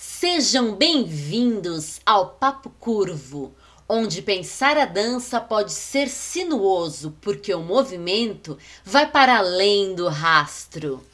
Sejam 0.00 0.76
bem-vindos 0.76 2.00
ao 2.06 2.30
Papo 2.34 2.70
Curvo, 2.78 3.52
onde 3.88 4.22
pensar 4.22 4.78
a 4.78 4.84
dança 4.84 5.40
pode 5.40 5.72
ser 5.72 6.08
sinuoso, 6.08 7.16
porque 7.20 7.52
o 7.52 7.60
movimento 7.60 8.56
vai 8.84 9.10
para 9.10 9.38
além 9.38 9.96
do 9.96 10.06
rastro. 10.06 11.04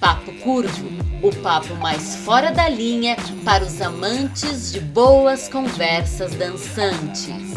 Papo 0.00 0.32
Curvo, 0.40 0.99
o 1.22 1.36
papo 1.42 1.74
mais 1.74 2.16
fora 2.16 2.50
da 2.50 2.66
linha 2.66 3.14
para 3.44 3.62
os 3.62 3.78
amantes 3.82 4.72
de 4.72 4.80
boas 4.80 5.48
conversas 5.48 6.34
dançantes. 6.34 7.54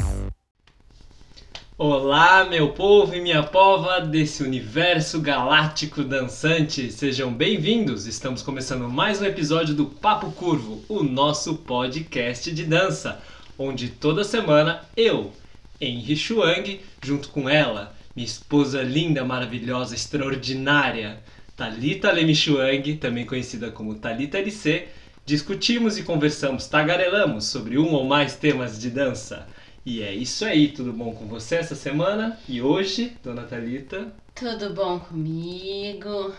Olá, 1.78 2.44
meu 2.44 2.74
povo 2.74 3.16
e 3.16 3.22
minha 3.22 3.42
pova 3.42 4.02
desse 4.02 4.44
universo 4.44 5.22
galáctico 5.22 6.04
dançante, 6.04 6.92
sejam 6.92 7.34
bem-vindos! 7.34 8.06
Estamos 8.06 8.42
começando 8.42 8.90
mais 8.90 9.22
um 9.22 9.26
episódio 9.26 9.74
do 9.74 9.86
Papo 9.86 10.32
Curvo, 10.34 10.84
o 10.90 11.02
nosso 11.02 11.56
podcast 11.56 12.52
de 12.52 12.66
dança, 12.66 13.22
onde 13.58 13.88
toda 13.88 14.26
semana 14.26 14.82
eu, 14.96 15.32
Henry 15.80 16.18
Chuang, 16.18 16.82
junto 17.02 17.30
com 17.30 17.48
ela, 17.48 17.96
minha 18.14 18.28
esposa 18.28 18.84
linda, 18.84 19.24
maravilhosa, 19.24 19.96
extraordinária, 19.96 21.24
Talita 21.56 22.12
Lemi 22.12 22.36
Chuang, 22.36 22.96
também 22.96 23.26
conhecida 23.26 23.70
como 23.70 23.94
Talita 23.94 24.40
LC, 24.40 24.88
discutimos 25.24 26.00
e 26.00 26.04
conversamos, 26.04 26.68
tagarelamos 26.68 27.46
sobre 27.46 27.78
um 27.78 27.94
ou 27.94 28.06
mais 28.06 28.36
temas 28.36 28.80
de 28.80 28.90
dança. 28.90 29.48
E 29.86 30.02
é 30.02 30.12
isso 30.12 30.46
aí, 30.46 30.70
tudo 30.70 30.92
bom 30.92 31.14
com 31.14 31.28
você 31.28 31.58
essa 31.58 31.76
semana? 31.76 32.40
E 32.50 32.60
hoje, 32.60 33.16
dona 33.22 33.44
Thalita? 33.44 34.12
Tudo 34.34 34.74
bom 34.74 35.00
comigo? 35.00 36.34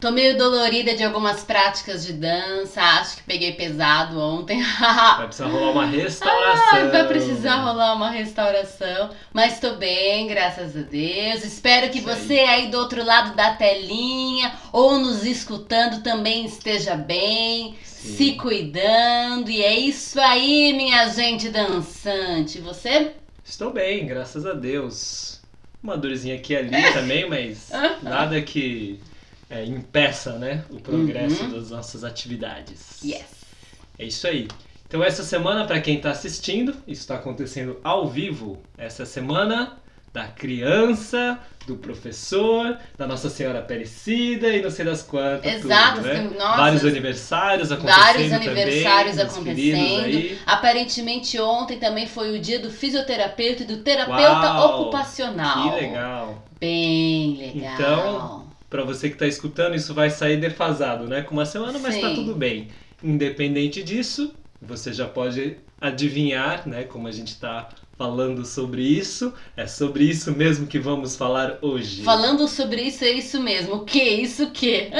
Tô 0.00 0.12
meio 0.12 0.38
dolorida 0.38 0.94
de 0.94 1.02
algumas 1.02 1.42
práticas 1.42 2.06
de 2.06 2.12
dança, 2.12 2.80
acho 2.80 3.16
que 3.16 3.24
peguei 3.24 3.54
pesado 3.54 4.20
ontem. 4.20 4.62
Vai 4.78 5.26
precisar 5.26 5.46
rolar 5.48 5.72
uma 5.72 5.86
restauração. 5.86 6.78
Ah, 6.78 6.84
vai 6.84 7.08
precisar 7.08 7.56
rolar 7.56 7.94
uma 7.94 8.08
restauração, 8.08 9.10
mas 9.32 9.58
tô 9.58 9.74
bem, 9.74 10.28
graças 10.28 10.76
a 10.76 10.82
Deus. 10.82 11.44
Espero 11.44 11.90
que 11.90 11.98
Isso 11.98 12.06
você 12.06 12.38
aí 12.38 12.68
do 12.68 12.78
outro 12.78 13.04
lado 13.04 13.34
da 13.34 13.54
telinha 13.56 14.52
ou 14.72 15.00
nos 15.00 15.24
escutando 15.24 16.00
também 16.00 16.44
esteja 16.44 16.94
bem, 16.94 17.76
Sim. 17.82 18.16
se 18.16 18.32
cuidando. 18.34 19.50
E 19.50 19.64
é 19.64 19.80
isso 19.80 20.20
aí, 20.20 20.74
minha 20.74 21.08
gente 21.08 21.48
dançante. 21.48 22.60
Você? 22.60 23.14
Estou 23.44 23.72
bem, 23.72 24.06
graças 24.06 24.46
a 24.46 24.52
Deus. 24.52 25.40
Uma 25.82 25.96
dorzinha 25.96 26.36
aqui 26.36 26.52
e 26.52 26.56
ali 26.56 26.70
também, 26.94 27.28
mas 27.28 27.68
nada 28.00 28.40
que 28.40 29.00
é, 29.50 29.64
impeça 29.64 30.32
né, 30.38 30.64
o 30.70 30.80
progresso 30.80 31.44
Uhum. 31.44 31.50
das 31.52 31.70
nossas 31.70 32.04
atividades. 32.04 33.02
Yes. 33.02 33.24
É 33.98 34.04
isso 34.04 34.26
aí. 34.26 34.48
Então 34.86 35.02
essa 35.04 35.22
semana, 35.22 35.66
para 35.66 35.80
quem 35.80 35.96
está 35.96 36.10
assistindo, 36.10 36.72
isso 36.86 37.02
está 37.02 37.16
acontecendo 37.16 37.78
ao 37.84 38.08
vivo. 38.08 38.62
Essa 38.76 39.04
semana 39.04 39.76
da 40.12 40.26
criança, 40.26 41.38
do 41.66 41.76
professor, 41.76 42.78
da 42.96 43.06
Nossa 43.06 43.28
Senhora 43.28 43.58
Aparecida 43.58 44.48
e 44.48 44.62
não 44.62 44.70
sei 44.70 44.84
das 44.86 45.02
quantas. 45.02 45.52
Exato, 45.62 45.96
tudo, 45.96 46.06
né? 46.06 46.30
nossa, 46.38 46.56
Vários 46.56 46.84
aniversários 46.86 47.70
acontecendo 47.70 48.02
Vários 48.02 48.32
aniversários 48.32 49.16
também, 49.16 49.72
acontecendo. 49.74 50.38
Aparentemente 50.46 51.38
ontem 51.38 51.78
também 51.78 52.06
foi 52.06 52.36
o 52.36 52.40
dia 52.40 52.58
do 52.58 52.70
fisioterapeuta 52.70 53.64
e 53.64 53.66
do 53.66 53.76
terapeuta 53.78 54.22
Uau, 54.22 54.80
ocupacional. 54.82 55.74
Que 55.74 55.80
legal. 55.82 56.42
Bem 56.58 57.36
legal. 57.36 57.74
Então, 57.74 58.47
Para 58.70 58.84
você 58.84 59.08
que 59.08 59.14
está 59.14 59.26
escutando, 59.26 59.74
isso 59.74 59.94
vai 59.94 60.10
sair 60.10 60.36
defasado, 60.36 61.06
né? 61.06 61.22
Com 61.22 61.34
uma 61.34 61.46
semana, 61.46 61.78
mas 61.78 61.98
tá 62.00 62.08
Sim. 62.10 62.14
tudo 62.16 62.34
bem. 62.34 62.68
Independente 63.02 63.82
disso, 63.82 64.34
você 64.60 64.92
já 64.92 65.06
pode 65.06 65.56
adivinhar, 65.80 66.68
né? 66.68 66.84
Como 66.84 67.08
a 67.08 67.12
gente 67.12 67.28
está 67.28 67.68
falando 67.96 68.44
sobre 68.44 68.82
isso. 68.82 69.32
É 69.56 69.66
sobre 69.66 70.04
isso 70.04 70.32
mesmo 70.32 70.66
que 70.66 70.78
vamos 70.78 71.16
falar 71.16 71.58
hoje. 71.62 72.02
Falando 72.02 72.46
sobre 72.46 72.82
isso, 72.82 73.04
é 73.04 73.10
isso 73.10 73.40
mesmo. 73.42 73.76
O 73.76 73.84
que? 73.84 74.02
Isso 74.02 74.44
o 74.44 74.50
que? 74.50 74.90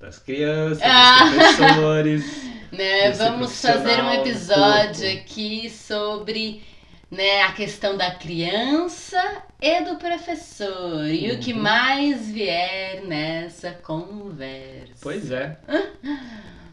Das 0.00 0.18
crianças, 0.24 0.82
Ah. 0.82 1.24
dos 1.24 1.56
professores. 1.56 2.24
Né, 2.72 3.10
Esse 3.10 3.18
vamos 3.18 3.60
fazer 3.60 4.02
um 4.02 4.06
do 4.06 4.14
episódio 4.30 5.12
aqui 5.12 5.68
sobre 5.68 6.62
né, 7.10 7.42
a 7.42 7.52
questão 7.52 7.98
da 7.98 8.12
criança 8.12 9.20
e 9.62 9.80
do 9.82 9.96
professor. 9.96 11.06
E 11.06 11.30
o 11.30 11.38
que 11.38 11.52
Uhum. 11.52 11.62
mais 11.62 12.28
vier 12.30 13.04
nessa 13.06 13.70
conversa. 13.70 14.92
Pois 15.00 15.30
é. 15.30 15.56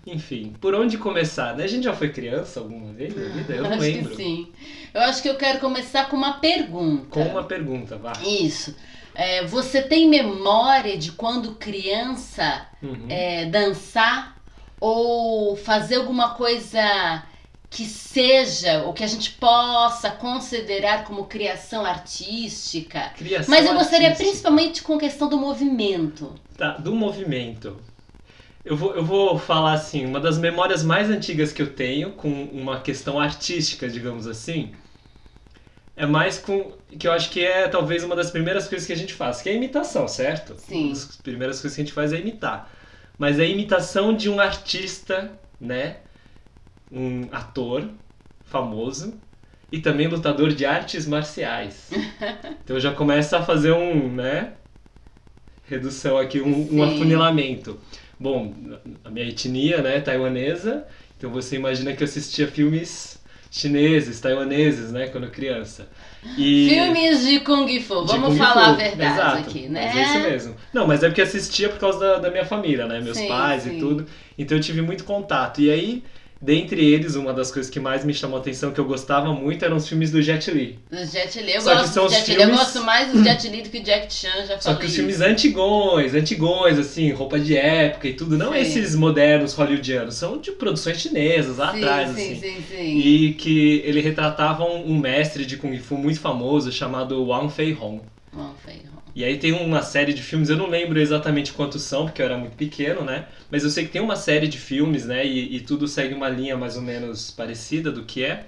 Enfim, 0.08 0.56
por 0.60 0.74
onde 0.74 0.98
começar? 0.98 1.56
Né? 1.56 1.66
A 1.66 1.68
gente 1.68 1.84
já 1.84 1.94
foi 1.94 2.10
criança 2.12 2.60
alguma 2.60 2.92
vez 2.94 3.16
na 3.16 3.30
vida? 3.30 3.54
Eu 3.54 3.64
não 3.64 3.72
acho 3.72 3.80
lembro. 3.82 4.10
que 4.12 4.16
sim. 4.16 4.52
Eu 4.94 5.02
acho 5.02 5.22
que 5.22 5.30
eu 5.30 5.36
quero 5.36 5.60
começar 5.60 6.10
com 6.10 6.16
uma 6.18 6.40
pergunta. 6.40 7.08
Com 7.12 7.24
uma 7.24 7.44
pergunta, 7.44 7.96
vá. 7.98 8.14
Isso. 8.26 8.76
É, 9.14 9.46
você 9.46 9.82
tem 9.82 10.10
memória 10.10 10.98
de 10.98 11.12
quando 11.12 11.56
criança 11.56 12.66
Uhum. 12.82 13.06
é, 13.10 13.46
dançar 13.46 14.38
ou 14.80 15.56
fazer 15.58 15.96
alguma 15.98 16.30
coisa 16.36 17.24
que 17.70 17.86
seja 17.86 18.84
o 18.86 18.94
que 18.94 19.04
a 19.04 19.08
gente 19.08 19.32
possa 19.32 20.10
considerar 20.10 21.04
como 21.04 21.26
criação 21.26 21.86
artística? 21.86 23.12
Criação 23.16 23.54
Mas 23.54 23.66
eu 23.66 23.74
gostaria 23.74 24.08
artística. 24.08 24.30
principalmente 24.30 24.82
com 24.82 24.96
a 24.96 25.00
questão 25.00 25.30
do 25.30 25.38
movimento. 25.38 26.34
Tá, 26.58 26.78
do 26.78 26.96
movimento. 26.96 27.78
Eu 28.66 28.76
vou, 28.76 28.96
eu 28.96 29.06
vou 29.06 29.38
falar 29.38 29.74
assim, 29.74 30.06
uma 30.06 30.20
das 30.20 30.38
memórias 30.38 30.84
mais 30.84 31.10
antigas 31.10 31.54
que 31.54 31.62
eu 31.62 31.74
tenho 31.74 32.12
com 32.14 32.30
uma 32.46 32.82
questão 32.82 33.20
artística, 33.20 33.88
digamos 33.88 34.28
assim, 34.28 34.74
é 35.96 36.06
mais 36.06 36.40
com. 36.40 36.72
que 36.98 37.08
eu 37.08 37.12
acho 37.12 37.30
que 37.30 37.44
é 37.44 37.68
talvez 37.68 38.04
uma 38.04 38.16
das 38.16 38.32
primeiras 38.32 38.68
coisas 38.68 38.88
que 38.88 38.94
a 38.94 38.98
gente 38.98 39.14
faz, 39.14 39.42
que 39.42 39.50
é 39.50 39.52
a 39.52 39.56
imitação, 39.56 40.08
certo? 40.08 40.56
Sim. 40.58 40.86
Uma 40.86 40.94
das 40.94 41.18
primeiras 41.18 41.62
coisas 41.62 41.76
que 41.76 41.82
a 41.82 41.86
gente 41.86 41.94
faz 41.94 42.14
é 42.14 42.20
imitar. 42.20 42.72
Mas 43.18 43.38
é 43.38 43.44
a 43.44 43.46
imitação 43.46 44.16
de 44.16 44.30
um 44.30 44.40
artista, 44.40 45.32
né? 45.60 45.98
Um 46.92 47.28
ator 47.32 47.88
famoso 48.46 49.14
e 49.72 49.80
também 49.80 50.08
lutador 50.08 50.54
de 50.54 50.66
artes 50.66 51.06
marciais. 51.06 51.90
Então 52.64 52.80
já 52.80 52.94
começo 52.94 53.36
a 53.36 53.42
fazer 53.42 53.72
um, 53.72 54.14
né? 54.14 54.54
Redução 55.68 56.20
aqui, 56.20 56.40
um, 56.40 56.76
um 56.76 56.84
afunilamento. 56.84 57.80
Bom, 58.20 58.54
a 59.04 59.10
minha 59.10 59.28
etnia, 59.28 59.82
né, 59.82 60.00
taiwanesa, 60.00 60.86
então 61.18 61.32
você 61.32 61.56
imagina 61.56 61.94
que 61.94 62.04
eu 62.04 62.06
assistia 62.06 62.48
filmes 62.48 63.20
chineses, 63.52 64.20
taiwaneses, 64.20 64.92
né, 64.92 65.08
quando 65.08 65.30
criança. 65.30 65.90
E... 66.38 66.70
Filmes 66.70 67.26
de 67.26 67.40
Kung 67.40 67.68
Fu, 67.82 68.06
de 68.06 68.12
vamos 68.12 68.30
Kung 68.30 68.38
falar 68.38 68.66
Fu, 68.66 68.70
a 68.70 68.74
verdade 68.74 69.14
exato, 69.14 69.50
aqui, 69.50 69.68
né? 69.68 69.86
Mas 69.88 69.98
é 69.98 70.04
isso 70.04 70.20
mesmo. 70.20 70.56
Não, 70.74 70.86
mas 70.86 71.02
é 71.02 71.08
porque 71.08 71.22
assistia 71.22 71.70
por 71.70 71.80
causa 71.80 72.00
da, 72.00 72.20
da 72.20 72.32
minha 72.32 72.46
família, 72.46 72.86
né? 72.86 73.00
Meus 73.00 73.18
Sim, 73.18 73.28
pais 73.28 73.64
sim. 73.64 73.78
e 73.78 73.80
tudo. 73.80 74.06
Então 74.38 74.58
eu 74.58 74.62
tive 74.62 74.82
muito 74.82 75.04
contato. 75.04 75.62
E 75.62 75.72
aí, 75.72 76.04
dentre 76.42 76.84
eles, 76.86 77.16
uma 77.16 77.34
das 77.34 77.52
coisas 77.52 77.70
que 77.72 77.80
mais 77.80 78.06
me 78.06 78.14
chamou 78.14 78.38
a 78.38 78.42
atenção, 78.42 78.72
que 78.72 78.80
eu 78.80 78.86
gostava 78.86 79.34
muito, 79.34 79.64
eram 79.66 79.76
os 79.78 79.88
filmes 79.88 80.12
do 80.12 80.22
Jet 80.22 80.50
Li. 80.52 80.80
Do 80.90 81.06
Jet 81.06 81.40
Li, 81.42 81.54
eu 81.56 81.62
Só 81.62 81.72
que 81.72 81.82
gosto 81.82 81.94
são 81.94 82.04
do 82.04 82.08
os 82.08 82.14
Jet 82.14 82.28
Li. 82.28 82.34
Eu 82.36 82.40
filmes- 82.42 82.60
gosto 82.60 82.84
mais 82.84 83.12
do 83.12 83.24
Jet 83.24 83.48
Li 83.50 83.62
do 83.64 83.70
que 83.70 83.80
o 83.80 83.84
Jack 83.84 84.14
Chan, 84.14 84.46
já 84.48 84.56
Só 84.60 84.70
falei 84.72 84.80
que 84.80 84.86
os 84.86 84.96
filmes 84.96 85.22
antigões, 85.22 86.14
antigões, 86.14 86.78
assim, 86.80 87.12
roupa 87.12 87.40
de 87.40 87.56
época 87.58 88.08
e 88.08 88.14
tudo, 88.14 88.38
não 88.38 88.54
Sim. 88.54 88.60
esses 88.60 88.96
modernos 88.96 89.54
hollywoodianos, 89.54 90.16
são 90.16 90.38
de 90.38 90.52
produções 90.52 90.98
chinesas 91.00 91.58
lá 91.58 91.72
sim, 91.72 91.78
atrás, 91.78 92.10
sim, 92.10 92.32
assim. 92.34 92.36
sim, 92.42 92.64
sim. 92.70 92.98
E 92.98 93.34
que 93.34 93.82
ele 93.86 94.00
retratava 94.02 94.64
um, 94.64 94.98
mestre 94.98 95.46
de 95.46 95.58
Kung 95.58 95.78
Fu 95.80 95.98
muito 95.98 96.20
famoso 96.20 96.72
chamado 96.72 97.24
Wang 97.26 97.52
Fei 97.54 97.74
Hong. 97.74 98.02
Bom, 98.32 98.54
foi 98.64 98.74
bom. 98.76 98.89
E 99.16 99.24
aí 99.24 99.38
tem 99.38 99.52
uma 99.52 99.82
série 99.82 100.14
de 100.14 100.22
filmes, 100.22 100.50
eu 100.50 100.58
não 100.58 100.68
lembro 100.68 101.00
exatamente 101.00 101.52
quantos 101.54 101.82
são, 101.82 102.06
porque 102.06 102.22
eu 102.22 102.26
era 102.26 102.38
muito 102.38 102.56
pequeno, 102.56 103.04
né? 103.04 103.28
Mas 103.50 103.64
eu 103.64 103.70
sei 103.70 103.86
que 103.86 103.92
tem 103.92 104.02
uma 104.02 104.16
série 104.16 104.48
de 104.48 104.58
filmes, 104.58 105.06
né? 105.06 105.26
E, 105.26 105.58
e 105.58 105.62
tudo 105.62 105.88
segue 105.88 106.14
uma 106.14 106.30
linha 106.30 106.56
mais 106.56 106.76
ou 106.76 106.82
menos 106.82 107.32
parecida 107.32 107.92
do 107.92 108.06
que 108.06 108.24
é. 108.24 108.48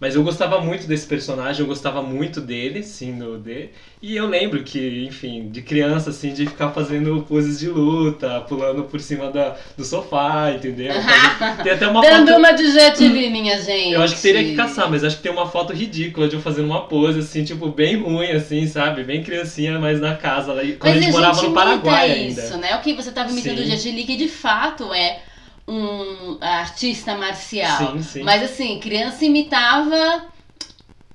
Mas 0.00 0.16
eu 0.16 0.24
gostava 0.24 0.60
muito 0.60 0.88
desse 0.88 1.06
personagem, 1.06 1.60
eu 1.60 1.66
gostava 1.66 2.02
muito 2.02 2.40
dele, 2.40 2.82
sim, 2.82 3.12
no 3.12 3.38
D. 3.38 3.70
E 4.02 4.16
eu 4.16 4.26
lembro 4.26 4.62
que, 4.64 5.04
enfim, 5.06 5.48
de 5.48 5.62
criança, 5.62 6.10
assim, 6.10 6.32
de 6.32 6.46
ficar 6.46 6.70
fazendo 6.70 7.24
poses 7.28 7.60
de 7.60 7.68
luta, 7.68 8.40
pulando 8.42 8.82
por 8.84 9.00
cima 9.00 9.30
da, 9.30 9.56
do 9.76 9.84
sofá, 9.84 10.50
entendeu? 10.50 10.92
Tem 11.62 11.72
até 11.72 11.86
uma 11.86 12.02
Dando 12.02 12.26
foto... 12.26 12.38
uma 12.38 12.52
de 12.52 12.70
Jet 12.72 13.06
Li, 13.06 13.30
minha 13.30 13.58
gente. 13.62 13.92
Eu 13.92 14.02
acho 14.02 14.16
que 14.16 14.22
teria 14.22 14.42
que 14.42 14.56
caçar, 14.56 14.90
mas 14.90 15.04
acho 15.04 15.16
que 15.16 15.22
tem 15.22 15.32
uma 15.32 15.46
foto 15.46 15.72
ridícula 15.72 16.28
de 16.28 16.34
eu 16.34 16.42
fazendo 16.42 16.66
uma 16.66 16.86
pose, 16.86 17.20
assim, 17.20 17.44
tipo, 17.44 17.68
bem 17.68 17.96
ruim, 17.96 18.32
assim, 18.32 18.66
sabe? 18.66 19.04
Bem 19.04 19.22
criancinha, 19.22 19.78
mas 19.78 20.00
na 20.00 20.16
casa, 20.16 20.52
lá, 20.52 20.62
quando 20.62 20.78
Mas 20.80 20.96
a 20.96 21.00
gente 21.00 21.12
morava 21.12 21.42
no 21.42 21.54
Paraguai 21.54 22.18
isso, 22.26 22.40
ainda. 22.40 22.56
né? 22.56 22.76
O 22.76 22.80
que 22.80 22.92
você 22.94 23.10
estava 23.10 23.30
imitando 23.30 23.58
o 23.58 23.62
Sim. 23.62 23.70
Jet 23.70 23.90
Li, 23.92 24.04
que 24.04 24.16
de 24.16 24.28
fato 24.28 24.92
é 24.92 25.20
um 25.66 26.36
artista 26.40 27.16
marcial. 27.16 27.92
Sim, 27.92 28.02
sim. 28.02 28.22
Mas 28.22 28.42
assim, 28.42 28.78
criança 28.80 29.24
imitava 29.24 30.26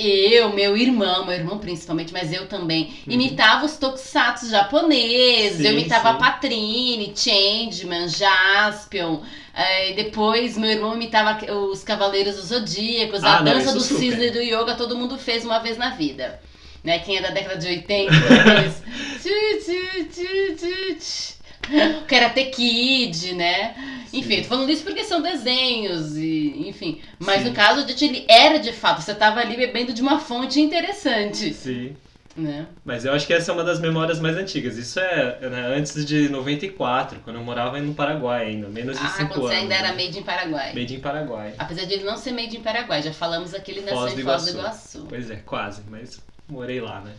eu, 0.01 0.53
meu 0.53 0.77
irmão, 0.77 1.25
meu 1.25 1.35
irmão 1.35 1.57
principalmente, 1.57 2.13
mas 2.13 2.31
eu 2.31 2.47
também, 2.47 2.85
Uhum. 3.05 3.13
imitava 3.13 3.65
os 3.65 3.75
tokusatsu 3.75 4.49
japoneses. 4.49 5.57
Sim, 5.57 5.67
eu 5.67 5.73
imitava 5.73 6.13
sim. 6.13 6.19
Patrine, 6.19 7.13
Changeman, 7.15 8.07
Jaspion. 8.07 9.19
eh, 9.53 9.91
depois 9.97 10.57
meu 10.57 10.69
irmão 10.69 10.95
imitava 10.95 11.37
os 11.53 11.83
Cavaleiros 11.83 12.37
dos 12.37 12.45
Zodíacos, 12.45 13.21
Ah, 13.25 13.39
a 13.39 13.43
não, 13.43 13.51
dança 13.53 13.73
do 13.73 13.81
super. 13.81 13.99
cisne 13.99 14.31
do 14.31 14.39
yoga, 14.41 14.75
todo 14.75 14.97
mundo 14.97 15.17
fez 15.17 15.43
uma 15.43 15.59
vez 15.59 15.77
na 15.77 15.89
vida. 15.89 16.39
Né? 16.81 16.99
Quem 16.99 17.17
é 17.17 17.21
da 17.21 17.31
década 17.31 17.57
de 17.57 17.67
80, 17.67 18.09
aqueles... 18.13 18.81
Karate 22.07 22.45
Kid, 22.45 23.33
né? 23.33 23.75
Enfim, 24.11 24.37
Sim. 24.37 24.41
tô 24.41 24.47
falando 24.49 24.69
isso 24.71 24.83
porque 24.83 25.03
são 25.03 25.21
desenhos 25.21 26.17
e, 26.17 26.67
enfim. 26.67 26.99
Mas 27.19 27.43
Sim. 27.43 27.49
no 27.49 27.55
caso, 27.55 27.85
Dite, 27.85 28.05
ele 28.05 28.25
era 28.27 28.57
de 28.57 28.73
fato, 28.73 29.01
você 29.01 29.13
tava 29.13 29.39
ali 29.39 29.55
bebendo 29.55 29.93
de 29.93 30.01
uma 30.01 30.19
fonte 30.19 30.59
interessante, 30.59 31.53
Sim. 31.53 31.95
né? 32.35 32.65
Mas 32.83 33.05
eu 33.05 33.13
acho 33.13 33.27
que 33.27 33.33
essa 33.33 33.51
é 33.51 33.53
uma 33.53 33.63
das 33.63 33.79
memórias 33.79 34.19
mais 34.19 34.35
antigas. 34.35 34.77
Isso 34.77 34.99
é 34.99 35.47
né, 35.47 35.73
antes 35.77 36.03
de 36.05 36.27
94, 36.27 37.19
quando 37.23 37.35
eu 37.35 37.43
morava 37.43 37.79
no 37.79 37.93
Paraguai 37.93 38.47
ainda, 38.47 38.67
menos 38.67 38.97
de 38.97 39.05
Ah, 39.05 39.09
5 39.09 39.27
quando 39.29 39.41
você 39.41 39.53
anos. 39.53 39.63
ainda 39.63 39.75
era 39.75 39.93
né? 39.93 40.03
made 40.03 40.17
in 40.17 40.23
Paraguai. 40.23 40.73
Made 40.73 40.95
in 40.95 40.99
Paraguai. 40.99 41.53
Apesar 41.59 41.85
de 41.85 41.93
ele 41.93 42.03
não 42.03 42.17
ser 42.17 42.31
made 42.31 42.57
in 42.57 42.61
Paraguai, 42.61 43.03
já 43.03 43.13
falamos 43.13 43.53
aqui, 43.53 43.71
ele 43.71 43.81
nasceu 43.81 43.97
Foz 43.99 44.17
em 44.17 44.23
Foz 44.23 44.45
do. 44.45 44.49
Iguaçu. 44.59 45.05
Pois 45.07 45.29
é, 45.29 45.35
quase, 45.45 45.83
mas 45.87 46.19
morei 46.47 46.81
lá, 46.81 47.01
né? 47.01 47.11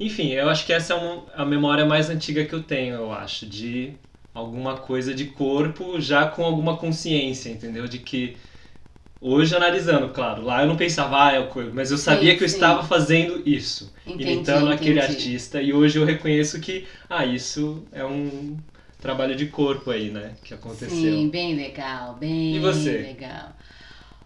Enfim, 0.00 0.30
eu 0.32 0.48
acho 0.48 0.66
que 0.66 0.72
essa 0.72 0.94
é 0.94 0.96
uma- 0.96 1.26
a 1.34 1.44
memória 1.44 1.84
mais 1.86 2.10
antiga 2.10 2.44
que 2.44 2.54
eu 2.54 2.62
tenho, 2.62 2.94
eu 2.96 3.12
acho, 3.12 3.46
de 3.46 3.94
alguma 4.34 4.78
coisa 4.78 5.14
de 5.14 5.26
corpo 5.26 6.00
já 6.00 6.26
com 6.28 6.44
alguma 6.44 6.76
consciência, 6.76 7.50
entendeu? 7.50 7.86
De 7.86 7.98
que 7.98 8.36
hoje 9.20 9.56
analisando, 9.56 10.10
claro, 10.10 10.42
lá 10.42 10.62
eu 10.62 10.68
não 10.68 10.76
pensava, 10.76 11.26
ah, 11.28 11.32
é 11.32 11.40
o 11.40 11.48
corpo, 11.48 11.72
mas 11.74 11.90
eu 11.90 11.98
sabia 11.98 12.36
Sim, 12.36 12.38
que 12.38 12.42
eu 12.42 12.46
sim. 12.46 12.48
estava 12.48 12.84
fazendo 12.84 13.42
isso, 13.48 13.94
Entendi, 14.06 14.58
imitando 14.58 14.70
aquele 14.70 15.00
entendi. 15.00 15.00
artista, 15.00 15.62
e 15.62 15.72
hoje 15.72 15.98
eu 15.98 16.04
reconheço 16.04 16.60
que, 16.60 16.86
ah, 17.08 17.26
isso 17.26 17.86
é 17.92 18.04
um 18.04 18.58
trabalho 19.00 19.36
de 19.36 19.46
corpo 19.48 19.90
aí, 19.90 20.10
né, 20.10 20.36
que 20.44 20.54
aconteceu. 20.54 21.24
Sim, 21.24 21.30
bem 21.30 21.54
legal, 21.54 22.14
bem 22.16 22.52
E 22.52 22.58
você? 22.60 22.96
legal. 23.00 23.54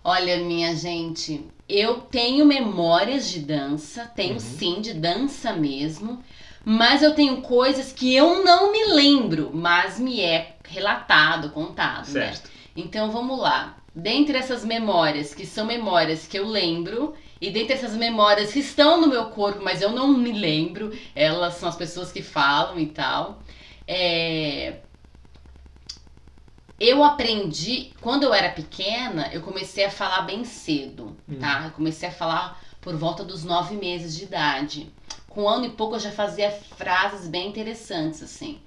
Olha, 0.08 0.36
minha 0.36 0.72
gente, 0.76 1.44
eu 1.68 1.94
tenho 1.94 2.46
memórias 2.46 3.28
de 3.28 3.40
dança, 3.40 4.04
tenho 4.14 4.34
Uhum. 4.34 4.38
sim, 4.38 4.80
de 4.80 4.94
dança 4.94 5.52
mesmo, 5.52 6.22
mas 6.64 7.02
eu 7.02 7.12
tenho 7.12 7.38
coisas 7.38 7.92
que 7.92 8.14
eu 8.14 8.44
não 8.44 8.70
me 8.70 8.84
lembro, 8.94 9.50
mas 9.52 9.98
me 9.98 10.20
é 10.20 10.58
relatado, 10.62 11.50
contado, 11.50 12.06
né? 12.12 12.34
Certo. 12.34 12.48
Então 12.76 13.10
vamos 13.10 13.36
lá. 13.40 13.78
Dentre 13.92 14.38
essas 14.38 14.64
memórias, 14.64 15.34
que 15.34 15.44
são 15.44 15.66
memórias 15.66 16.24
que 16.24 16.38
eu 16.38 16.46
lembro, 16.46 17.14
e 17.40 17.50
dentre 17.50 17.74
essas 17.74 17.96
memórias 17.96 18.52
que 18.52 18.60
estão 18.60 19.00
no 19.00 19.08
meu 19.08 19.24
corpo, 19.30 19.58
mas 19.60 19.82
eu 19.82 19.90
não 19.90 20.06
me 20.06 20.30
lembro, 20.30 20.96
elas 21.16 21.54
são 21.54 21.68
as 21.68 21.74
pessoas 21.74 22.12
que 22.12 22.22
falam 22.22 22.78
e 22.78 22.86
tal. 22.86 23.42
É, 23.88 24.74
Eu 26.78 27.02
aprendi, 27.02 27.92
quando 28.00 28.24
eu 28.24 28.34
era 28.34 28.50
pequena, 28.50 29.30
eu 29.32 29.40
comecei 29.40 29.84
a 29.84 29.90
falar 29.90 30.22
bem 30.22 30.44
cedo, 30.44 31.16
Hum. 31.28 31.38
tá? 31.40 31.64
Eu 31.66 31.70
comecei 31.72 32.08
a 32.08 32.12
falar 32.12 32.60
por 32.80 32.94
volta 32.96 33.24
dos 33.24 33.44
nove 33.44 33.76
meses 33.76 34.16
de 34.16 34.24
idade. 34.24 34.92
Com 35.28 35.42
um 35.44 35.48
ano 35.48 35.66
e 35.66 35.70
pouco 35.70 35.96
eu 35.96 36.00
já 36.00 36.10
fazia 36.10 36.50
frases 36.50 37.28
bem 37.28 37.48
interessantes, 37.48 38.22
assim. 38.22 38.60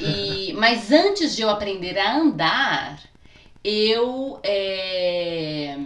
E, 0.00 0.52
mas 0.58 0.92
antes 0.92 1.34
de 1.34 1.42
eu 1.42 1.50
aprender 1.50 1.98
a 1.98 2.16
andar, 2.16 3.02
eu, 3.64 4.38
é, 4.44 5.78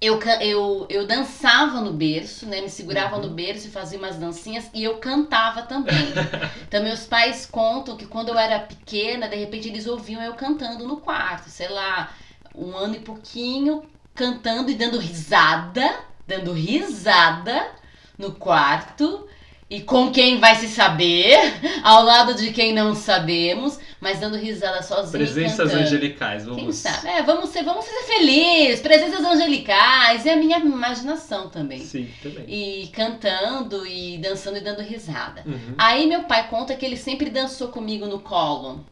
eu, 0.00 0.18
eu, 0.40 0.86
eu 0.90 1.06
dançava 1.06 1.80
no 1.80 1.92
berço, 1.92 2.46
né? 2.46 2.60
Me 2.60 2.68
segurava 2.68 3.16
Uhum. 3.16 3.22
no 3.22 3.30
berço 3.30 3.68
e 3.68 3.70
fazia 3.70 3.98
umas 3.98 4.16
dancinhas 4.18 4.70
e 4.74 4.84
eu 4.84 4.98
cantava 4.98 5.62
também. 5.62 6.12
Então 6.68 6.82
meus 6.82 7.06
pais 7.06 7.46
contam 7.46 7.96
que 7.96 8.06
quando 8.06 8.28
eu 8.30 8.38
era 8.38 8.58
pequena, 8.60 9.28
de 9.28 9.36
repente 9.36 9.68
eles 9.68 9.86
ouviam 9.86 10.22
eu 10.22 10.34
cantando 10.34 10.86
no 10.86 10.98
quarto, 10.98 11.48
sei 11.48 11.68
lá, 11.68 12.12
um 12.54 12.76
ano 12.76 12.96
e 12.96 13.00
pouquinho, 13.00 13.88
cantando 14.14 14.70
e 14.70 14.74
dando 14.74 14.98
risada, 14.98 16.00
dando 16.26 16.52
risada 16.52 17.70
no 18.18 18.32
quarto. 18.34 19.26
E 19.74 19.80
com 19.80 20.12
quem 20.12 20.38
vai 20.38 20.54
se 20.54 20.68
saber, 20.68 21.36
ao 21.82 22.04
lado 22.04 22.34
de 22.34 22.52
quem 22.52 22.72
não 22.72 22.94
sabemos, 22.94 23.78
mas 24.00 24.20
dando 24.20 24.36
risada 24.36 24.82
sozinho. 24.82 25.10
Presenças 25.10 25.56
cantando. 25.56 25.82
angelicais, 25.82 26.44
Quem 26.44 26.54
vamos. 26.56 26.76
sabe? 26.76 27.08
É, 27.08 27.22
vamos 27.22 27.50
ser, 27.50 27.64
vamos 27.64 27.84
ser 27.84 28.02
felizes, 28.04 28.80
presenças 28.80 29.24
angelicais, 29.24 30.26
é 30.26 30.34
a 30.34 30.36
minha 30.36 30.58
imaginação 30.58 31.48
também. 31.48 31.80
Sim, 31.80 32.08
também. 32.22 32.44
E 32.46 32.86
cantando 32.88 33.86
e 33.86 34.18
dançando 34.18 34.58
e 34.58 34.60
dando 34.60 34.82
risada. 34.82 35.42
Uhum. 35.46 35.74
Aí 35.76 36.06
meu 36.06 36.22
pai 36.24 36.48
conta 36.48 36.74
que 36.74 36.84
ele 36.84 36.96
sempre 36.96 37.30
dançou 37.30 37.68
comigo 37.68 38.06
no 38.06 38.20
colo. 38.20 38.84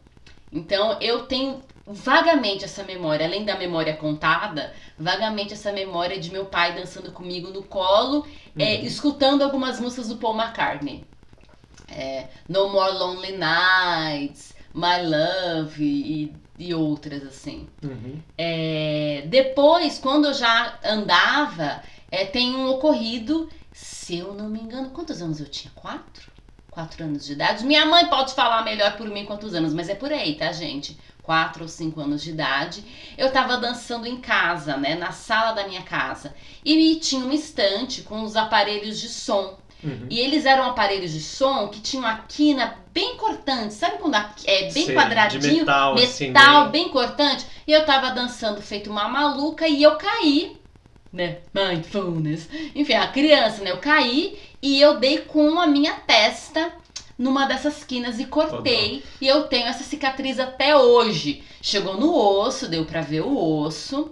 Então 0.53 0.97
eu 1.01 1.25
tenho 1.25 1.61
vagamente 1.85 2.63
essa 2.63 2.83
memória, 2.83 3.25
além 3.25 3.43
da 3.43 3.57
memória 3.57 3.95
contada, 3.97 4.73
vagamente 4.97 5.53
essa 5.53 5.71
memória 5.71 6.19
de 6.19 6.31
meu 6.31 6.45
pai 6.45 6.73
dançando 6.75 7.11
comigo 7.11 7.49
no 7.49 7.63
colo, 7.63 8.25
é, 8.57 8.77
Uhum. 8.77 8.85
escutando 8.85 9.41
algumas 9.43 9.79
músicas 9.79 10.07
do 10.09 10.17
Paul 10.17 10.35
McCartney. 10.39 11.05
É, 11.89 12.29
no 12.47 12.69
More 12.69 12.93
Lonely 12.93 13.37
Nights, 13.37 14.55
My 14.73 15.01
Love 15.03 15.83
e, 15.83 16.33
e 16.57 16.73
outras 16.73 17.23
assim. 17.23 17.69
Uhum. 17.83 18.21
É, 18.37 19.23
depois, 19.27 19.99
quando 19.99 20.25
eu 20.25 20.33
já 20.33 20.79
andava, 20.83 21.83
é, 22.11 22.25
tem 22.25 22.55
um 22.55 22.67
ocorrido, 22.69 23.49
se 23.71 24.17
eu 24.17 24.33
não 24.33 24.49
me 24.49 24.59
engano, 24.59 24.91
quantos 24.91 25.21
anos 25.21 25.39
eu 25.39 25.47
tinha? 25.47 25.71
Quatro? 25.75 26.32
Quatro 26.73 27.03
anos 27.03 27.23
de 27.25 27.33
idade. 27.33 27.63
Minha 27.65 27.85
mãe 27.85 28.07
pode 28.07 28.33
falar 28.33 28.63
melhor 28.63 28.97
por 28.97 29.07
mim 29.07 29.25
quantos 29.25 29.53
anos, 29.53 29.73
mas 29.75 29.89
é 29.89 29.95
por 29.95 30.11
aí, 30.11 30.33
tá, 30.33 30.51
gente? 30.51 30.97
Quatro 31.21 31.61
ou 31.63 31.69
cinco 31.69 32.01
anos 32.01 32.23
de 32.23 32.31
idade. 32.31 32.83
Eu 33.15 33.31
tava 33.31 33.57
dançando 33.57 34.07
em 34.07 34.17
casa, 34.17 34.75
né? 34.75 34.95
Na 34.95 35.11
sala 35.11 35.51
da 35.51 35.67
minha 35.67 35.83
casa. 35.83 36.33
E 36.65 36.95
tinha 36.95 37.23
uma 37.23 37.33
estante 37.35 38.01
com 38.01 38.23
os 38.23 38.35
aparelhos 38.35 38.99
de 38.99 39.07
som. 39.07 39.55
Uhum. 39.83 40.07
E 40.09 40.19
eles 40.19 40.45
eram 40.45 40.63
aparelhos 40.65 41.11
de 41.11 41.19
som 41.21 41.67
que 41.67 41.79
tinham 41.79 42.05
a 42.07 42.15
quina 42.27 42.75
bem 42.91 43.17
cortante. 43.17 43.73
Sabe 43.75 43.97
quando 43.99 44.15
a, 44.15 44.33
é 44.45 44.71
bem 44.71 44.85
Sei, 44.85 44.95
quadradinho? 44.95 45.57
metal, 45.59 45.93
assim, 45.93 46.27
metal 46.31 46.69
bem- 46.69 46.83
bem 46.85 46.89
cortante. 46.91 47.45
E 47.67 47.71
eu 47.71 47.85
tava 47.85 48.09
dançando 48.11 48.61
feito 48.63 48.89
uma 48.89 49.07
maluca 49.07 49.67
e 49.67 49.83
eu 49.83 49.95
caí, 49.95 50.57
né? 51.11 51.37
Mindfulness. 51.53 52.49
Enfim, 52.73 52.93
a 52.93 53.07
criança, 53.09 53.63
né? 53.63 53.69
Eu 53.71 53.77
caí 53.77 54.39
e 54.63 54.81
eu 54.81 54.97
dei 54.99 55.19
com 55.19 55.59
a 55.59 55.67
minha 55.67 55.93
testa 55.93 56.71
numa 57.17 57.45
dessas 57.45 57.83
quinas 57.83 58.19
e 58.19 58.25
cortei. 58.25 59.03
E 59.21 59.27
eu 59.27 59.43
tenho 59.43 59.67
essa 59.67 59.83
cicatriz 59.83 60.39
até 60.39 60.75
hoje. 60.75 61.43
Chegou 61.61 61.95
no 61.97 62.15
osso, 62.15 62.67
deu 62.67 62.85
pra 62.85 63.01
ver 63.01 63.21
o 63.21 63.37
osso. 63.61 64.11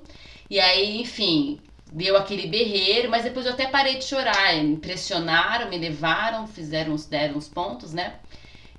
E 0.49 0.59
aí, 0.59 1.01
enfim, 1.01 1.59
deu 1.91 2.15
aquele 2.17 2.47
berreiro, 2.47 3.09
mas 3.09 3.23
depois 3.23 3.45
eu 3.45 3.53
até 3.53 3.65
parei 3.67 3.95
de 3.97 4.03
chorar. 4.05 4.53
Me 4.63 4.77
pressionaram, 4.77 5.69
me 5.69 5.77
levaram, 5.77 6.45
fizeram, 6.45 6.93
uns- 6.93 7.05
deram 7.05 7.35
uns 7.37 7.47
pontos, 7.47 7.93
né? 7.93 8.15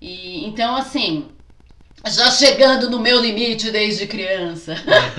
E 0.01 0.45
então, 0.47 0.77
assim, 0.77 1.29
já 2.07 2.31
chegando 2.31 2.91
no 2.91 2.99
meu 3.01 3.21
limite 3.21 3.71
desde 3.71 4.07
criança. 4.07 4.75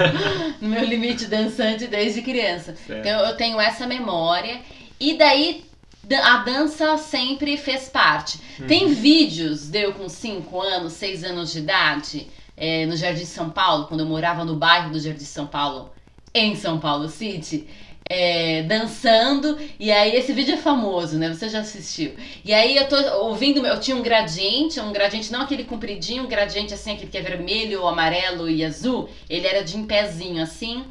no 0.61 0.69
meu 0.69 0.83
limite 0.85 1.25
dançante 1.25 1.87
desde 1.87 2.21
criança. 2.21 2.75
Certo. 2.75 2.99
Então 2.99 3.25
eu 3.25 3.35
tenho 3.35 3.59
essa 3.59 3.85
memória. 3.87 4.61
E 4.99 5.17
daí 5.17 5.65
da- 5.71 5.72
a 6.15 6.37
dança 6.37 6.97
sempre 6.97 7.57
fez 7.57 7.89
parte. 7.89 8.39
Uhum. 8.59 8.67
Tem 8.67 8.87
vídeos 8.93 9.69
de 9.69 9.81
eu 9.83 9.93
com 9.93 10.07
5 10.09 10.61
anos, 10.61 10.93
6 10.93 11.23
anos 11.23 11.51
de 11.51 11.59
idade, 11.59 12.27
é, 12.55 12.85
no 12.85 12.95
Jardim 12.95 13.25
São 13.25 13.49
Paulo, 13.49 13.85
quando 13.87 14.01
eu 14.01 14.05
morava 14.05 14.45
no 14.45 14.55
bairro 14.55 14.91
do 14.91 14.99
Jardim 14.99 15.25
São 15.25 15.47
Paulo, 15.47 15.91
em 16.33 16.55
São 16.55 16.79
Paulo 16.79 17.09
City. 17.09 17.67
é, 18.09 18.63
dançando, 18.63 19.57
e 19.79 19.91
aí 19.91 20.15
esse 20.15 20.33
vídeo 20.33 20.55
é 20.55 20.57
famoso, 20.57 21.17
né? 21.17 21.33
Você 21.33 21.47
já 21.49 21.59
assistiu. 21.59 22.13
E 22.43 22.53
aí 22.53 22.75
eu 22.75 22.87
tô 22.87 22.95
ouvindo, 23.25 23.65
eu 23.65 23.79
tinha 23.79 23.95
um 23.95 24.01
gradiente, 24.01 24.79
um 24.79 24.91
gradiente 24.91 25.31
não 25.31 25.41
aquele 25.41 25.63
compridinho, 25.63 26.23
um 26.23 26.27
gradiente 26.27 26.73
assim, 26.73 26.91
aquele 26.93 27.09
que 27.09 27.17
é 27.17 27.21
vermelho, 27.21 27.87
amarelo 27.87 28.49
e 28.49 28.63
azul, 28.63 29.09
ele 29.29 29.47
era 29.47 29.63
de 29.63 29.77
em 29.77 29.85
pezinho 29.85 30.43
assim. 30.43 30.83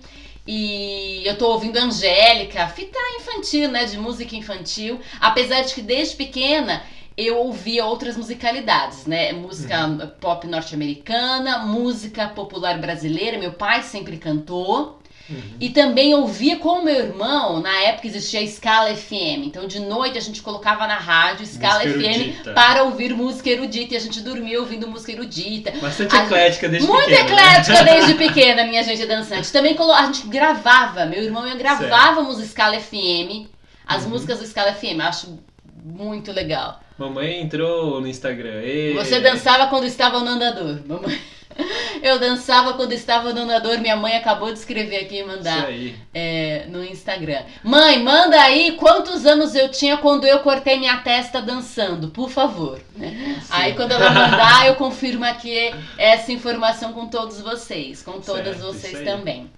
E 0.46 1.22
eu 1.24 1.38
tô 1.38 1.50
ouvindo 1.52 1.76
Angélica, 1.76 2.66
fita 2.68 2.98
infantil, 3.20 3.68
né? 3.70 3.84
De 3.84 3.96
música 3.96 4.34
infantil. 4.34 5.00
Apesar 5.20 5.62
de 5.62 5.74
que 5.74 5.82
desde 5.82 6.16
pequena 6.16 6.82
eu 7.16 7.38
ouvia 7.38 7.84
outras 7.84 8.16
musicalidades, 8.16 9.06
né? 9.06 9.32
Música 9.32 10.16
pop 10.20 10.46
norte-americana, 10.46 11.58
música 11.60 12.28
popular 12.28 12.80
brasileira. 12.80 13.38
Meu 13.38 13.52
pai 13.52 13.82
sempre 13.82 14.16
cantou. 14.16 14.98
Uhum. 15.30 15.40
E 15.60 15.70
também 15.70 16.14
ouvia 16.14 16.56
com 16.56 16.80
o 16.80 16.84
meu 16.84 16.94
irmão, 16.96 17.60
na 17.60 17.74
época 17.82 18.06
existia 18.08 18.40
a 18.40 18.46
Scala 18.46 18.94
FM. 18.94 19.46
Então 19.46 19.66
de 19.66 19.78
noite 19.80 20.18
a 20.18 20.20
gente 20.20 20.42
colocava 20.42 20.86
na 20.86 20.96
rádio 20.96 21.46
Scala 21.46 21.80
FM 21.80 22.52
para 22.54 22.82
ouvir 22.82 23.14
música 23.14 23.48
erudita. 23.48 23.94
E 23.94 23.96
a 23.96 24.00
gente 24.00 24.20
dormia 24.20 24.58
ouvindo 24.60 24.86
música 24.88 25.12
erudita. 25.12 25.70
Bastante 25.80 26.14
A- 26.16 26.24
eclética 26.24 26.68
desde 26.68 26.88
Muito 26.88 27.04
pequeno, 27.08 27.28
né? 27.28 27.42
eclética 27.58 27.84
desde 27.84 28.14
pequena, 28.14 28.64
minha 28.64 28.82
gente 28.82 29.06
dançante. 29.06 29.50
Também 29.52 29.74
colo- 29.74 29.92
a 29.92 30.06
gente 30.06 30.26
gravava, 30.26 31.06
meu 31.06 31.22
irmão 31.22 31.46
e 31.46 31.50
eu 31.50 31.56
gravávamos 31.56 32.38
Scala 32.44 32.78
FM. 32.80 33.46
As 33.86 34.04
Uhum. 34.04 34.10
músicas 34.10 34.38
do 34.40 34.46
Scala 34.46 34.72
FM, 34.72 34.98
eu 34.98 35.02
acho 35.02 35.38
muito 35.84 36.30
legal. 36.32 36.80
Mamãe 36.98 37.40
entrou 37.40 38.00
no 38.00 38.06
Instagram. 38.06 38.60
Ê. 38.62 38.92
Você 38.94 39.18
dançava 39.20 39.66
quando 39.68 39.84
estava 39.86 40.20
no 40.20 40.28
andador. 40.28 40.80
Mamãe. 40.86 41.18
Eu 42.02 42.18
dançava 42.18 42.74
quando 42.74 42.92
estava 42.92 43.32
no 43.32 43.42
andador. 43.42 43.78
Minha 43.78 43.96
mãe 43.96 44.16
acabou 44.16 44.52
de 44.52 44.58
escrever 44.58 44.96
aqui 44.96 45.18
e 45.18 45.24
mandar 45.24 45.68
é, 46.12 46.66
no 46.68 46.84
Instagram. 46.84 47.42
Mãe, 47.62 48.02
manda 48.02 48.40
aí 48.40 48.72
quantos 48.72 49.24
anos 49.24 49.54
eu 49.54 49.70
tinha 49.70 49.96
quando 49.96 50.26
eu 50.26 50.40
cortei 50.40 50.78
minha 50.78 50.96
testa 50.98 51.40
dançando, 51.40 52.08
por 52.08 52.30
favor. 52.30 52.80
né? 52.96 53.40
Aí 53.50 53.74
quando 53.74 53.92
ela 53.92 54.10
mandar, 54.10 54.66
eu 54.66 54.74
confirmo 54.74 55.24
aqui 55.24 55.72
essa 55.96 56.32
informação 56.32 56.92
com 56.92 57.06
todos 57.06 57.40
vocês, 57.40 58.02
com 58.02 58.20
todas 58.20 58.56
Certo, 58.56 58.72
vocês 58.72 59.04
também. 59.04 59.50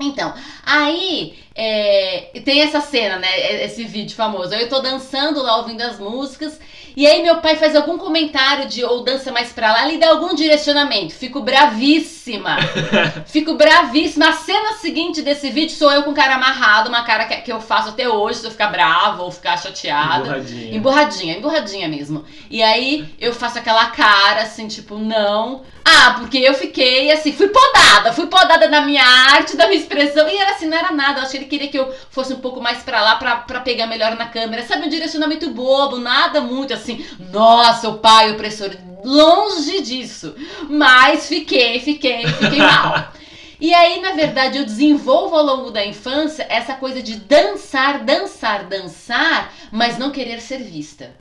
Então, 0.00 0.34
aí 0.66 1.38
é, 1.54 2.30
tem 2.44 2.62
essa 2.62 2.80
cena, 2.80 3.18
né? 3.18 3.64
Esse 3.64 3.84
vídeo 3.84 4.16
famoso. 4.16 4.54
Eu 4.54 4.68
tô 4.68 4.80
dançando 4.80 5.40
lá 5.40 5.58
ouvindo 5.58 5.82
as 5.82 5.98
músicas. 5.98 6.58
E 6.96 7.08
aí 7.08 7.22
meu 7.22 7.38
pai 7.38 7.56
faz 7.56 7.74
algum 7.74 7.98
comentário 7.98 8.68
de 8.68 8.84
ou 8.84 9.02
dança 9.02 9.32
mais 9.32 9.52
pra 9.52 9.72
lá, 9.72 9.88
ele 9.88 9.98
dá 9.98 10.10
algum 10.10 10.32
direcionamento. 10.32 11.12
Fico 11.12 11.40
bravíssima. 11.40 12.56
Fico 13.26 13.54
bravíssima. 13.54 14.28
A 14.28 14.32
cena 14.32 14.74
seguinte 14.74 15.20
desse 15.20 15.50
vídeo 15.50 15.74
sou 15.74 15.90
eu 15.90 16.04
com 16.04 16.14
cara 16.14 16.36
amarrado, 16.36 16.88
uma 16.88 17.02
cara 17.02 17.24
que, 17.24 17.36
que 17.38 17.52
eu 17.52 17.60
faço 17.60 17.88
até 17.88 18.08
hoje, 18.08 18.38
se 18.38 18.46
eu 18.46 18.50
ficar 18.50 18.68
brava 18.68 19.24
ou 19.24 19.30
ficar 19.30 19.56
chateada. 19.56 20.38
Emburradinha. 20.38 20.76
Emburradinha, 20.76 21.36
emburradinha 21.36 21.88
mesmo. 21.88 22.24
E 22.48 22.62
aí 22.62 23.08
eu 23.18 23.32
faço 23.32 23.58
aquela 23.58 23.86
cara 23.86 24.42
assim, 24.42 24.68
tipo, 24.68 24.96
não. 24.96 25.62
Ah, 25.84 26.14
porque 26.18 26.38
eu 26.38 26.54
fiquei 26.54 27.10
assim, 27.10 27.32
fui 27.32 27.48
podada, 27.48 28.12
fui 28.12 28.26
podada 28.26 28.68
na 28.68 28.80
minha 28.80 29.04
arte, 29.04 29.56
da 29.56 29.66
minha 29.66 29.80
expressão. 29.80 30.28
E 30.28 30.36
era 30.36 30.52
assim, 30.52 30.66
não 30.66 30.78
era 30.78 30.92
nada. 30.92 31.18
Eu 31.18 31.22
acho 31.24 31.32
que 31.32 31.38
ele 31.38 31.43
queria 31.44 31.68
que 31.68 31.78
eu 31.78 31.92
fosse 32.10 32.32
um 32.32 32.40
pouco 32.40 32.60
mais 32.60 32.82
pra 32.82 33.02
lá 33.02 33.16
pra, 33.16 33.36
pra 33.36 33.60
pegar 33.60 33.86
melhor 33.86 34.16
na 34.16 34.26
câmera. 34.26 34.66
Sabe, 34.66 34.86
um 34.86 34.90
direcionamento 34.90 35.50
bobo, 35.50 35.98
nada 35.98 36.40
muito 36.40 36.74
assim. 36.74 37.04
Nossa, 37.32 37.88
o 37.88 37.98
pai 37.98 38.32
opressor. 38.32 38.70
Longe 39.04 39.82
disso. 39.82 40.34
Mas 40.68 41.28
fiquei, 41.28 41.80
fiquei, 41.80 42.26
fiquei 42.26 42.58
mal. 42.62 43.12
E 43.60 43.72
aí, 43.72 44.00
na 44.00 44.12
verdade, 44.12 44.58
eu 44.58 44.64
desenvolvo 44.64 45.36
ao 45.36 45.44
longo 45.44 45.70
da 45.70 45.84
infância 45.86 46.46
essa 46.48 46.74
coisa 46.74 47.02
de 47.02 47.16
dançar, 47.16 48.04
dançar, 48.04 48.64
dançar, 48.64 49.52
mas 49.70 49.96
não 49.96 50.10
querer 50.10 50.40
ser 50.40 50.58
vista. 50.58 51.14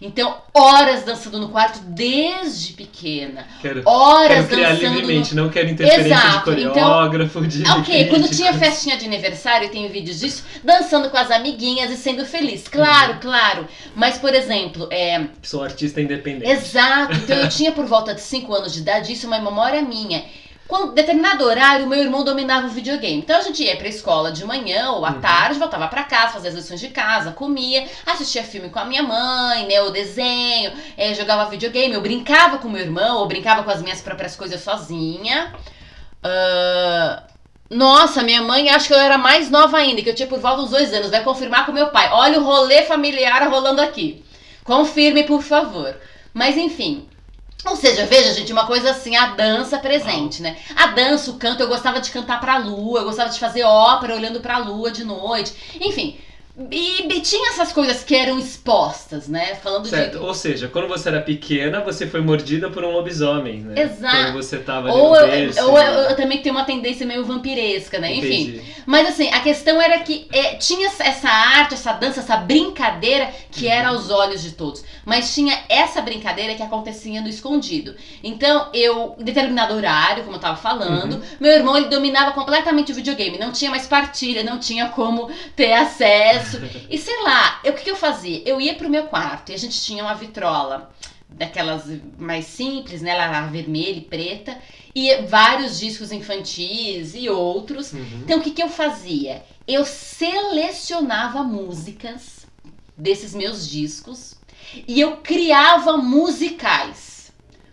Então, 0.00 0.36
horas 0.54 1.02
dançando 1.04 1.38
no 1.38 1.48
quarto 1.48 1.80
desde 1.80 2.72
pequena. 2.74 3.46
Quero, 3.60 3.82
Horas 3.84 4.28
quero 4.28 4.48
criar 4.48 4.68
dançando 4.74 4.94
livremente, 4.94 5.34
não 5.34 5.48
quero 5.48 5.68
interferência 5.68 6.14
Exato, 6.14 6.54
de 6.54 6.60
então- 6.62 6.72
coreógrafo, 6.74 7.46
de 7.46 7.58
no... 7.62 7.78
Ok, 7.80 8.06
quando 8.08 8.28
tinha 8.30 8.52
festinha 8.54 8.96
de 8.96 9.06
aniversário, 9.06 9.66
eu 9.66 9.70
tenho 9.70 9.88
vídeos 9.90 10.20
disso, 10.20 10.44
dançando 10.62 11.10
com 11.10 11.16
as 11.16 11.30
amiguinhas 11.30 11.90
e 11.90 11.96
sendo 11.96 12.24
feliz. 12.24 12.68
Claro, 12.68 13.14
Uhum. 13.14 13.20
claro. 13.20 13.68
Mas, 13.94 14.18
por 14.18 14.34
exemplo, 14.34 14.88
é, 14.90 15.26
Sou 15.42 15.62
artista 15.64 16.00
independente. 16.00 16.50
Exato. 16.50 17.14
Então 17.16 17.36
eu 17.36 17.48
tinha 17.50 17.72
por 17.72 17.84
volta 17.86 18.14
de 18.14 18.20
5 18.20 18.54
anos 18.54 18.72
de 18.72 18.80
idade, 18.80 19.12
isso 19.12 19.26
é 19.26 19.28
uma 19.28 19.38
memória 19.40 19.82
minha. 19.82 20.24
Quando 20.68 20.92
determinado 20.92 21.44
horário, 21.44 21.86
meu 21.86 21.98
irmão 21.98 22.22
dominava 22.22 22.66
o 22.66 22.70
videogame. 22.70 23.16
Então 23.16 23.38
a 23.38 23.40
gente 23.42 23.64
ia 23.64 23.74
pra 23.78 23.88
escola 23.88 24.30
de 24.30 24.44
manhã 24.44 24.90
ou 24.90 25.04
à 25.06 25.12
Uhum. 25.12 25.20
tarde, 25.20 25.58
voltava 25.58 25.88
pra 25.88 26.04
casa, 26.04 26.34
fazia 26.34 26.50
as 26.50 26.54
lições 26.56 26.78
de 26.78 26.88
casa, 26.90 27.32
comia, 27.32 27.88
assistia 28.04 28.44
filme 28.44 28.68
com 28.68 28.78
a 28.78 28.84
minha 28.84 29.02
mãe, 29.02 29.66
né, 29.66 29.80
o 29.80 29.88
desenho, 29.90 30.70
eh, 30.96 31.14
jogava 31.14 31.48
videogame, 31.48 31.94
eu 31.94 32.02
brincava 32.02 32.58
com 32.58 32.68
meu 32.68 32.82
irmão, 32.82 33.16
ou 33.16 33.26
brincava 33.26 33.62
com 33.62 33.70
as 33.70 33.80
minhas 33.80 34.02
próprias 34.02 34.36
coisas 34.36 34.60
sozinha. 34.60 35.54
Ah, 36.22 37.22
nossa, 37.70 38.22
minha 38.22 38.42
mãe, 38.42 38.68
acho 38.70 38.88
que 38.88 38.94
eu 38.94 38.98
era 38.98 39.16
mais 39.18 39.50
nova 39.50 39.76
ainda, 39.78 40.02
que 40.02 40.08
eu 40.10 40.14
tinha 40.14 40.28
por 40.28 40.38
volta 40.38 40.62
dos 40.62 40.70
dois 40.70 40.92
anos. 40.92 41.10
Vai 41.10 41.22
confirmar 41.22 41.64
com 41.66 41.72
meu 41.72 41.88
pai. 41.88 42.08
Olha 42.12 42.38
o 42.40 42.44
rolê 42.44 42.82
familiar 42.82 43.46
rolando 43.48 43.80
aqui. 43.80 44.24
Confirme, 44.64 45.24
por 45.24 45.42
favor. 45.42 45.94
Mas 46.32 46.56
enfim. 46.56 47.06
Ou 47.64 47.76
seja, 47.76 48.06
veja, 48.06 48.32
gente, 48.32 48.52
uma 48.52 48.66
coisa 48.66 48.90
assim, 48.90 49.16
a 49.16 49.34
dança 49.34 49.78
presente, 49.78 50.40
né? 50.40 50.56
A 50.76 50.88
dança, 50.88 51.30
o 51.30 51.38
canto, 51.38 51.62
eu 51.62 51.68
gostava 51.68 52.00
de 52.00 52.10
cantar 52.10 52.40
pra 52.40 52.58
lua, 52.58 53.00
eu 53.00 53.04
gostava 53.04 53.30
de 53.30 53.38
fazer 53.38 53.64
ópera 53.64 54.14
olhando 54.14 54.40
pra 54.40 54.58
lua 54.58 54.90
de 54.90 55.04
noite. 55.04 55.52
Enfim. 55.80 56.18
E, 56.70 57.20
tinha 57.20 57.50
essas 57.50 57.72
coisas 57.72 58.02
que 58.02 58.16
eram 58.16 58.36
expostas, 58.36 59.28
né? 59.28 59.54
Falando 59.56 59.86
Certo, 59.86 60.18
de. 60.18 60.24
ou 60.24 60.34
seja, 60.34 60.66
quando 60.66 60.88
você 60.88 61.08
era 61.08 61.20
pequena, 61.20 61.80
você 61.80 62.04
foi 62.04 62.20
mordida 62.20 62.68
por 62.68 62.82
um 62.84 62.90
lobisomem, 62.90 63.60
né? 63.60 63.82
Exato. 63.82 64.16
Quando 64.16 64.32
você 64.32 64.58
tava 64.58 64.88
ali 64.88 64.98
Ou, 64.98 65.10
no 65.10 65.16
eu, 65.16 65.28
berço, 65.28 65.64
ou 65.64 65.78
eu, 65.78 65.92
eu 66.10 66.16
também 66.16 66.38
tenho 66.42 66.54
uma 66.56 66.64
tendência 66.64 67.06
meio 67.06 67.24
vampiresca, 67.24 68.00
né? 68.00 68.12
Enfim. 68.12 68.42
entendi. 68.42 68.62
Mas 68.84 69.08
assim, 69.08 69.28
a 69.28 69.40
questão 69.40 69.80
era 69.80 70.00
que 70.00 70.26
é, 70.32 70.56
tinha 70.56 70.88
essa 70.88 71.28
arte, 71.28 71.74
essa 71.74 71.92
dança, 71.92 72.20
essa 72.20 72.36
brincadeira 72.36 73.30
que 73.52 73.68
era 73.68 73.90
aos 73.90 74.10
olhos 74.10 74.42
de 74.42 74.52
todos. 74.52 74.84
Mas 75.04 75.32
tinha 75.32 75.56
essa 75.68 76.00
brincadeira 76.00 76.54
que 76.56 76.62
acontecia 76.62 77.20
no 77.20 77.28
escondido. 77.28 77.94
Então, 78.22 78.68
eu, 78.74 79.14
em 79.18 79.24
determinado 79.24 79.74
horário, 79.74 80.24
como 80.24 80.36
eu 80.36 80.40
tava 80.40 80.56
falando, 80.56 81.22
meu 81.38 81.52
irmão 81.52 81.76
ele 81.76 81.86
dominava 81.86 82.32
completamente 82.32 82.90
o 82.90 82.94
videogame. 82.94 83.38
Não 83.38 83.52
tinha 83.52 83.70
mais 83.70 83.86
partilha, 83.86 84.42
não 84.42 84.58
tinha 84.58 84.88
como 84.88 85.30
ter 85.54 85.72
acesso. 85.72 86.47
E 86.88 86.98
sei 86.98 87.22
lá, 87.22 87.60
o 87.64 87.72
que, 87.72 87.84
que 87.84 87.90
eu 87.90 87.96
fazia? 87.96 88.42
Eu 88.44 88.60
ia 88.60 88.74
pro 88.74 88.90
meu 88.90 89.04
quarto 89.04 89.50
e 89.50 89.54
a 89.54 89.58
gente 89.58 89.80
tinha 89.80 90.02
uma 90.02 90.14
vitrola. 90.14 90.90
Daquelas 91.30 91.84
mais 92.18 92.46
simples, 92.46 93.02
né? 93.02 93.10
Ela 93.10 93.24
era 93.24 93.46
vermelha 93.46 93.98
e 93.98 94.00
preta. 94.00 94.58
E 94.94 95.14
vários 95.28 95.78
discos 95.78 96.10
infantis 96.10 97.14
e 97.14 97.28
outros. 97.28 97.92
Uhum. 97.92 98.22
Então 98.24 98.38
o 98.38 98.42
que, 98.42 98.50
que 98.50 98.62
eu 98.62 98.68
fazia? 98.68 99.44
Eu 99.66 99.84
selecionava 99.84 101.44
músicas 101.44 102.46
desses 102.96 103.34
meus 103.34 103.68
discos 103.68 104.36
e 104.86 105.00
eu 105.00 105.18
criava 105.18 105.96
musicais. 105.96 107.17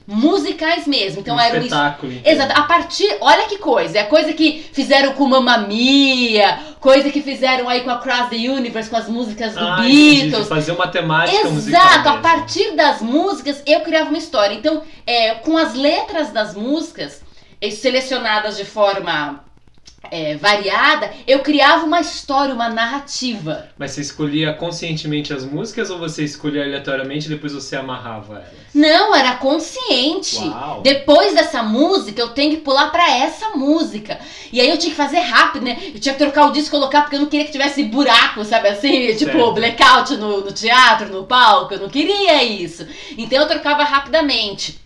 Musicais 0.08 0.86
mesmo. 0.86 1.22
Então 1.22 1.36
um 1.36 1.40
era 1.40 1.56
um 1.60 1.64
espetáculo. 1.64 2.12
então. 2.14 2.32
Exato, 2.32 2.60
a 2.60 2.64
partir. 2.64 3.18
Olha 3.22 3.48
que 3.48 3.58
coisa, 3.58 3.98
é 4.00 4.04
coisa 4.04 4.34
que 4.34 4.64
fizeram 4.72 5.14
com 5.14 5.26
Mamma 5.28 5.58
Mia, 5.60 6.60
coisa 6.80 7.10
que 7.10 7.22
fizeram 7.22 7.68
aí 7.68 7.82
com 7.82 7.90
a 7.90 7.98
Cross 7.98 8.30
the 8.30 8.36
Universe, 8.36 8.90
com 8.90 8.98
as 8.98 9.08
músicas 9.10 9.54
do 9.54 9.60
Ah, 9.60 9.78
Beatles. 9.82 10.48
fazer 10.48 10.72
uma 10.74 10.88
temática 10.88 11.50
musical 11.50 11.82
Exato, 11.82 12.10
a 12.10 12.18
partir 12.18 12.76
das 12.76 13.02
músicas 13.02 13.64
eu 13.66 13.82
criava 13.82 14.10
uma 14.10 14.18
história. 14.18 14.54
Então, 14.54 14.84
é, 15.08 15.36
com 15.36 15.58
as 15.58 15.74
letras 15.74 16.32
das 16.32 16.54
músicas, 16.56 17.22
eh, 17.62 17.72
selecionadas 17.72 18.58
de 18.58 18.66
forma 18.66 19.45
é, 20.12 20.36
variada, 20.36 21.12
eu 21.28 21.40
criava 21.40 21.86
uma 21.86 22.02
história, 22.02 22.54
uma 22.54 22.70
narrativa. 22.70 23.70
Mas 23.78 23.92
você 23.92 24.02
escolhia 24.02 24.54
conscientemente 24.54 25.34
as 25.34 25.46
músicas 25.46 25.90
ou 25.90 25.98
você 25.98 26.24
escolhia 26.24 26.64
aleatoriamente 26.64 27.28
e 27.28 27.30
depois 27.30 27.54
você 27.54 27.76
amarrava 27.76 28.36
elas? 28.36 28.66
Não, 28.74 29.16
era 29.16 29.36
consciente. 29.36 30.38
Uau! 30.38 30.82
Depois 30.82 31.34
dessa 31.34 31.64
música, 31.64 32.22
eu 32.22 32.30
tenho 32.30 32.52
que 32.52 32.62
pular 32.62 32.92
pra 32.92 33.10
essa 33.10 33.50
música. 33.52 34.20
E 34.52 34.60
aí 34.60 34.70
eu 34.70 34.78
tinha 34.78 34.92
que 34.92 34.98
fazer 34.98 35.20
rápido, 35.20 35.64
né? 35.64 35.78
Eu 35.94 36.00
tinha 36.00 36.14
que 36.14 36.20
trocar 36.20 36.48
o 36.48 36.52
disco 36.52 36.76
e 36.76 36.80
colocar, 36.80 37.02
porque 37.02 37.16
eu 37.16 37.22
não 37.22 37.28
queria 37.28 37.46
que 37.46 37.52
tivesse 37.52 37.84
buraco, 37.84 38.44
sabe 38.44 38.70
assim? 38.70 39.14
Tipo, 39.16 39.32
Certo. 39.32 39.54
blackout 39.54 40.18
no, 40.18 40.42
no 40.42 40.52
teatro, 40.52 41.08
no 41.12 41.24
palco. 41.26 41.74
Eu 41.74 41.80
não 41.80 41.90
queria 41.90 42.44
isso. 42.44 42.86
Então 43.18 43.42
eu 43.42 43.48
trocava 43.48 43.84
rapidamente. 43.84 44.85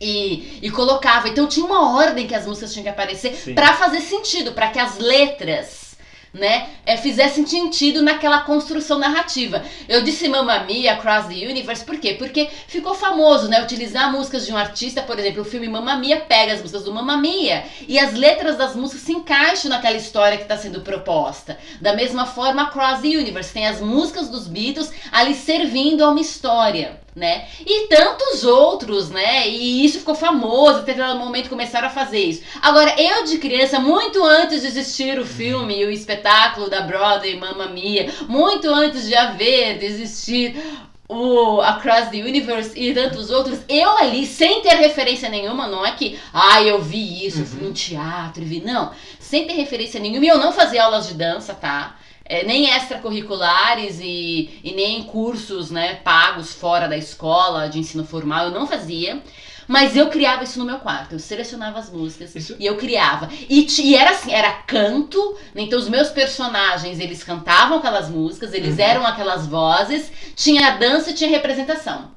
E, 0.00 0.58
e 0.62 0.70
colocava. 0.70 1.28
Então 1.28 1.46
tinha 1.46 1.64
uma 1.64 1.96
ordem 1.96 2.26
que 2.26 2.34
as 2.34 2.46
músicas 2.46 2.72
tinham 2.72 2.84
que 2.84 2.90
aparecer 2.90 3.54
pra 3.54 3.72
fazer 3.74 4.00
sentido, 4.00 4.52
pra 4.52 4.68
que 4.68 4.78
as 4.78 4.98
letras. 4.98 5.86
Né, 6.34 6.68
é, 6.84 6.98
fizessem 6.98 7.46
sentido 7.46 8.02
naquela 8.02 8.40
construção 8.40 8.98
narrativa. 8.98 9.64
Eu 9.88 10.02
disse 10.02 10.28
Mamma 10.28 10.58
Mia, 10.64 10.92
Across 10.92 11.28
the 11.28 11.46
Universe, 11.46 11.82
por 11.82 11.98
quê? 11.98 12.12
Porque 12.12 12.50
ficou 12.66 12.94
famoso, 12.94 13.48
né? 13.48 13.62
Utilizar 13.62 14.12
músicas 14.12 14.44
de 14.44 14.52
um 14.52 14.56
artista, 14.58 15.00
por 15.00 15.18
exemplo, 15.18 15.40
o 15.40 15.46
filme 15.46 15.66
Mamma 15.66 15.96
Mia 15.96 16.20
pega 16.20 16.52
as 16.52 16.60
músicas 16.60 16.84
do 16.84 16.92
Mamma 16.92 17.16
Mia 17.16 17.64
e 17.88 17.98
as 17.98 18.12
letras 18.12 18.58
das 18.58 18.76
músicas 18.76 19.04
se 19.04 19.12
encaixam 19.12 19.70
naquela 19.70 19.96
história 19.96 20.36
que 20.36 20.42
está 20.42 20.58
sendo 20.58 20.82
proposta. 20.82 21.56
Da 21.80 21.94
mesma 21.94 22.26
forma, 22.26 22.64
Across 22.64 23.00
the 23.00 23.16
Universe 23.16 23.54
tem 23.54 23.66
as 23.66 23.80
músicas 23.80 24.28
dos 24.28 24.46
Beatles 24.46 24.92
ali 25.10 25.34
servindo 25.34 26.04
a 26.04 26.10
uma 26.10 26.20
história. 26.20 27.05
Né? 27.16 27.46
E 27.64 27.88
tantos 27.88 28.44
outros, 28.44 29.08
né? 29.08 29.48
E 29.48 29.86
isso 29.86 30.00
ficou 30.00 30.14
famoso, 30.14 30.74
em 30.74 30.80
determinado 30.80 31.18
momento 31.18 31.48
começaram 31.48 31.88
a 31.88 31.90
fazer 31.90 32.18
isso. 32.18 32.42
Agora, 32.60 32.94
eu 33.00 33.24
de 33.24 33.38
criança, 33.38 33.80
muito 33.80 34.22
antes 34.22 34.60
de 34.60 34.66
existir 34.66 35.18
o 35.18 35.24
filme 35.24 35.80
e 35.80 35.86
o 35.86 35.90
espetáculo 35.90 36.68
da 36.68 36.82
Broadway, 36.82 37.34
Mamma 37.34 37.68
Mia, 37.68 38.12
muito 38.28 38.68
antes 38.68 39.06
de 39.06 39.14
haver, 39.14 39.78
de 39.78 39.86
existir 39.86 40.62
o 41.08 41.60
Across 41.62 42.10
the 42.10 42.18
Universe 42.18 42.72
e 42.78 42.92
tantos 42.92 43.30
outros, 43.30 43.60
eu 43.66 43.96
ali, 43.96 44.26
sem 44.26 44.60
ter 44.60 44.74
referência 44.74 45.30
nenhuma, 45.30 45.66
não 45.66 45.86
é 45.86 45.92
que, 45.92 46.18
ah, 46.34 46.62
eu 46.62 46.82
vi 46.82 47.24
isso, 47.26 47.40
eu 47.40 47.46
fui 47.46 47.62
num 47.62 47.72
teatro 47.72 48.42
e 48.42 48.46
vi, 48.46 48.60
não, 48.60 48.90
sem 49.18 49.46
ter 49.46 49.54
referência 49.54 50.00
nenhuma, 50.00 50.24
e 50.26 50.28
eu 50.28 50.38
não 50.38 50.52
fazia 50.52 50.84
aulas 50.84 51.08
de 51.08 51.14
dança, 51.14 51.54
tá? 51.54 51.96
É, 52.28 52.44
nem 52.44 52.68
extracurriculares 52.68 54.00
e, 54.00 54.60
e 54.64 54.72
nem 54.74 55.04
cursos 55.04 55.70
né, 55.70 55.94
pagos 55.96 56.52
fora 56.52 56.88
da 56.88 56.96
escola 56.96 57.68
de 57.68 57.78
ensino 57.78 58.04
formal, 58.04 58.46
eu 58.46 58.50
não 58.50 58.66
fazia. 58.66 59.22
Mas 59.68 59.96
eu 59.96 60.08
criava 60.10 60.44
isso 60.44 60.60
no 60.60 60.64
meu 60.64 60.78
quarto. 60.78 61.12
Eu 61.14 61.18
selecionava 61.18 61.78
as 61.80 61.90
músicas 61.90 62.34
Isso- 62.36 62.54
e 62.58 62.64
eu 62.66 62.76
criava. 62.76 63.28
E, 63.48 63.66
e 63.82 63.96
era 63.96 64.10
assim, 64.10 64.32
era 64.32 64.52
canto. 64.52 65.36
né? 65.54 65.62
Então 65.62 65.76
os 65.78 65.88
meus 65.88 66.08
personagens, 66.08 67.00
eles 67.00 67.24
cantavam 67.24 67.78
aquelas 67.78 68.08
músicas, 68.08 68.52
eles 68.52 68.76
Uhum. 68.76 68.84
eram 68.84 69.06
aquelas 69.06 69.46
vozes. 69.46 70.10
Tinha 70.36 70.76
dança 70.76 71.10
e 71.10 71.14
tinha 71.14 71.28
representação. 71.30 72.12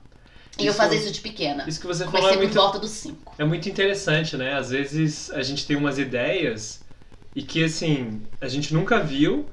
E 0.59 0.65
eu 0.65 0.69
Isso- 0.71 0.77
fazia 0.77 0.99
isso 0.99 1.11
de 1.11 1.21
pequena. 1.21 1.63
Isso 1.67 1.79
que 1.79 1.87
você 1.87 2.05
falou 2.05 2.29
é 2.29 2.33
por 2.33 2.37
muito, 2.39 2.53
volta 2.53 2.77
dos 2.77 2.91
cinco. 2.91 3.33
é 3.37 3.43
muito 3.45 3.67
interessante, 3.67 4.37
né? 4.37 4.53
Às 4.55 4.69
vezes 4.69 5.31
a 5.31 5.41
gente 5.41 5.65
tem 5.65 5.75
umas 5.75 5.97
ideias 5.97 6.83
e 7.35 7.41
que, 7.41 7.63
assim, 7.63 8.21
a 8.41 8.47
gente 8.47 8.73
nunca 8.75 8.99
viu 8.99 9.47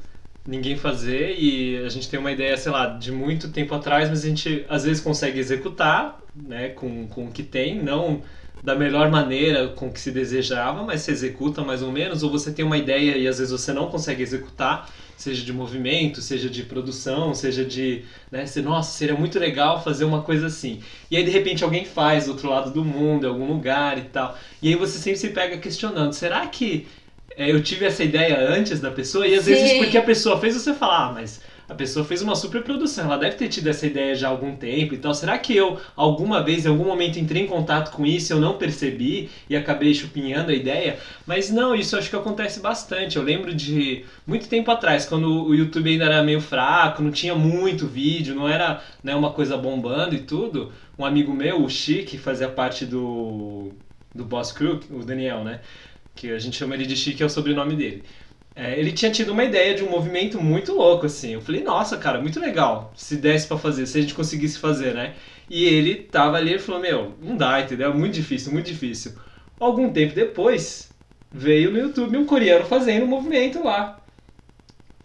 ninguém 0.46 0.76
fazer 0.76 1.36
e 1.38 1.78
a 1.78 1.88
gente 1.88 2.08
tem 2.08 2.20
uma 2.20 2.30
ideia, 2.30 2.56
sei 2.56 2.70
lá, 2.70 2.86
de 2.86 3.10
muito 3.10 3.48
tempo 3.50 3.74
atrás, 3.74 4.08
mas 4.08 4.24
a 4.24 4.28
gente 4.28 4.64
às 4.68 4.84
vezes 4.84 5.02
consegue 5.02 5.38
executar, 5.38 6.20
né, 6.34 6.68
com, 6.68 7.06
com 7.08 7.26
o 7.26 7.32
que 7.32 7.42
tem, 7.42 7.82
não 7.82 8.22
da 8.62 8.74
melhor 8.74 9.10
maneira 9.10 9.68
com 9.68 9.90
que 9.90 10.00
se 10.00 10.10
desejava, 10.10 10.82
mas 10.82 11.02
se 11.02 11.10
executa 11.10 11.62
mais 11.62 11.82
ou 11.82 11.92
menos, 11.92 12.22
ou 12.22 12.30
você 12.30 12.50
tem 12.50 12.64
uma 12.64 12.78
ideia 12.78 13.16
e 13.16 13.28
às 13.28 13.38
vezes 13.38 13.52
você 13.52 13.72
não 13.72 13.88
consegue 13.88 14.22
executar, 14.22 14.90
seja 15.16 15.44
de 15.44 15.52
movimento, 15.52 16.20
seja 16.20 16.48
de 16.48 16.62
produção, 16.62 17.34
seja 17.34 17.64
de, 17.64 18.04
né, 18.30 18.46
você, 18.46 18.60
nossa, 18.62 18.96
seria 18.96 19.14
muito 19.14 19.38
legal 19.38 19.82
fazer 19.82 20.04
uma 20.04 20.22
coisa 20.22 20.46
assim. 20.46 20.80
E 21.10 21.16
aí 21.16 21.24
de 21.24 21.30
repente 21.30 21.64
alguém 21.64 21.84
faz 21.84 22.24
do 22.24 22.32
outro 22.32 22.48
lado 22.48 22.70
do 22.70 22.84
mundo, 22.84 23.26
em 23.26 23.28
algum 23.28 23.46
lugar 23.46 23.98
e 23.98 24.02
tal. 24.02 24.36
E 24.60 24.68
aí 24.68 24.74
você 24.74 24.98
sempre 24.98 25.18
se 25.18 25.28
pega 25.28 25.58
questionando, 25.58 26.12
será 26.12 26.46
que 26.46 26.86
eu 27.36 27.62
tive 27.62 27.84
essa 27.84 28.02
ideia 28.02 28.48
antes 28.48 28.80
da 28.80 28.90
pessoa? 28.90 29.26
E 29.26 29.34
às 29.34 29.46
vezes 29.46 29.70
Sim. 29.70 29.78
porque 29.78 29.98
a 29.98 30.02
pessoa 30.02 30.40
fez, 30.40 30.54
você 30.54 30.72
fala, 30.74 31.08
ah, 31.08 31.12
mas 31.12 31.40
a 31.68 31.74
pessoa 31.74 32.04
fez 32.04 32.22
uma 32.22 32.36
super 32.36 32.62
produção, 32.62 33.06
ela 33.06 33.18
deve 33.18 33.36
ter 33.36 33.48
tido 33.48 33.66
essa 33.66 33.86
ideia 33.86 34.14
já 34.14 34.28
há 34.28 34.30
algum 34.30 34.54
tempo 34.54 34.94
e 34.94 34.98
tal. 34.98 35.12
Será 35.12 35.36
que 35.36 35.54
eu, 35.54 35.80
alguma 35.96 36.42
vez, 36.42 36.64
em 36.64 36.68
algum 36.68 36.84
momento, 36.84 37.18
entrei 37.18 37.42
em 37.42 37.46
contato 37.46 37.90
com 37.90 38.06
isso, 38.06 38.32
eu 38.32 38.40
não 38.40 38.56
percebi 38.56 39.28
e 39.50 39.56
acabei 39.56 39.92
chupinhando 39.92 40.52
a 40.52 40.54
ideia? 40.54 40.98
Mas 41.26 41.50
não, 41.50 41.74
isso 41.74 41.96
acho 41.96 42.08
que 42.08 42.14
acontece 42.14 42.60
bastante. 42.60 43.16
Eu 43.16 43.22
lembro 43.22 43.52
de 43.52 44.04
muito 44.24 44.48
tempo 44.48 44.70
atrás, 44.70 45.06
quando 45.06 45.28
o 45.46 45.54
YouTube 45.54 45.90
ainda 45.90 46.04
era 46.04 46.22
meio 46.22 46.40
fraco, 46.40 47.02
não 47.02 47.10
tinha 47.10 47.34
muito 47.34 47.86
vídeo, 47.86 48.34
não 48.34 48.48
era 48.48 48.80
né, 49.02 49.14
uma 49.16 49.32
coisa 49.32 49.56
bombando 49.56 50.14
e 50.14 50.20
tudo. 50.20 50.72
Um 50.96 51.04
amigo 51.04 51.34
meu, 51.34 51.64
o 51.64 51.68
Chi, 51.68 52.04
que 52.04 52.16
fazia 52.16 52.48
parte 52.48 52.86
do, 52.86 53.72
do 54.14 54.24
Boss 54.24 54.52
Crew, 54.52 54.78
o 54.88 55.04
Daniel, 55.04 55.42
né? 55.42 55.60
Que 56.16 56.32
a 56.32 56.38
gente 56.38 56.56
chama 56.56 56.74
ele 56.74 56.86
de 56.86 56.96
Chi, 56.96 57.14
que 57.14 57.22
é 57.22 57.26
o 57.26 57.30
sobrenome 57.30 57.76
dele. 57.76 58.02
É, 58.56 58.78
ele 58.80 58.90
tinha 58.90 59.10
tido 59.10 59.32
uma 59.32 59.44
ideia 59.44 59.74
de 59.74 59.84
um 59.84 59.90
movimento 59.90 60.40
muito 60.42 60.72
louco, 60.72 61.06
assim. 61.06 61.34
Eu 61.34 61.42
falei, 61.42 61.62
nossa, 61.62 61.98
cara, 61.98 62.20
muito 62.20 62.40
legal. 62.40 62.92
Se 62.96 63.16
desse 63.16 63.46
pra 63.46 63.58
fazer, 63.58 63.86
se 63.86 63.98
a 63.98 64.00
gente 64.00 64.14
conseguisse 64.14 64.58
fazer, 64.58 64.94
né? 64.94 65.14
E 65.48 65.64
ele 65.64 65.94
tava 65.94 66.38
ali 66.38 66.54
e 66.54 66.58
falou, 66.58 66.80
meu, 66.80 67.14
não 67.22 67.36
dá, 67.36 67.60
entendeu? 67.60 67.94
Muito 67.94 68.14
difícil, 68.14 68.52
muito 68.52 68.66
difícil. 68.66 69.12
Algum 69.60 69.92
tempo 69.92 70.14
depois, 70.14 70.90
veio 71.30 71.70
no 71.70 71.78
YouTube 71.78 72.16
um 72.16 72.24
coreano 72.24 72.64
fazendo 72.64 73.04
um 73.04 73.08
movimento 73.08 73.62
lá. 73.62 74.00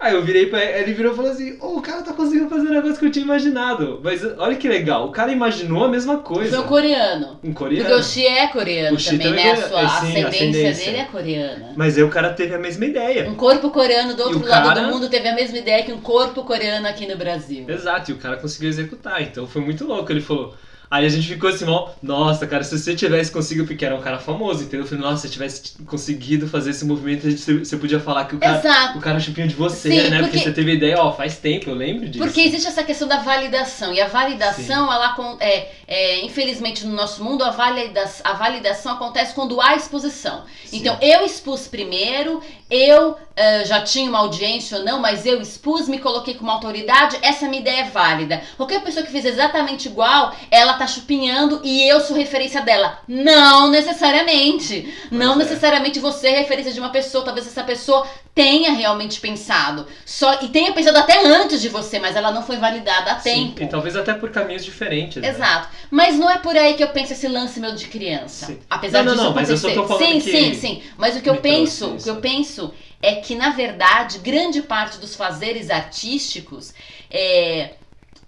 Aí 0.01 0.15
eu 0.15 0.23
virei 0.23 0.47
pra 0.47 0.63
ele, 0.63 0.79
ele 0.79 0.93
virou 0.93 1.13
e 1.13 1.15
falou 1.15 1.29
assim, 1.29 1.55
o 1.61 1.79
cara 1.79 2.01
tá 2.01 2.11
conseguindo 2.11 2.49
fazer 2.49 2.67
um 2.67 2.71
negócio 2.71 2.97
que 2.97 3.05
eu 3.05 3.11
tinha 3.11 3.23
imaginado. 3.23 4.01
Mas 4.03 4.23
olha 4.39 4.55
que 4.55 4.67
legal, 4.67 5.07
o 5.07 5.11
cara 5.11 5.31
imaginou 5.31 5.83
a 5.83 5.87
mesma 5.87 6.17
coisa. 6.17 6.55
Foi 6.57 6.65
um 6.65 6.67
coreano. 6.67 7.27
Um 7.43 7.53
Porque 7.53 7.75
coreano. 7.81 7.95
o 7.97 8.03
Xi 8.03 8.25
é 8.25 8.47
coreano 8.47 8.99
Xi 8.99 9.11
também, 9.11 9.27
também 9.27 9.45
né? 9.45 9.49
é- 9.51 9.53
A 9.53 9.57
sua 9.69 9.81
é, 9.81 9.87
sim, 9.87 9.93
ascendência, 10.07 10.27
ascendência. 10.27 10.85
dele 10.85 10.97
é 10.97 11.05
coreana. 11.05 11.73
Mas 11.77 11.97
aí 11.97 12.03
o 12.03 12.09
cara 12.09 12.33
teve 12.33 12.55
a 12.55 12.57
mesma 12.59 12.83
ideia. 12.85 13.29
Um 13.29 13.35
corpo 13.35 13.69
coreano 13.69 14.15
do 14.15 14.23
outro 14.23 14.39
lado 14.47 14.67
cara- 14.69 14.81
do 14.81 14.87
mundo 14.91 15.07
teve 15.07 15.27
a 15.27 15.35
mesma 15.35 15.59
ideia 15.59 15.83
que 15.83 15.91
um 15.93 16.01
corpo 16.01 16.43
coreano 16.43 16.87
aqui 16.87 17.05
no 17.05 17.15
Brasil. 17.15 17.65
Exato, 17.69 18.09
e 18.09 18.13
o 18.15 18.17
cara 18.17 18.37
conseguiu 18.37 18.69
executar, 18.69 19.21
então 19.21 19.45
foi 19.45 19.61
muito 19.61 19.85
louco. 19.85 20.11
Ele 20.11 20.21
falou. 20.21 20.55
Aí 20.91 21.05
a 21.05 21.09
gente 21.09 21.25
ficou 21.25 21.49
assim, 21.49 21.63
ó, 21.69 21.87
nossa, 22.03 22.45
cara, 22.45 22.65
se 22.65 22.77
você 22.77 22.93
tivesse 22.93 23.31
conseguido, 23.31 23.65
porque 23.65 23.85
era 23.85 23.95
um 23.95 24.01
cara 24.01 24.19
famoso, 24.19 24.63
entendeu? 24.63 24.81
Eu 24.81 24.85
falei, 24.85 25.01
nossa, 25.01 25.21
se 25.21 25.27
você 25.29 25.33
tivesse 25.33 25.71
conseguido 25.87 26.49
fazer 26.49 26.71
esse 26.71 26.83
movimento, 26.83 27.25
a 27.25 27.29
gente- 27.29 27.41
você 27.59 27.77
podia 27.77 27.97
falar 27.97 28.25
que 28.25 28.35
o 28.35 28.39
cara, 28.39 28.59
Exato. 28.59 28.97
o 28.97 29.01
cara 29.01 29.17
chupinha 29.17 29.47
de 29.47 29.55
você, 29.55 29.89
Sim, 29.89 30.09
né? 30.09 30.17
Porque... 30.19 30.23
porque- 30.23 30.39
você 30.39 30.51
teve 30.51 30.73
ideia, 30.73 30.99
ó, 30.99 31.13
faz 31.13 31.37
tempo, 31.37 31.69
eu 31.69 31.75
lembro 31.75 32.09
disso. 32.09 32.21
Porque 32.23 32.41
existe 32.41 32.67
essa 32.67 32.83
questão 32.83 33.07
da 33.07 33.19
validação. 33.19 33.93
E 33.93 34.01
a 34.01 34.07
validação, 34.09 34.91
ela 34.91 35.11
acon- 35.11 35.37
é, 35.39 35.69
é, 35.87 36.25
infelizmente 36.25 36.85
no 36.85 36.93
nosso 36.93 37.23
mundo, 37.23 37.41
a, 37.45 37.51
valida 37.51 38.03
a 38.25 38.33
validação 38.33 38.91
acontece 38.91 39.33
quando 39.33 39.61
há 39.61 39.75
exposição. 39.77 40.43
Sim. 40.65 40.77
Então, 40.79 40.97
eu 41.01 41.25
expus 41.25 41.67
primeiro, 41.69 42.41
eu 42.69 43.17
eh, 43.35 43.63
já 43.65 43.81
tinha 43.81 44.09
uma 44.09 44.19
audiência 44.19 44.77
ou 44.77 44.83
não, 44.83 44.99
mas 44.99 45.25
eu 45.25 45.41
expus, 45.41 45.87
me 45.87 45.99
coloquei 45.99 46.33
como 46.33 46.51
autoridade, 46.51 47.17
essa 47.21 47.47
minha 47.47 47.61
ideia 47.61 47.81
é 47.81 47.89
válida. 47.89 48.41
Qualquer 48.57 48.83
pessoa 48.83 49.05
que 49.05 49.11
fez 49.11 49.25
exatamente 49.25 49.87
igual, 49.87 50.33
ela 50.49 50.73
tá 50.81 50.87
chupinhando 50.87 51.61
e 51.63 51.87
eu 51.87 51.99
sou 51.99 52.15
referência 52.15 52.61
dela. 52.61 52.99
Não 53.07 53.69
necessariamente. 53.69 54.91
não 55.11 55.33
é. 55.33 55.37
necessariamente 55.37 55.99
você 55.99 56.29
é 56.29 56.39
referência 56.39 56.73
de 56.73 56.79
uma 56.79 56.89
pessoa. 56.89 57.23
Talvez 57.23 57.45
essa 57.45 57.63
pessoa 57.63 58.07
tenha 58.33 58.71
realmente 58.71 59.19
pensado. 59.19 59.85
Só, 60.03 60.41
e 60.41 60.47
tenha 60.49 60.73
pensado 60.73 60.97
até 60.97 61.23
antes 61.23 61.61
de 61.61 61.69
você, 61.69 61.99
mas 61.99 62.15
ela 62.15 62.31
não 62.31 62.41
foi 62.41 62.57
validada 62.57 63.11
a 63.11 63.19
Sim, 63.19 63.49
tempo. 63.49 63.63
E 63.63 63.67
talvez 63.67 63.95
até 63.95 64.13
por 64.13 64.31
caminhos 64.31 64.65
diferentes. 64.65 65.21
né? 65.21 65.29
Exato. 65.29 65.69
Mas 65.91 66.17
não 66.17 66.29
é 66.29 66.39
por 66.39 66.57
aí 66.57 66.73
que 66.73 66.83
eu 66.83 66.89
penso 66.89 67.13
esse 67.13 67.27
lance 67.27 67.59
meu 67.59 67.75
de 67.75 67.85
criança. 67.85 68.47
Sim. 68.47 68.59
Apesar 68.67 69.03
Não, 69.03 69.05
não, 69.05 69.13
disso 69.13 69.25
não, 69.25 69.35
mas 69.35 69.63
eu 69.63 69.73
tô 69.75 69.87
falando 69.87 70.03
sim, 70.03 70.19
que 70.19 70.31
sim, 70.31 70.53
sim. 70.55 70.83
Mas 70.97 71.15
o 71.15 71.21
que 71.21 71.29
eu 71.29 71.37
penso, 71.37 71.91
o 71.91 71.97
que 71.97 72.09
eu 72.09 72.15
penso 72.15 72.73
é 73.03 73.15
que, 73.15 73.35
na 73.35 73.51
verdade, 73.51 74.17
grande 74.17 74.63
parte 74.63 74.97
dos 74.97 75.15
fazeres 75.15 75.69
artísticos, 75.69 76.73
é, 77.09 77.73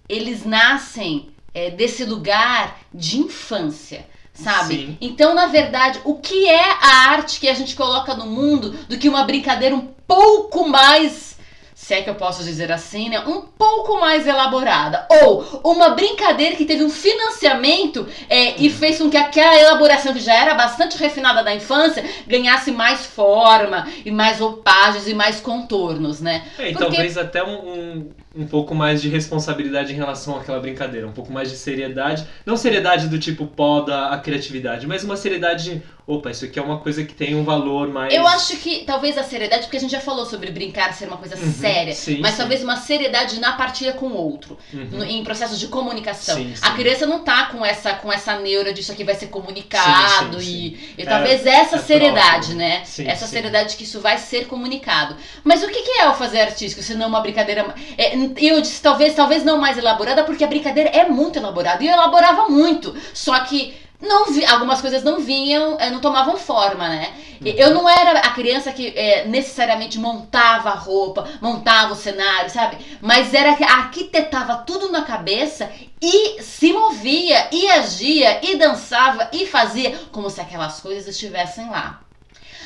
eles 0.07 0.45
nascem 0.45 1.32
é, 1.53 1.69
desse 1.69 2.03
lugar 2.05 2.79
de 2.93 3.19
infância. 3.19 4.05
Sabe? 4.33 4.75
Sim. 4.75 4.97
Então, 4.99 5.35
na 5.35 5.45
verdade, 5.45 5.99
o 6.03 6.15
que 6.15 6.49
é 6.49 6.71
a 6.81 7.11
arte 7.11 7.39
que 7.39 7.47
a 7.47 7.53
gente 7.53 7.75
coloca 7.75 8.15
no 8.15 8.25
mundo 8.25 8.71
do 8.89 8.97
que 8.97 9.07
uma 9.07 9.23
brincadeira 9.25 9.75
um 9.75 9.87
pouco 10.07 10.67
mais 10.67 11.33
se 11.83 11.93
é 11.93 12.01
que 12.01 12.09
eu 12.09 12.15
posso 12.15 12.45
dizer 12.45 12.71
assim, 12.71 13.09
né? 13.09 13.19
Um 13.27 13.41
pouco 13.41 13.99
mais 13.99 14.25
elaborada. 14.25 15.05
Ou 15.21 15.61
uma 15.65 15.89
brincadeira 15.89 16.55
que 16.55 16.63
teve 16.63 16.81
um 16.81 16.89
financiamento 16.89 18.07
é, 18.29 18.55
e 18.57 18.69
fez 18.69 18.99
com 18.99 19.09
que 19.09 19.17
aquela 19.17 19.59
elaboração 19.59 20.13
que 20.13 20.21
já 20.21 20.33
era 20.33 20.53
bastante 20.53 20.97
refinada 20.97 21.43
da 21.43 21.53
infância 21.53 22.05
ganhasse 22.25 22.71
mais 22.71 23.05
forma 23.05 23.85
e 24.05 24.11
mais 24.11 24.39
roupagens 24.39 25.09
e 25.09 25.13
mais 25.13 25.41
contornos, 25.41 26.21
né? 26.21 26.45
É, 26.57 26.69
e 26.69 26.73
Porque- 26.73 26.85
talvez 26.85 27.17
até 27.17 27.43
um, 27.43 27.49
um, 27.51 28.09
um 28.35 28.47
pouco 28.47 28.73
mais 28.73 29.01
de 29.01 29.09
responsabilidade 29.09 29.93
em 29.93 29.95
relação 29.95 30.35
àquela 30.37 30.59
brincadeira, 30.59 31.07
um 31.07 31.11
pouco 31.11 31.31
mais 31.31 31.51
de 31.51 31.57
seriedade. 31.57 32.27
Não 32.45 32.57
seriedade 32.57 33.07
do 33.07 33.19
tipo 33.19 33.45
poda 33.45 34.07
a 34.07 34.17
criatividade, 34.17 34.87
mas 34.87 35.03
uma 35.03 35.15
seriedade 35.15 35.63
de, 35.65 35.83
opa, 36.05 36.31
isso 36.31 36.43
aqui 36.45 36.59
é 36.59 36.61
uma 36.61 36.79
coisa 36.79 37.03
que 37.05 37.13
tem 37.13 37.33
um 37.35 37.43
valor 37.43 37.87
mais. 37.87 38.13
Eu 38.13 38.27
acho 38.27 38.57
que 38.57 38.83
talvez 38.85 39.17
a 39.17 39.23
seriedade, 39.23 39.63
porque 39.63 39.77
a 39.77 39.79
gente 39.79 39.91
já 39.91 40.01
falou 40.01 40.25
sobre 40.25 40.51
brincar 40.51 40.93
ser 40.93 41.07
uma 41.07 41.17
coisa 41.17 41.35
Uhum, 41.37 41.53
séria, 41.53 41.93
sim, 41.93 42.19
mas 42.19 42.31
sim. 42.31 42.37
talvez 42.37 42.61
uma 42.63 42.75
seriedade 42.75 43.39
na 43.39 43.53
partilha 43.53 43.93
com 43.93 44.07
o 44.07 44.15
outro. 44.17 44.57
Uhum. 44.73 44.87
no- 44.91 45.03
em 45.05 45.23
processos 45.23 45.59
de 45.59 45.67
comunicação. 45.67 46.35
Sim. 46.35 46.53
A 46.61 46.71
criança 46.71 47.05
não 47.05 47.19
tá 47.23 47.45
com 47.47 47.65
essa, 47.65 47.93
com 47.93 48.11
essa 48.11 48.37
neura 48.39 48.73
disso 48.73 48.91
aqui 48.91 49.03
vai 49.03 49.15
ser 49.15 49.27
comunicado 49.27 50.41
e, 50.41 50.93
e 50.97 51.01
É, 51.01 51.05
talvez 51.05 51.45
essa 51.45 51.77
é 51.77 51.79
seriedade, 51.79 52.31
próximo. 52.53 52.57
né? 52.57 52.83
Essa 53.05 53.27
seriedade 53.27 53.75
que 53.77 53.83
isso 53.83 53.99
vai 53.99 54.17
ser 54.17 54.47
comunicado. 54.47 55.15
Mas 55.43 55.63
o 55.63 55.67
que, 55.67 55.81
que 55.81 55.99
é 55.99 56.09
o 56.09 56.13
fazer 56.13 56.41
artístico, 56.41 56.81
se 56.83 56.95
não 56.95 57.07
uma 57.07 57.21
brincadeira? 57.21 57.73
é, 57.97 58.15
eu 58.37 58.61
disse 58.61 58.81
talvez, 58.81 59.15
talvez 59.15 59.43
não 59.43 59.57
mais 59.57 59.77
elaborada, 59.77 60.23
porque 60.23 60.43
a 60.43 60.47
brincadeira 60.47 60.89
é 60.89 61.07
muito 61.07 61.37
elaborada 61.39 61.83
e 61.83 61.87
eu 61.87 61.93
elaborava 61.93 62.47
muito. 62.49 62.95
Só 63.13 63.39
que 63.41 63.73
não 64.03 64.25
vi, 64.25 64.45
algumas 64.45 64.81
coisas 64.81 65.03
não 65.03 65.19
vinham, 65.19 65.77
eh, 65.79 65.89
não 65.89 65.99
tomavam 65.99 66.37
forma, 66.37 66.87
né? 66.89 67.13
Eu 67.43 67.73
não 67.73 67.89
era 67.89 68.19
a 68.19 68.31
criança 68.31 68.71
que 68.71 68.93
eh, 68.95 69.25
necessariamente 69.25 69.97
montava 69.97 70.69
a 70.69 70.75
roupa, 70.75 71.27
montava 71.41 71.93
o 71.93 71.95
cenário, 71.95 72.49
sabe? 72.49 72.77
Mas 73.01 73.33
era 73.33 73.55
que 73.55 73.63
arquitetava 73.63 74.57
tudo 74.57 74.91
na 74.91 75.01
cabeça 75.01 75.69
e 76.01 76.41
se 76.41 76.71
movia, 76.71 77.47
e 77.51 77.69
agia, 77.69 78.39
e 78.45 78.57
dançava, 78.57 79.29
e 79.31 79.45
fazia 79.45 79.97
como 80.11 80.29
se 80.29 80.41
aquelas 80.41 80.79
coisas 80.79 81.07
estivessem 81.07 81.69
lá. 81.69 82.01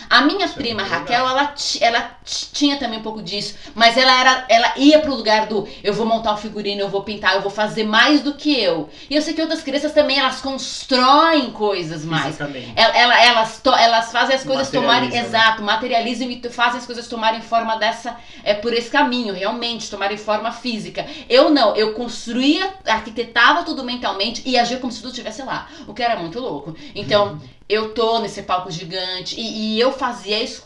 A 0.10 0.22
minha 0.22 0.46
Isso 0.46 0.54
é 0.56 0.62
prima 0.62 0.82
muito 0.84 0.94
Raquel, 0.94 1.28
ela, 1.28 1.54
ela 1.82 2.12
ti- 2.24 2.50
tinha 2.54 2.78
também 2.78 3.00
um 3.00 3.04
pouco 3.04 3.22
disso, 3.22 3.56
mas 3.76 3.98
ela 3.98 4.12
era, 4.20 4.46
ela 4.50 4.74
ia 4.78 5.00
pro 5.00 5.14
lugar 5.16 5.48
do 5.48 5.68
eu 5.84 5.94
vou 5.94 6.06
montar 6.06 6.34
o 6.34 6.38
figurino, 6.38 6.82
eu 6.82 6.90
vou 6.90 7.04
pintar, 7.04 7.36
eu 7.36 7.42
vou 7.42 7.52
fazer 7.52 7.84
mais 7.84 8.22
do 8.22 8.34
que 8.36 8.58
eu. 8.60 8.90
E 9.10 9.16
eu 9.16 9.22
sei 9.22 9.34
que 9.34 9.42
outras 9.42 9.62
crianças 9.62 9.92
também 9.94 10.18
elas 10.20 10.40
constroem 10.42 11.52
coisas 11.52 12.06
mais. 12.06 12.36
Ela- 12.76 12.98
ela- 12.98 13.22
elas, 13.24 13.60
to- 13.62 13.70
elas 13.76 14.12
fazem 14.12 14.36
as 14.36 14.44
coisas 14.44 14.70
tomarem. 14.72 15.10
Né? 15.10 15.20
Exato, 15.20 15.62
materializam 15.62 16.30
e 16.30 16.42
fazem 16.50 16.80
as 16.80 16.86
coisas 16.86 17.08
tomarem 17.08 17.42
forma 17.42 17.76
dessa. 17.78 18.16
É, 18.44 18.54
por 18.54 18.74
esse 18.74 18.90
caminho, 18.90 19.34
realmente, 19.34 19.90
tomarem 19.90 20.18
forma 20.18 20.52
física. 20.52 21.06
Eu 21.30 21.50
não, 21.50 21.76
eu 21.76 21.94
construía, 21.94 22.74
arquitetava 22.86 23.64
tudo 23.64 23.84
mentalmente 23.84 24.42
e 24.46 24.58
agia 24.58 24.78
como 24.78 24.92
se 24.92 25.00
tudo 25.02 25.10
estivesse 25.12 25.42
lá. 25.44 25.68
O 25.88 25.94
que 25.94 26.02
era 26.04 26.16
muito 26.18 26.40
louco. 26.40 26.76
Então, 26.96 27.40
eu 27.70 27.94
tô 27.94 28.20
nesse 28.20 28.44
palco 28.44 28.72
gigante 28.72 29.40
e, 29.40 29.76
e 29.76 29.80
eu 29.80 29.92
fazia 29.92 30.42
isso 30.42 30.66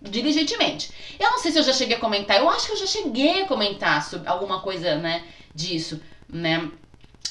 diligentemente. 0.00 0.90
Eu 1.18 1.30
não 1.30 1.38
sei 1.38 1.52
se 1.52 1.58
eu 1.58 1.62
já 1.62 1.72
cheguei 1.72 1.96
a 1.96 2.00
comentar, 2.00 2.38
eu 2.38 2.48
acho 2.48 2.66
que 2.66 2.72
eu 2.72 2.76
já 2.76 2.86
cheguei 2.86 3.42
a 3.42 3.46
comentar 3.46 4.04
sobre 4.04 4.28
alguma 4.28 4.60
coisa, 4.60 4.96
né, 4.96 5.24
disso, 5.54 6.00
né? 6.28 6.70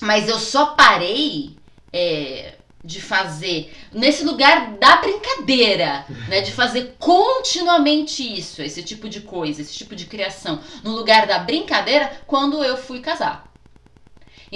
Mas 0.02 0.28
eu 0.28 0.40
só 0.40 0.68
parei 0.76 1.56
é, 1.92 2.56
de 2.84 3.00
fazer 3.00 3.74
nesse 3.92 4.24
lugar 4.26 4.74
da 4.74 4.98
brincadeira, 4.98 6.06
né, 6.28 6.42
de 6.42 6.52
fazer 6.52 6.96
continuamente 7.00 8.22
isso, 8.24 8.62
esse 8.62 8.84
tipo 8.84 9.08
de 9.08 9.22
coisa, 9.22 9.62
esse 9.62 9.74
tipo 9.74 9.96
de 9.96 10.06
criação, 10.06 10.62
no 10.84 10.92
lugar 10.92 11.28
da 11.28 11.40
brincadeira, 11.40 12.12
quando 12.26 12.64
eu 12.64 12.76
fui 12.76 13.00
casar. 13.00 13.53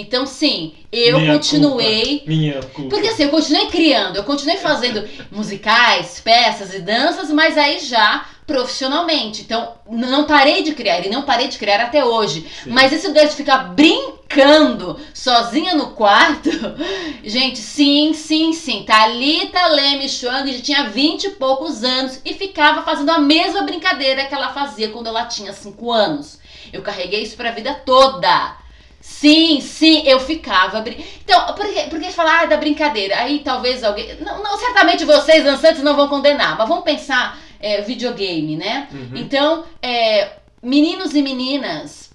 Então, 0.00 0.24
sim, 0.26 0.74
eu 0.92 1.18
Minha 1.18 1.32
continuei. 1.32 2.18
culpa. 2.18 2.24
Minha 2.30 2.62
culpa. 2.62 2.90
Porque 2.90 3.08
assim, 3.08 3.24
eu 3.24 3.30
continuei 3.30 3.66
criando, 3.66 4.14
eu 4.14 4.22
continuei 4.22 4.56
fazendo 4.56 5.04
musicais, 5.28 6.20
peças 6.20 6.72
e 6.72 6.78
danças, 6.78 7.32
mas 7.32 7.58
aí 7.58 7.80
já 7.80 8.24
profissionalmente. 8.46 9.42
Então, 9.42 9.74
não 9.90 10.24
parei 10.24 10.62
de 10.62 10.72
criar, 10.72 11.04
e 11.04 11.10
não 11.10 11.22
parei 11.22 11.48
de 11.48 11.58
criar 11.58 11.80
até 11.80 12.04
hoje. 12.04 12.46
Sim. 12.62 12.70
Mas 12.70 12.92
esse 12.92 13.08
lugar 13.08 13.26
de 13.26 13.34
ficar 13.34 13.74
brincando 13.74 14.96
sozinha 15.12 15.74
no 15.74 15.90
quarto, 15.90 16.48
gente, 17.24 17.58
sim, 17.58 18.12
sim, 18.12 18.52
sim. 18.52 18.84
Thalita 18.84 19.66
Leme 19.66 20.08
Schwang 20.08 20.62
tinha 20.62 20.88
20 20.88 21.24
e 21.24 21.30
poucos 21.30 21.82
anos 21.82 22.20
e 22.24 22.34
ficava 22.34 22.82
fazendo 22.82 23.10
a 23.10 23.18
mesma 23.18 23.62
brincadeira 23.62 24.26
que 24.26 24.34
ela 24.34 24.52
fazia 24.52 24.90
quando 24.90 25.08
ela 25.08 25.26
tinha 25.26 25.52
5 25.52 25.90
anos. 25.90 26.38
Eu 26.72 26.82
carreguei 26.82 27.24
isso 27.24 27.36
pra 27.36 27.50
vida 27.50 27.74
toda. 27.84 28.67
Sim, 29.00 29.60
sim, 29.60 30.02
eu 30.06 30.20
ficava. 30.20 30.80
brin- 30.80 31.04
Então, 31.24 31.54
por 31.54 31.66
que, 31.66 31.82
por 31.82 32.00
que 32.00 32.10
falar 32.12 32.42
ah, 32.42 32.46
da 32.46 32.56
brincadeira? 32.56 33.16
Aí 33.18 33.40
talvez 33.40 33.82
alguém. 33.82 34.16
Não, 34.20 34.42
não, 34.42 34.56
certamente 34.58 35.04
vocês, 35.04 35.44
dançantes, 35.44 35.82
não 35.82 35.96
vão 35.96 36.08
condenar, 36.08 36.56
mas 36.56 36.68
vamos 36.68 36.84
pensar 36.84 37.38
é, 37.60 37.80
videogame, 37.82 38.56
né? 38.56 38.88
Uhum. 38.92 39.16
Então, 39.16 39.64
é, 39.82 40.32
meninos 40.62 41.14
e 41.14 41.22
meninas 41.22 42.10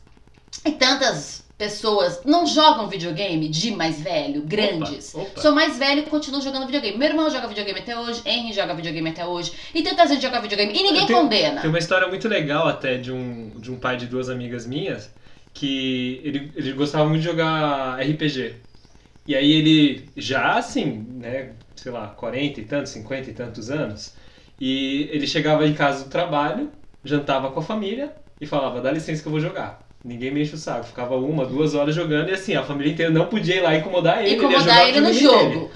e 0.66 0.72
tantas 0.72 1.44
pessoas 1.58 2.22
não 2.26 2.46
jogam 2.46 2.88
videogame 2.88 3.48
de 3.48 3.72
mais 3.72 4.02
velho, 4.02 4.42
grandes. 4.42 5.14
Opa, 5.16 5.24
opa. 5.28 5.42
Sou 5.42 5.52
mais 5.52 5.78
velho 5.78 6.02
e 6.02 6.04
continuo 6.04 6.42
jogando 6.42 6.66
videogame. 6.66 6.98
Meu 6.98 7.08
irmão 7.10 7.30
joga 7.30 7.48
videogame 7.48 7.80
até 7.80 7.98
hoje, 7.98 8.22
Henry 8.26 8.52
joga 8.52 8.74
videogame 8.74 9.10
até 9.10 9.26
hoje, 9.26 9.54
e 9.74 9.82
tanta 9.82 10.06
gente 10.08 10.22
joga 10.22 10.42
videogame. 10.42 10.74
E 10.78 10.84
ninguém 10.84 11.08
condena. 11.08 11.62
Tem 11.62 11.70
uma 11.70 11.80
história 11.80 12.08
muito 12.08 12.28
legal 12.28 12.68
até 12.68 12.98
de 12.98 13.12
um, 13.12 13.52
de 13.58 13.72
um 13.72 13.78
pai 13.78 13.96
de 13.98 14.08
duas 14.08 14.30
amigas 14.30 14.66
minhas 14.66 15.10
que 15.54 16.22
ele, 16.24 16.52
ele 16.56 16.74
gostava 16.74 17.08
muito 17.08 17.22
de 17.22 17.28
jogar 17.28 18.00
RPG. 18.00 18.56
E 19.28 19.36
aí 19.36 19.52
ele 19.52 20.10
já 20.18 20.58
assim, 20.58 21.06
né, 21.12 21.52
sei 21.76 21.92
lá, 21.92 22.08
40 22.08 22.60
e 22.60 22.66
tantos, 22.66 22.92
50 22.92 23.30
e 23.30 23.34
tantos 23.34 23.70
anos, 23.72 24.16
e 24.60 25.10
ele 25.12 25.28
chegava 25.28 25.68
em 25.68 25.74
casa 25.74 26.06
do 26.06 26.10
trabalho, 26.10 26.70
jantava 27.04 27.52
com 27.52 27.60
a 27.60 27.64
família 27.64 28.14
e 28.40 28.46
falava, 28.46 28.82
dá 28.82 28.92
licença 28.92 29.22
que 29.22 29.28
eu 29.28 29.32
vou 29.32 29.40
jogar. 29.40 29.82
Ninguém 30.04 30.32
me 30.32 30.42
enche 30.42 30.56
o 30.56 30.58
saco. 30.58 30.86
Ficava 30.86 31.16
uma, 31.16 31.46
duas 31.46 31.74
horas 31.74 31.96
jogando 31.96 32.30
e 32.30 32.34
assim, 32.34 32.56
a 32.56 32.64
família 32.64 32.92
inteira 32.92 33.12
não 33.12 33.28
podia 33.28 33.56
ir 33.56 33.62
lá 33.62 33.76
incomodar 33.76 34.20
ele. 34.20 34.32
ele 34.32 34.36
Incomodar 34.36 34.62
jogar 34.62 34.90
ele 34.90 35.00
no 35.00 35.12
videogame 35.12 35.50
dele, 35.50 35.54
jogo. 35.54 35.72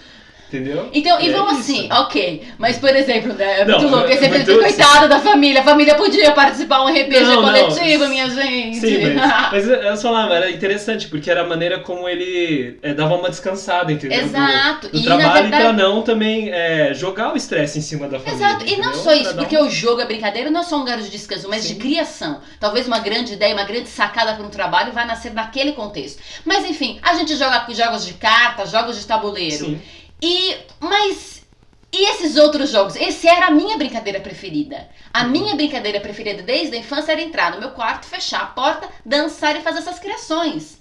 Entendeu? 0.48 0.90
Então, 0.94 1.20
e 1.20 1.30
É 1.30 1.32
vamos 1.34 1.60
assim, 1.60 1.90
ok. 1.92 2.44
Mas, 2.58 2.78
por 2.78 2.96
exemplo, 2.96 3.34
né, 3.34 3.62
é 3.62 3.66
Não, 3.66 3.80
muito 3.80 3.92
louco. 3.92 4.08
é 4.10 4.14
Esse 4.14 4.28
muito- 4.30 4.58
coitado 4.60 5.08
da 5.10 5.20
família. 5.20 5.62
A 5.62 5.64
família 5.64 5.96
podia 5.96 6.32
participar 6.32 6.84
um 6.84 6.88
RPG 6.88 7.20
Não, 7.22 7.42
não. 7.42 7.44
coletivo, 7.44 8.08
minha 8.08 8.30
gente. 8.30 8.78
Sim, 8.80 9.14
mas, 9.16 9.52
mas 9.52 9.70
eu 9.70 9.98
falava, 9.98 10.34
era 10.36 10.50
interessante, 10.52 11.08
porque 11.08 11.30
era 11.30 11.42
a 11.42 11.48
maneira 11.48 11.80
como 11.80 12.08
ele 12.08 12.78
é, 12.82 12.94
dava 12.94 13.16
uma 13.16 13.30
descansada, 13.30 13.92
entendeu? 13.92 14.20
Do- 14.20 14.26
Exato. 14.26 14.90
Do, 14.90 14.98
E, 14.98 15.04
trabalho 15.04 15.34
verdade- 15.44 15.64
pra 15.64 15.74
não 15.74 16.02
também 16.02 16.50
é, 16.52 16.94
jogar 16.94 17.34
o 17.34 17.38
estresse 17.38 17.80
em 17.80 17.82
cima 17.82 18.08
da 18.08 18.20
família. 18.20 18.46
Exato, 18.48 18.66
e 18.66 18.78
não 18.78 18.94
só 18.94 19.14
isso, 19.14 19.34
Pra 19.34 19.44
porque 19.44 19.58
um- 19.58 19.68
o 19.68 19.70
jogo, 19.70 20.02
a 20.02 20.06
brincadeira, 20.06 20.50
não 20.50 20.62
é 20.62 20.64
só 20.64 20.76
um 20.78 20.80
lugar 20.80 20.98
de 21.00 21.10
descanso, 21.10 21.48
mas 21.50 21.64
Sim. 21.64 21.74
de 21.74 21.80
criação. 21.80 22.40
Talvez 22.60 22.88
uma 22.88 23.00
grande 23.00 23.34
ideia, 23.34 23.54
uma 23.54 23.64
grande 23.66 23.90
sacada 23.90 24.34
para 24.34 24.46
um 24.46 24.50
trabalho 24.50 24.92
vai 24.94 25.06
nascer 25.06 25.34
naquele 25.34 25.74
contexto. 25.74 26.22
Mas 26.46 26.66
enfim, 26.66 27.00
a 27.02 27.14
gente 27.16 27.36
joga 27.36 27.66
jogos 27.74 28.06
de 28.06 28.14
carta, 28.14 28.66
jogos 28.66 28.98
de 29.00 29.06
tabuleiro. 29.06 29.66
Sim. 29.66 29.82
E, 30.22 30.58
mas, 30.80 31.44
e 31.92 32.10
esses 32.12 32.38
outros 32.38 32.70
jogos? 32.72 32.96
Esse 32.96 33.28
era 33.28 33.48
a 33.48 33.52
minha 33.52 33.78
brincadeira 33.78 34.20
preferida. 34.20 34.90
A 35.14 35.24
Uhum. 35.24 35.30
minha 35.30 35.56
brincadeira 35.56 36.00
preferida 36.02 36.44
desde 36.44 36.76
a 36.76 36.80
infância 36.80 37.12
era 37.12 37.22
entrar 37.22 37.52
no 37.52 37.60
meu 37.60 37.72
quarto, 37.72 38.06
fechar 38.08 38.42
a 38.42 38.48
porta, 38.48 38.90
dançar 39.06 39.56
e 39.56 39.62
fazer 39.62 39.80
essas 39.80 40.00
criações. 40.00 40.78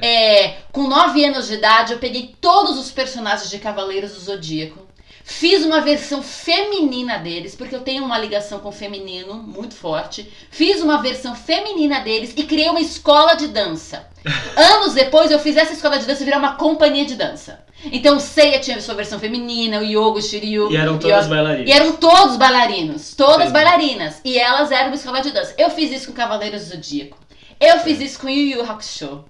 É, 0.00 0.58
com 0.70 0.86
9 0.86 1.24
anos 1.24 1.48
de 1.48 1.54
idade, 1.54 1.92
eu 1.92 1.98
peguei 1.98 2.36
todos 2.40 2.78
os 2.78 2.92
personagens 2.92 3.50
de 3.50 3.58
Cavaleiros 3.58 4.12
do 4.14 4.20
Zodíaco. 4.20 4.86
Fiz 5.32 5.64
uma 5.64 5.80
versão 5.80 6.24
feminina 6.24 7.16
deles, 7.16 7.54
porque 7.54 7.74
eu 7.74 7.80
tenho 7.82 8.04
uma 8.04 8.18
ligação 8.18 8.58
com 8.58 8.68
o 8.68 8.72
feminino 8.72 9.34
muito 9.34 9.76
forte. 9.76 10.28
Fiz 10.50 10.82
uma 10.82 11.00
versão 11.00 11.36
feminina 11.36 12.00
deles 12.00 12.34
e 12.36 12.42
criei 12.42 12.68
uma 12.68 12.80
escola 12.80 13.34
de 13.34 13.46
dança. 13.46 14.08
Anos 14.56 14.92
depois, 14.92 15.30
eu 15.30 15.38
fiz 15.38 15.56
essa 15.56 15.72
escola 15.72 16.00
de 16.00 16.04
dança 16.04 16.24
virar 16.24 16.38
uma 16.38 16.56
companhia 16.56 17.04
de 17.06 17.14
dança. 17.14 17.64
Então, 17.84 18.16
o 18.16 18.20
Seiya 18.20 18.58
tinha 18.58 18.80
sua 18.80 18.96
versão 18.96 19.20
feminina, 19.20 19.78
o 19.78 19.84
Yogo, 19.84 20.18
o 20.18 20.22
Shiryu. 20.22 20.70
E 20.72 20.76
eram 20.76 20.98
todas 20.98 21.28
bailarinas. 21.28 21.68
e 21.68 21.72
eram 21.72 21.92
todos 21.92 22.36
bailarinos, 22.36 23.14
todas 23.14 23.48
Entendi. 23.48 23.52
bailarinas. 23.52 24.20
E 24.24 24.36
elas 24.36 24.72
eram 24.72 24.88
uma 24.88 24.96
escola 24.96 25.20
de 25.20 25.30
dança. 25.30 25.54
Eu 25.56 25.70
fiz 25.70 25.92
isso 25.92 26.08
com 26.08 26.12
Cavaleiros 26.12 26.64
do 26.64 26.74
Zodíaco. 26.74 27.16
Eu 27.60 27.78
fiz 27.78 28.00
isso 28.00 28.18
com 28.18 28.28
Yu 28.28 28.58
Yu 28.58 28.62
Hakusho. 28.68 29.24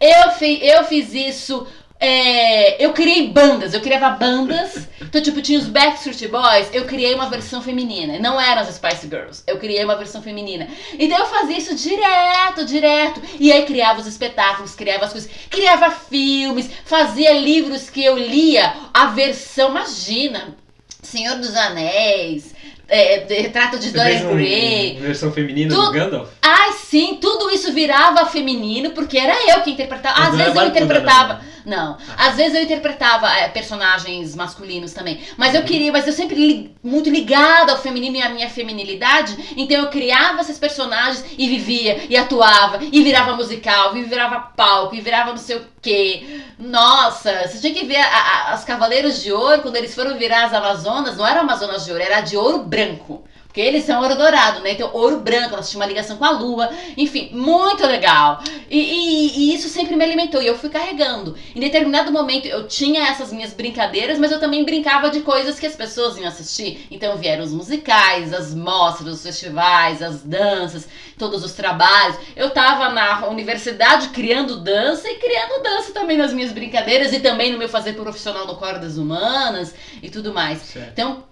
Eu, 0.00 0.32
fi, 0.32 0.58
eu 0.66 0.82
fiz 0.82 1.14
isso. 1.14 1.64
É, 2.00 2.82
eu 2.84 2.92
criei 2.92 3.28
bandas, 3.28 3.74
eu 3.74 3.80
criava 3.80 4.10
bandas. 4.10 4.88
Então, 5.00 5.20
tipo, 5.20 5.42
tinha 5.42 5.58
os 5.58 5.66
Backstreet 5.66 6.28
Boys, 6.28 6.68
eu 6.72 6.84
criei 6.84 7.14
uma 7.14 7.28
versão 7.28 7.60
feminina. 7.60 8.18
Não 8.18 8.40
eram 8.40 8.62
as 8.62 8.74
Spice 8.74 9.08
Girls, 9.08 9.42
eu 9.46 9.58
criei 9.58 9.82
uma 9.84 9.96
versão 9.96 10.22
feminina. 10.22 10.68
Então 10.98 11.18
eu 11.18 11.26
fazia 11.26 11.58
isso 11.58 11.74
direto, 11.74 12.64
direto. 12.64 13.20
E 13.40 13.52
aí 13.52 13.64
criava 13.64 14.00
os 14.00 14.06
espetáculos, 14.06 14.74
criava 14.74 15.06
as 15.06 15.12
coisas, 15.12 15.30
criava 15.50 15.90
filmes, 15.90 16.70
fazia 16.84 17.32
livros 17.32 17.90
que 17.90 18.04
eu 18.04 18.16
lia, 18.16 18.74
a 18.94 19.06
versão, 19.06 19.70
imagina, 19.70 20.56
Senhor 21.02 21.36
dos 21.36 21.56
Anéis, 21.56 22.54
é, 22.88 23.18
de- 23.20 23.34
Retrato 23.40 23.78
de 23.78 23.90
Dorian 23.90 24.28
um- 24.28 24.34
Gray. 24.36 24.98
versão 25.00 25.30
feminina 25.32 25.74
Tu- 25.74 25.80
do 25.80 25.92
Gandalf? 25.92 26.28
Ai, 26.42 26.72
sim, 26.72 27.18
tudo 27.20 27.50
isso 27.50 27.72
virava 27.72 28.24
feminino, 28.26 28.90
porque 28.90 29.18
era 29.18 29.34
eu 29.52 29.60
que 29.62 29.70
interpretava. 29.70 30.20
Às 30.28 30.34
vezes 30.36 30.56
é 30.56 30.58
eu 30.58 30.66
interpretava. 30.68 31.40
Não, 31.66 31.98
às 32.16 32.36
vezes 32.36 32.54
eu 32.54 32.62
interpretava 32.62 33.30
é, 33.30 33.48
personagens 33.48 34.34
masculinos 34.34 34.92
também. 34.94 35.20
Mas 35.36 35.54
eu 35.54 35.62
queria, 35.64 35.92
mas 35.92 36.06
eu 36.06 36.14
sempre 36.14 36.34
li, 36.36 36.74
muito 36.82 37.10
ligada 37.10 37.72
ao 37.72 37.78
feminino 37.78 38.16
e 38.16 38.22
à 38.22 38.30
minha 38.30 38.48
feminilidade. 38.48 39.36
Então 39.54 39.76
eu 39.76 39.88
criava 39.88 40.40
esses 40.40 40.58
personagens 40.58 41.22
e 41.36 41.46
vivia, 41.46 42.00
e 42.08 42.16
atuava, 42.16 42.78
e 42.90 43.02
virava 43.02 43.36
musical, 43.36 43.94
e 43.96 44.02
virava 44.04 44.40
palco, 44.56 44.94
e 44.94 45.00
virava 45.02 45.30
não 45.30 45.36
sei 45.36 45.56
o 45.56 45.62
quê. 45.88 46.40
Nossa, 46.58 47.46
você 47.46 47.58
tinha 47.60 47.72
que 47.74 47.86
ver 47.86 47.96
a- 47.96 48.06
a- 48.06 48.52
as 48.52 48.64
Cavaleiros 48.64 49.22
de 49.22 49.32
Ouro, 49.32 49.62
quando 49.62 49.76
eles 49.76 49.94
foram 49.94 50.18
virar 50.18 50.44
as 50.46 50.52
Amazonas, 50.54 51.16
não 51.16 51.26
era 51.26 51.40
Amazonas 51.40 51.84
de 51.84 51.92
ouro, 51.92 52.02
era 52.02 52.20
de 52.20 52.36
ouro 52.36 52.58
branco. 52.64 53.24
Porque 53.58 53.68
eles 53.68 53.82
são 53.82 54.00
ouro 54.00 54.14
dourado, 54.14 54.60
né? 54.60 54.70
Então, 54.70 54.88
ouro 54.92 55.18
branco, 55.18 55.52
elas 55.54 55.68
tinham 55.68 55.80
uma 55.80 55.88
ligação 55.88 56.16
com 56.16 56.24
a 56.24 56.30
lua. 56.30 56.70
Enfim, 56.96 57.30
muito 57.32 57.84
legal. 57.84 58.40
E, 58.70 58.78
e- 58.78 59.38
e 59.50 59.54
isso 59.56 59.68
sempre 59.68 59.96
me 59.96 60.04
alimentou. 60.04 60.40
E 60.40 60.46
eu 60.46 60.56
fui 60.56 60.70
carregando. 60.70 61.36
Em 61.56 61.58
determinado 61.58 62.12
momento, 62.12 62.46
eu 62.46 62.68
tinha 62.68 63.08
essas 63.08 63.32
minhas 63.32 63.52
brincadeiras, 63.52 64.16
mas 64.16 64.30
eu 64.30 64.38
também 64.38 64.64
brincava 64.64 65.10
de 65.10 65.22
coisas 65.22 65.58
que 65.58 65.66
as 65.66 65.74
pessoas 65.74 66.16
iam 66.16 66.28
assistir. 66.28 66.86
Então, 66.88 67.16
vieram 67.16 67.42
os 67.42 67.52
musicais, 67.52 68.32
as 68.32 68.54
mostras, 68.54 69.14
os 69.14 69.22
festivais, 69.24 70.00
as 70.02 70.22
danças, 70.22 70.86
todos 71.18 71.42
os 71.42 71.50
trabalhos. 71.52 72.16
Eu 72.36 72.50
tava 72.50 72.90
na 72.90 73.26
universidade 73.26 74.10
criando 74.10 74.60
dança 74.60 75.08
e 75.10 75.16
criando 75.16 75.64
dança 75.64 75.90
também 75.92 76.16
nas 76.16 76.32
minhas 76.32 76.52
brincadeiras 76.52 77.12
e 77.12 77.18
também 77.18 77.50
no 77.50 77.58
meu 77.58 77.68
fazer 77.68 77.94
profissional 77.94 78.46
no 78.46 78.54
Cordas 78.54 78.96
Humanas 78.96 79.74
e 80.00 80.08
tudo 80.08 80.32
mais. 80.32 80.60
Certo. 80.60 80.90
Então, 80.92 81.24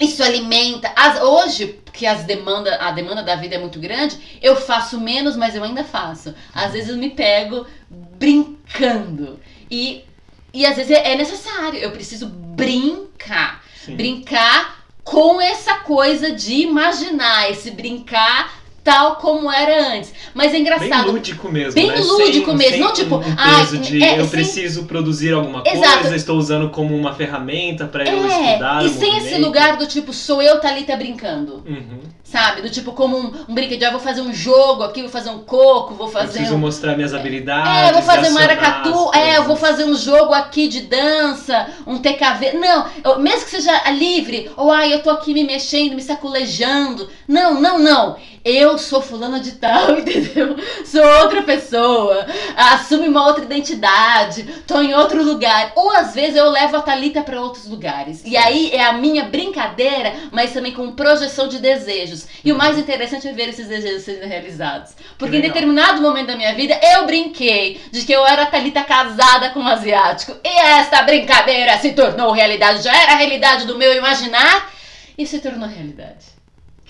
isso 0.00 0.22
alimenta. 0.22 0.90
As- 0.96 1.20
hoje, 1.20 1.78
que 1.92 2.06
as 2.06 2.24
demanda, 2.24 2.76
a 2.76 2.90
demanda 2.90 3.22
da 3.22 3.36
vida 3.36 3.54
é 3.56 3.58
muito 3.58 3.78
grande, 3.78 4.18
eu 4.40 4.56
faço 4.56 4.98
menos, 5.00 5.36
mas 5.36 5.54
eu 5.54 5.62
ainda 5.62 5.84
faço. 5.84 6.34
Às 6.54 6.72
vezes 6.72 6.88
eu 6.88 6.96
me 6.96 7.10
pego 7.10 7.66
brincando. 7.90 9.38
E, 9.70 10.04
e 10.52 10.64
às 10.66 10.76
vezes 10.76 10.90
é 10.90 11.12
é 11.12 11.16
necessário. 11.16 11.78
Eu 11.78 11.90
preciso 11.90 12.26
brincar. 12.26 13.62
Sim. 13.76 13.96
Brincar 13.96 14.80
com 15.04 15.40
essa 15.40 15.74
coisa 15.78 16.32
de 16.32 16.54
imaginar, 16.62 17.50
esse 17.50 17.70
brincar 17.70 18.59
tal 18.82 19.16
como 19.16 19.50
era 19.52 19.94
antes. 19.94 20.12
Mas 20.34 20.48
é 20.48 20.52
Bem 20.52 20.60
engraçado. 20.62 21.10
lúdico 21.12 21.50
mesmo, 21.52 21.74
Bem 21.74 21.88
né? 21.88 21.96
lúdico 21.98 22.46
sem, 22.46 22.56
mesmo, 22.56 22.70
sem 22.72 22.80
não 22.80 22.92
tipo, 22.92 23.16
um 23.16 23.36
peso 23.36 23.78
de 23.78 24.02
é, 24.02 24.14
eu 24.18 24.22
sem- 24.22 24.30
preciso 24.30 24.84
produzir 24.84 25.32
alguma 25.34 25.62
Exato. 25.66 25.98
coisa, 26.00 26.16
estou 26.16 26.38
usando 26.38 26.70
como 26.70 26.96
uma 26.96 27.12
ferramenta 27.14 27.86
para 27.86 28.08
eu 28.08 28.24
É, 28.24 28.46
estudar 28.52 28.84
e 28.84 28.88
sem 28.88 29.08
esse 29.10 29.18
movimento. 29.20 29.44
lugar 29.46 29.76
do 29.76 29.86
tipo, 29.86 30.12
sou 30.12 30.40
eu, 30.42 30.58
Thalita, 30.60 30.96
brincando. 30.96 31.62
Uhum. 31.66 32.00
Sabe? 32.30 32.62
Do 32.62 32.70
tipo, 32.70 32.92
como 32.92 33.18
um, 33.18 33.32
um 33.48 33.54
brinquedo, 33.54 33.82
ah, 33.84 33.90
vou 33.90 33.98
fazer 34.00 34.20
um 34.20 34.32
jogo 34.32 34.84
aqui, 34.84 35.00
vou 35.02 35.10
fazer 35.10 35.30
um 35.30 35.40
coco, 35.40 35.94
vou 35.94 36.06
Eu 36.06 36.12
fazer 36.12 36.32
preciso 36.34 36.54
um. 36.54 36.58
mostrar 36.58 36.94
minhas 36.94 37.12
habilidades. 37.12 37.70
É, 37.70 37.88
eu 37.90 37.94
vou 37.94 38.02
fazer 38.02 38.28
um 38.28 38.34
maracatu, 38.34 39.10
é, 39.14 39.36
eu 39.38 39.44
vou 39.44 39.56
fazer 39.56 39.84
um 39.84 39.96
jogo 39.96 40.32
aqui 40.32 40.68
de 40.68 40.82
dança, 40.82 41.66
um 41.86 41.98
TKV. 41.98 42.52
Não, 42.52 42.86
eu- 43.02 43.18
mesmo 43.18 43.44
que 43.44 43.50
seja 43.50 43.90
livre, 43.90 44.50
ou 44.56 44.70
ai, 44.70 44.94
eu 44.94 45.02
tô 45.02 45.10
aqui 45.10 45.34
me 45.34 45.42
mexendo, 45.44 45.94
me 45.96 46.02
saculejando. 46.02 47.10
Não, 47.26 47.60
não, 47.60 47.78
não. 47.78 48.16
Eu 48.44 48.60
eu 48.60 48.78
sou 48.78 49.00
fulana 49.02 49.40
de 49.40 49.52
tal, 49.52 49.92
entendeu? 49.98 50.56
Sou 50.84 51.04
outra 51.22 51.42
pessoa, 51.42 52.26
assume 52.56 53.08
uma 53.08 53.26
outra 53.26 53.44
identidade, 53.44 54.44
tô 54.66 54.80
em 54.80 54.94
outro 54.94 55.22
lugar. 55.24 55.72
Ou 55.76 55.90
às 55.90 56.14
vezes 56.14 56.36
eu 56.36 56.48
levo 56.50 56.76
a 56.76 56.82
Thalita 56.82 57.22
para 57.22 57.40
outros 57.40 57.66
lugares. 57.66 58.22
E 58.24 58.36
aí 58.36 58.70
é 58.72 58.84
a 58.84 58.92
minha 58.92 59.24
brincadeira, 59.24 60.14
mas 60.30 60.52
também 60.52 60.72
com 60.72 60.92
projeção 60.92 61.48
de 61.48 61.58
desejos. 61.58 62.19
E 62.44 62.52
o 62.52 62.56
mais 62.56 62.78
interessante 62.78 63.28
é 63.28 63.32
ver 63.32 63.48
esses 63.48 63.68
desejos 63.68 64.02
sendo 64.02 64.26
realizados. 64.26 64.92
Porque 65.18 65.36
em 65.36 65.40
determinado 65.40 66.00
momento 66.00 66.28
da 66.28 66.36
minha 66.36 66.54
vida 66.54 66.78
eu 66.82 67.06
brinquei 67.06 67.80
de 67.90 68.04
que 68.04 68.12
eu 68.12 68.26
era 68.26 68.46
Thalita 68.46 68.82
casada 68.82 69.50
com 69.50 69.60
um 69.60 69.68
asiático. 69.68 70.36
E 70.44 70.48
esta 70.48 71.02
brincadeira 71.02 71.78
se 71.78 71.92
tornou 71.92 72.32
realidade. 72.32 72.82
Já 72.82 72.94
era 72.94 73.12
a 73.12 73.16
realidade 73.16 73.66
do 73.66 73.76
meu 73.78 73.94
imaginar 73.94 74.72
e 75.16 75.26
se 75.26 75.38
tornou 75.38 75.68
realidade. 75.68 76.29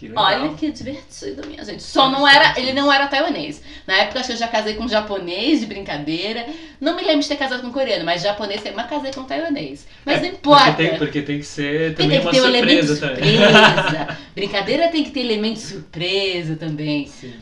Que 0.01 0.11
Olha 0.17 0.55
que 0.55 0.71
divertido, 0.71 1.47
minha 1.47 1.63
gente. 1.63 1.83
Só 1.83 2.09
não 2.09 2.27
era, 2.27 2.59
ele 2.59 2.73
não 2.73 2.91
era 2.91 3.07
taiwanês. 3.07 3.61
Na 3.87 3.99
época 3.99 4.21
acho 4.21 4.29
que 4.29 4.33
eu 4.33 4.39
já 4.39 4.49
casei 4.49 4.73
com 4.73 4.85
um 4.85 4.89
japonês 4.89 5.61
de 5.61 5.67
brincadeira. 5.67 6.47
Não 6.81 6.97
me 6.97 7.03
lembro 7.03 7.21
de 7.21 7.29
ter 7.29 7.37
casado 7.37 7.61
com 7.61 7.67
um 7.67 7.73
coreano, 7.73 8.03
mas 8.03 8.23
japonês, 8.23 8.63
mas 8.75 8.89
casei 8.89 9.13
com 9.13 9.21
um 9.21 9.25
taiwanês. 9.25 9.87
Mas 10.07 10.17
é, 10.17 10.21
não 10.23 10.29
importa. 10.29 10.73
Porque 10.73 10.89
tem, 10.89 10.99
porque 10.99 11.21
tem 11.21 11.39
que 11.41 11.45
ser 11.45 11.95
também 11.95 12.19
tem 12.19 12.27
que 12.27 12.31
ter 12.31 12.41
uma 12.41 12.49
um 12.49 12.53
surpresa, 12.55 12.97
surpresa. 12.97 14.19
brincadeira 14.35 14.89
tem 14.89 15.05
que 15.05 15.11
ter 15.11 15.21
elemento 15.21 15.59
surpresa 15.59 16.57
também. 16.57 17.07
Sim. 17.07 17.35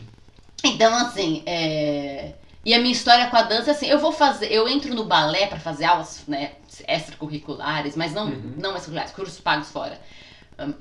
Então, 0.64 0.92
assim, 0.96 1.44
é... 1.46 2.32
E 2.64 2.74
a 2.74 2.80
minha 2.80 2.90
história 2.90 3.28
com 3.28 3.36
a 3.36 3.42
dança, 3.42 3.70
assim, 3.70 3.86
eu 3.86 4.00
vou 4.00 4.10
fazer, 4.10 4.52
eu 4.52 4.68
entro 4.68 4.92
no 4.96 5.04
balé 5.04 5.46
para 5.46 5.60
fazer 5.60 5.84
aulas, 5.84 6.24
né, 6.26 6.50
extracurriculares, 6.88 7.94
mas 7.94 8.12
não, 8.12 8.24
uhum. 8.24 8.54
não 8.56 8.70
extracurriculares, 8.70 9.12
cursos 9.12 9.40
pagos 9.40 9.70
fora. 9.70 9.96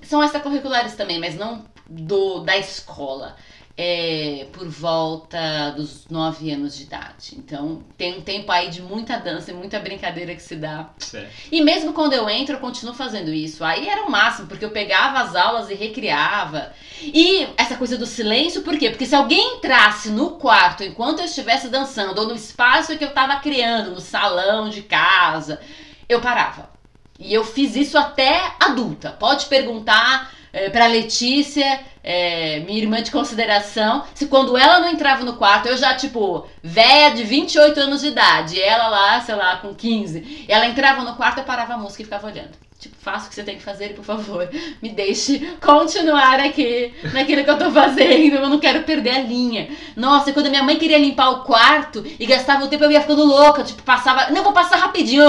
São 0.02 0.24
extracurriculares 0.24 0.96
também, 0.96 1.20
mas 1.20 1.36
não 1.36 1.66
do 1.90 2.40
da 2.40 2.58
escola. 2.58 3.36
É, 3.80 4.48
por 4.54 4.68
volta 4.68 5.70
dos 5.70 6.08
9 6.10 6.50
anos 6.50 6.76
de 6.76 6.82
idade. 6.82 7.36
Então 7.38 7.84
tem 7.96 8.18
um 8.18 8.22
tempo 8.22 8.52
aí 8.52 8.72
de 8.72 8.82
muita 8.82 9.18
dança 9.18 9.52
e 9.52 9.54
muita 9.54 9.80
brincadeira 9.80 10.34
que 10.34 10.42
se 10.42 10.56
dá. 10.56 10.90
Certo. 10.98 11.30
E 11.52 11.62
mesmo 11.62 11.94
quando 11.94 12.13
eu 12.13 12.28
entro, 12.28 12.56
eu 12.56 12.60
continuo 12.60 12.96
fazendo 12.96 13.32
isso. 13.32 13.63
Aí 13.63 13.88
era 13.88 14.04
o 14.04 14.10
máximo, 14.10 14.48
porque 14.48 14.66
eu 14.66 14.72
pegava 14.72 15.20
as 15.20 15.36
aulas 15.36 15.70
e 15.70 15.76
recriava. 15.76 16.74
E 17.04 17.48
essa 17.56 17.78
coisa 17.78 18.00
do 18.00 18.08
silêncio, 18.08 18.63
por 18.63 18.76
quê? 18.80 18.90
Porque 18.90 19.06
se 19.06 19.13
alguém 19.13 19.58
entrasse 19.58 20.10
no 20.10 20.32
quarto 20.38 20.84
enquanto 20.84 21.20
eu 21.20 21.26
estivesse 21.26 21.70
dançando, 21.70 22.20
ou 22.20 22.28
no 22.28 22.36
espaço 22.36 22.98
que 22.98 23.04
eu 23.04 23.10
estava 23.10 23.36
criando, 23.42 23.92
no 23.92 24.02
salão 24.02 24.70
de 24.70 24.82
casa, 24.82 25.62
eu 26.10 26.20
parava. 26.20 26.77
E 27.19 27.34
eu 27.34 27.43
fiz 27.43 27.75
isso 27.75 27.97
até 27.97 28.53
adulta. 28.60 29.12
Pode 29.12 29.45
perguntar 29.47 30.32
é, 30.53 30.69
para 30.69 30.88
Letícia, 30.88 31.80
é, 32.03 32.60
minha 32.62 32.80
irmã 32.80 33.01
de 33.01 33.12
consideração, 33.12 34.03
se 34.13 34.27
quando 34.27 34.58
ela 34.58 34.80
não 34.80 34.89
entrava 34.89 35.23
no 35.23 35.36
quarto, 35.36 35.67
eu 35.67 35.77
já, 35.77 35.93
tipo, 35.93 36.47
velha 36.63 37.13
de 37.13 37.23
28 37.23 37.80
anos 37.80 38.01
de 38.01 38.08
idade, 38.08 38.62
ela 38.62 38.88
lá, 38.88 39.21
sei 39.21 39.36
lá, 39.36 39.58
com 39.58 39.75
15, 39.75 40.45
ela 40.47 40.65
entrava 40.65 41.03
no 41.03 41.15
quarto, 41.15 41.39
eu 41.39 41.43
parava 41.43 41.73
a 41.73 41.77
música 41.77 42.01
e 42.01 42.06
ficava 42.06 42.27
olhando. 42.27 42.66
Tipo, 42.88 42.97
faça 43.02 43.26
o 43.26 43.30
que 43.30 43.36
você 43.36 43.43
tem 43.43 43.58
que 43.58 43.63
fazer, 43.63 43.93
por 43.93 44.06
favor. 44.06 44.50
Me 44.82 44.89
deixe 44.89 45.39
continuar 45.62 46.39
aqui 46.39 46.93
naquilo 47.13 47.43
que 47.43 47.50
eu 47.50 47.58
tô 47.58 47.69
fazendo. 47.71 48.36
Eu 48.36 48.50
não 48.50 48.60
quero 48.60 48.84
perder 48.84 49.10
a 49.10 49.21
linha. 49.21 49.69
Nossa, 49.95 50.32
quando 50.32 50.50
minha 50.50 50.63
mãe 50.63 50.78
queria 50.78 50.97
limpar 50.97 51.30
o 51.30 51.43
quarto 51.43 52.04
e 52.19 52.26
gastava 52.26 52.63
o 52.63 52.67
tempo, 52.67 52.86
eu 52.86 52.91
ia 52.91 53.02
ficando 53.02 53.26
louca. 53.26 53.63
Tipo, 53.63 53.84
passava. 53.84 54.32
Não, 54.32 54.43
vou 54.43 54.54
passar 54.54 54.78
rapidinho. 54.78 55.23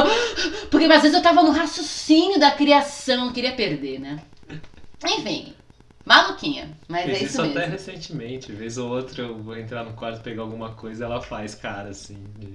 Porque 0.70 0.86
às 0.86 1.02
vezes 1.02 1.16
eu 1.16 1.22
tava 1.22 1.42
no 1.42 1.50
raciocínio 1.50 2.38
da 2.38 2.50
criação, 2.50 3.26
não 3.26 3.32
queria 3.32 3.52
perder, 3.52 3.98
né? 3.98 4.20
Enfim. 5.04 5.54
Maluquinha, 6.04 6.70
mas 6.88 7.04
Fiz 7.04 7.12
é 7.12 7.16
isso, 7.16 7.24
isso 7.26 7.42
mesmo. 7.42 7.58
até 7.58 7.68
recentemente, 7.68 8.50
vez 8.50 8.78
ou 8.78 8.88
outra 8.88 9.24
eu 9.24 9.36
vou 9.36 9.58
entrar 9.58 9.84
no 9.84 9.92
quarto 9.92 10.22
pegar 10.22 10.40
alguma 10.40 10.70
coisa 10.70 11.04
ela 11.04 11.20
faz 11.20 11.54
cara 11.54 11.90
assim. 11.90 12.16
De... 12.38 12.54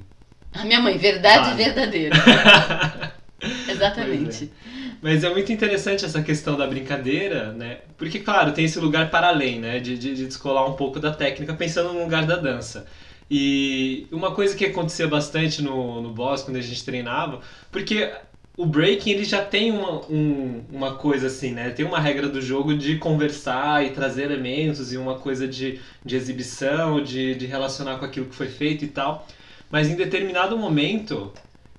A 0.51 0.65
minha 0.65 0.79
mãe, 0.79 0.97
verdade 0.97 1.51
vale. 1.51 1.63
verdadeira. 1.63 2.15
Exatamente. 3.67 4.51
É. 4.65 4.73
Mas 5.01 5.23
é 5.23 5.29
muito 5.29 5.51
interessante 5.51 6.05
essa 6.05 6.21
questão 6.21 6.55
da 6.55 6.65
brincadeira, 6.65 7.51
né? 7.51 7.79
Porque, 7.97 8.19
claro, 8.19 8.53
tem 8.53 8.65
esse 8.65 8.79
lugar 8.79 9.09
para 9.11 9.27
além, 9.27 9.59
né? 9.59 9.79
De, 9.79 9.97
de, 9.97 10.15
de 10.15 10.25
descolar 10.25 10.69
um 10.69 10.73
pouco 10.73 10.99
da 10.99 11.11
técnica, 11.11 11.53
pensando 11.53 11.93
no 11.93 12.03
lugar 12.03 12.25
da 12.25 12.37
dança. 12.37 12.85
E 13.29 14.07
uma 14.11 14.31
coisa 14.31 14.55
que 14.55 14.65
acontecia 14.65 15.07
bastante 15.07 15.61
no, 15.61 16.01
no 16.01 16.11
boss, 16.11 16.43
quando 16.43 16.57
a 16.57 16.61
gente 16.61 16.83
treinava, 16.83 17.41
porque 17.71 18.11
o 18.55 18.65
breaking 18.65 19.11
ele 19.11 19.25
já 19.25 19.43
tem 19.43 19.71
uma, 19.71 20.05
um, 20.09 20.63
uma 20.71 20.95
coisa 20.95 21.27
assim, 21.27 21.51
né? 21.51 21.71
Tem 21.71 21.85
uma 21.85 21.99
regra 21.99 22.29
do 22.29 22.41
jogo 22.41 22.75
de 22.75 22.97
conversar 22.97 23.85
e 23.85 23.89
trazer 23.91 24.23
elementos 24.23 24.93
e 24.93 24.97
uma 24.97 25.15
coisa 25.15 25.47
de, 25.47 25.79
de 26.05 26.15
exibição, 26.15 27.03
de, 27.03 27.35
de 27.35 27.45
relacionar 27.45 27.97
com 27.97 28.05
aquilo 28.05 28.27
que 28.27 28.35
foi 28.35 28.47
feito 28.47 28.85
e 28.85 28.87
tal. 28.87 29.27
Mas 29.71 29.89
em 29.89 29.95
determinado 29.95 30.55
momento, 30.55 31.33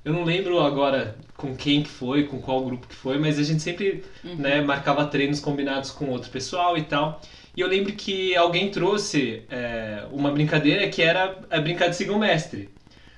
eu 0.04 0.12
não 0.12 0.24
lembro 0.24 0.58
agora 0.60 1.16
com 1.36 1.54
quem 1.56 1.82
que 1.82 1.88
foi, 1.88 2.24
com 2.24 2.40
qual 2.40 2.64
grupo 2.64 2.86
que 2.86 2.94
foi, 2.94 3.18
mas 3.18 3.38
a 3.38 3.42
gente 3.42 3.62
sempre 3.62 4.04
uhum. 4.24 4.36
né, 4.36 4.60
marcava 4.60 5.04
treinos 5.06 5.40
combinados 5.40 5.90
com 5.90 6.08
outro 6.10 6.30
pessoal 6.30 6.78
e 6.78 6.82
tal. 6.82 7.20
E 7.56 7.60
eu 7.60 7.68
lembro 7.68 7.92
que 7.92 8.34
alguém 8.36 8.70
trouxe 8.70 9.42
é, 9.50 10.04
uma 10.10 10.30
brincadeira 10.30 10.88
que 10.88 11.02
era 11.02 11.38
a 11.50 11.60
brincar 11.60 11.88
de 11.88 11.96
sigam 11.96 12.18
mestre. 12.18 12.68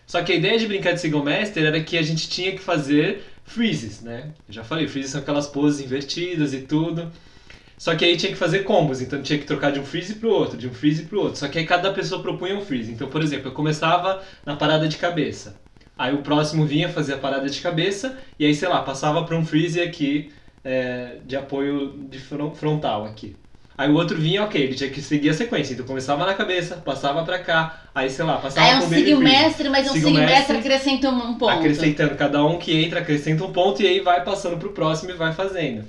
Só 0.07 0.23
que 0.23 0.33
a 0.33 0.37
ideia 0.37 0.59
de 0.59 0.67
brincar 0.67 0.93
de 0.93 1.01
sigam 1.01 1.23
mestre 1.23 1.65
era 1.65 1.81
que 1.83 1.97
a 1.99 2.03
gente 2.03 2.29
tinha 2.29 2.53
que 2.53 2.59
fazer 2.61 3.23
freezes, 3.45 4.03
né? 4.03 4.31
Eu 4.49 4.55
já 4.55 4.65
falei, 4.65 4.87
freezes 4.87 5.13
são 5.13 5.21
aquelas 5.21 5.47
poses 5.47 5.81
invertidas 5.85 6.53
e 6.53 6.61
tudo. 6.61 7.11
Só 7.79 7.95
que 7.95 8.05
aí 8.05 8.17
tinha 8.17 8.33
que 8.33 8.39
fazer 8.39 8.61
combos, 8.61 9.03
então 9.03 9.23
tinha 9.23 9.39
que 9.39 9.45
trocar 9.45 9.71
de 9.71 9.79
um 9.79 9.85
freeze 9.85 10.15
pro 10.15 10.31
outro, 10.31 10.57
de 10.57 10.67
um 10.67 10.73
freeze 10.73 11.05
pro 11.05 11.21
outro. 11.21 11.39
Só 11.39 11.49
que 11.49 11.59
aí 11.59 11.67
cada 11.67 11.93
pessoa 11.93 12.23
propunha 12.23 12.57
um 12.57 12.65
freeze. 12.65 12.91
Então, 12.91 13.09
por 13.09 13.23
exemplo, 13.23 13.49
eu 13.49 13.53
começava 13.53 14.23
na 14.45 14.57
parada 14.57 14.89
de 14.89 14.97
cabeça. 14.97 15.61
Aí 15.99 16.15
o 16.15 16.19
próximo 16.19 16.67
vinha 16.67 16.89
fazer 16.89 17.15
a 17.15 17.19
parada 17.19 17.49
de 17.49 17.61
cabeça 17.61 18.19
e 18.39 18.45
aí, 18.45 18.55
sei 18.55 18.69
lá, 18.69 18.83
passava 18.83 19.25
para 19.25 19.37
um 19.37 19.45
freeze 19.45 19.81
aqui 19.81 20.31
é, 20.63 21.17
de 21.25 21.37
apoio 21.37 21.95
de 22.11 22.19
frontal 22.19 23.05
aqui. 23.05 23.35
Aí 23.79 23.91
o 23.91 23.95
outro 23.95 24.17
vinha, 24.17 24.43
ok, 24.43 24.61
ele 24.61 24.75
tinha 24.75 24.89
que 24.89 25.03
seguir 25.03 25.31
a 25.31 25.35
sequência. 25.35 25.75
Então 25.75 25.85
começava 25.85 26.25
na 26.25 26.33
cabeça, 26.33 26.77
passava 26.77 27.23
pra 27.25 27.39
cá, 27.39 27.83
aí 27.95 28.09
sei 28.09 28.25
lá, 28.25 28.39
passava 28.39 28.67
aí 28.67 28.73
é 28.73 28.79
um 28.79 28.89
seguir 28.89 29.17
mestre, 29.17 29.69
mas 29.69 29.91
um 29.91 29.93
seguir 29.93 30.13
mestre 30.13 30.57
acrescenta 30.57 31.11
um 31.11 31.35
ponto. 31.35 31.51
Acrescentando, 31.51 32.15
cada 32.15 32.45
um 32.45 32.59
que 32.59 32.75
entra 32.75 33.01
acrescenta 33.01 33.45
um 33.45 33.53
ponto 33.53 33.83
e 33.83 33.87
aí 33.87 34.01
vai 34.01 34.25
passando 34.25 34.57
pro 34.57 34.73
próximo 34.73 35.11
e 35.11 35.15
vai 35.15 35.33
fazendo. 35.35 35.85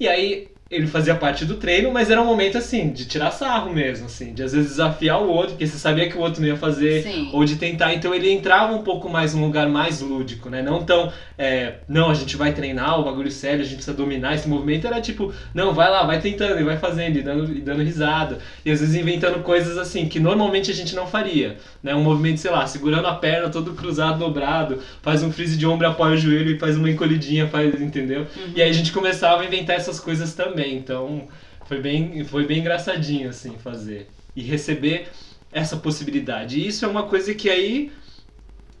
E 0.00 0.08
aí 0.08 0.48
ele 0.68 0.88
fazia 0.88 1.14
parte 1.14 1.44
do 1.44 1.54
treino, 1.54 1.92
mas 1.92 2.10
era 2.10 2.20
um 2.20 2.24
momento 2.24 2.58
assim, 2.58 2.90
de 2.90 3.04
tirar 3.04 3.30
sarro 3.30 3.72
mesmo, 3.72 4.06
assim, 4.06 4.34
de 4.34 4.42
às 4.42 4.52
vezes 4.52 4.70
desafiar 4.70 5.22
o 5.22 5.28
outro, 5.28 5.50
porque 5.50 5.64
você 5.64 5.78
sabia 5.78 6.08
que 6.08 6.18
o 6.18 6.20
outro 6.20 6.40
não 6.40 6.48
ia 6.48 6.56
fazer, 6.56 7.04
Sim. 7.04 7.30
ou 7.32 7.44
de 7.44 7.54
tentar. 7.54 7.94
Então 7.94 8.12
ele 8.12 8.28
entrava 8.32 8.74
um 8.74 8.82
pouco 8.82 9.08
mais 9.08 9.32
num 9.32 9.44
lugar 9.44 9.68
mais 9.68 10.00
lúdico, 10.00 10.50
né? 10.50 10.62
Não 10.62 10.82
tão, 10.82 11.12
é, 11.38 11.74
não, 11.88 12.10
a 12.10 12.14
gente 12.14 12.36
vai 12.36 12.52
treinar, 12.52 12.98
o 12.98 13.04
bagulho 13.04 13.30
sério, 13.30 13.60
a 13.60 13.64
gente 13.64 13.76
precisa 13.76 13.96
dominar 13.96 14.34
esse 14.34 14.48
movimento. 14.48 14.88
Era 14.88 15.00
tipo, 15.00 15.32
não, 15.54 15.72
vai 15.72 15.88
lá, 15.88 16.04
vai 16.04 16.20
tentando, 16.20 16.60
e 16.60 16.64
vai 16.64 16.76
fazendo, 16.76 17.16
e 17.16 17.22
dando, 17.22 17.52
e 17.52 17.60
dando 17.60 17.84
risada. 17.84 18.38
E 18.64 18.70
às 18.70 18.80
vezes 18.80 18.96
inventando 18.96 19.44
coisas 19.44 19.78
assim, 19.78 20.08
que 20.08 20.18
normalmente 20.18 20.72
a 20.72 20.74
gente 20.74 20.96
não 20.96 21.06
faria, 21.06 21.58
né? 21.80 21.94
Um 21.94 22.02
movimento, 22.02 22.40
sei 22.40 22.50
lá, 22.50 22.66
segurando 22.66 23.06
a 23.06 23.14
perna 23.14 23.50
todo 23.50 23.72
cruzado, 23.74 24.18
dobrado, 24.18 24.80
faz 25.00 25.22
um 25.22 25.30
freeze 25.30 25.56
de 25.56 25.64
ombro, 25.64 25.86
apoia 25.86 26.14
o 26.14 26.18
joelho 26.18 26.56
e 26.56 26.58
faz 26.58 26.76
uma 26.76 26.90
encolhidinha, 26.90 27.46
faz, 27.46 27.80
entendeu? 27.80 28.22
Uhum. 28.22 28.52
E 28.56 28.60
aí 28.60 28.68
a 28.68 28.72
gente 28.72 28.90
começava 28.90 29.42
a 29.42 29.44
inventar 29.44 29.76
essas 29.76 30.00
coisas 30.00 30.34
também 30.34 30.55
também. 30.56 30.76
Então 30.76 31.28
foi 31.66 31.80
bem, 31.80 32.24
foi 32.24 32.46
bem 32.46 32.60
engraçadinho 32.60 33.28
assim 33.28 33.56
fazer 33.58 34.08
e 34.34 34.42
receber 34.42 35.08
essa 35.52 35.76
possibilidade. 35.76 36.58
E 36.58 36.66
isso 36.66 36.84
é 36.84 36.88
uma 36.88 37.04
coisa 37.04 37.34
que 37.34 37.50
aí 37.50 37.92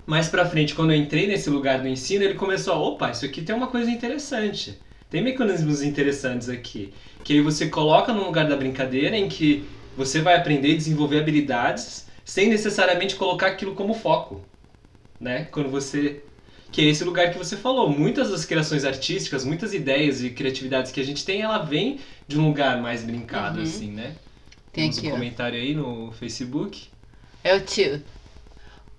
mais 0.06 0.28
para 0.28 0.46
frente, 0.46 0.74
quando 0.74 0.92
eu 0.92 0.96
entrei 0.96 1.26
nesse 1.26 1.50
lugar 1.50 1.80
do 1.80 1.88
ensino, 1.88 2.22
ele 2.22 2.34
começou, 2.34 2.74
a, 2.74 2.78
opa, 2.78 3.10
isso 3.10 3.24
aqui 3.24 3.42
tem 3.42 3.54
uma 3.54 3.66
coisa 3.66 3.90
interessante. 3.90 4.78
Tem 5.10 5.20
mecanismos 5.20 5.82
interessantes 5.82 6.48
aqui, 6.48 6.92
que 7.24 7.32
aí 7.32 7.40
você 7.40 7.68
coloca 7.68 8.12
no 8.12 8.24
lugar 8.24 8.48
da 8.48 8.56
brincadeira 8.56 9.16
em 9.16 9.28
que 9.28 9.64
você 9.96 10.20
vai 10.20 10.36
aprender 10.36 10.68
e 10.68 10.76
desenvolver 10.76 11.18
habilidades 11.18 12.06
sem 12.24 12.48
necessariamente 12.48 13.16
colocar 13.16 13.48
aquilo 13.48 13.74
como 13.74 13.94
foco, 13.94 14.44
né? 15.18 15.48
Quando 15.50 15.70
você 15.70 16.22
que 16.70 16.82
é 16.82 16.84
esse 16.84 17.04
lugar 17.04 17.32
que 17.32 17.38
você 17.38 17.56
falou. 17.56 17.88
Muitas 17.88 18.30
das 18.30 18.44
criações 18.44 18.84
artísticas, 18.84 19.44
muitas 19.44 19.72
ideias 19.72 20.22
e 20.22 20.30
criatividades 20.30 20.92
que 20.92 21.00
a 21.00 21.04
gente 21.04 21.24
tem, 21.24 21.42
ela 21.42 21.58
vem 21.58 22.00
de 22.26 22.38
um 22.38 22.46
lugar 22.46 22.80
mais 22.80 23.02
brincado, 23.02 23.58
uhum. 23.58 23.64
assim, 23.64 23.90
né? 23.90 24.14
Tem 24.72 24.84
Temos 24.84 24.98
aqui, 24.98 25.06
um 25.06 25.10
ó. 25.10 25.14
comentário 25.14 25.58
aí 25.58 25.74
no 25.74 26.12
Facebook. 26.12 26.88
É 27.42 27.54
o 27.54 27.60
tio. 27.60 28.02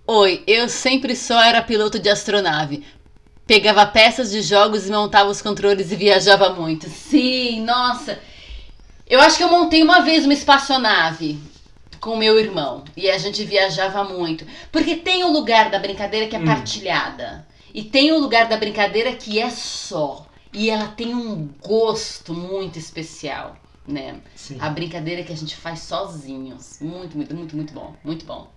Oi, 0.08 0.44
eu 0.48 0.70
sempre 0.70 1.16
só 1.16 1.42
era 1.44 1.62
piloto 1.62 2.00
de 2.00 2.10
astronave. 2.10 2.86
Pegava 3.46 3.86
peças 3.86 4.32
de 4.32 4.42
jogos 4.42 4.88
e 4.88 4.92
montava 4.92 5.30
os 5.30 5.42
controles 5.42 5.92
e 5.92 5.96
viajava 5.96 6.54
muito. 6.54 6.90
Sim, 6.90 7.62
nossa. 7.64 8.20
Eu 9.10 9.22
acho 9.22 9.38
que 9.38 9.44
eu 9.44 9.50
montei 9.50 9.84
uma 9.84 10.02
vez 10.02 10.26
uma 10.26 10.34
espaçonave 10.34 11.40
com 12.00 12.18
meu 12.18 12.40
irmão 12.40 12.84
e 12.96 13.10
a 13.10 13.18
gente 13.18 13.44
viajava 13.46 14.04
muito. 14.04 14.46
Porque 14.72 14.98
tem 14.98 15.24
o 15.24 15.32
lugar 15.32 15.70
da 15.70 15.80
brincadeira 15.80 16.28
que 16.28 16.36
é 16.36 16.40
hum. 16.40 16.46
partilhada. 16.46 17.47
E 17.78 17.84
tem 17.84 18.12
o 18.12 18.20
lugar 18.20 18.50
da 18.50 18.58
brincadeira 18.58 19.16
que 19.16 19.40
é 19.40 19.50
só. 19.52 20.28
E 20.54 20.70
ela 20.70 20.88
tem 20.88 21.14
um 21.16 21.48
gosto 21.62 22.34
muito 22.34 22.78
especial. 22.80 23.56
né? 23.88 24.22
Sim. 24.36 24.58
A 24.60 24.70
brincadeira 24.70 25.24
que 25.24 25.32
a 25.32 25.38
gente 25.38 25.56
faz 25.56 25.80
sozinhos. 25.82 26.80
Muito, 26.82 27.16
muito, 27.18 27.36
muito, 27.36 27.56
muito 27.56 27.74
bom. 27.74 27.96
Muito 28.04 28.26
bom. 28.26 28.52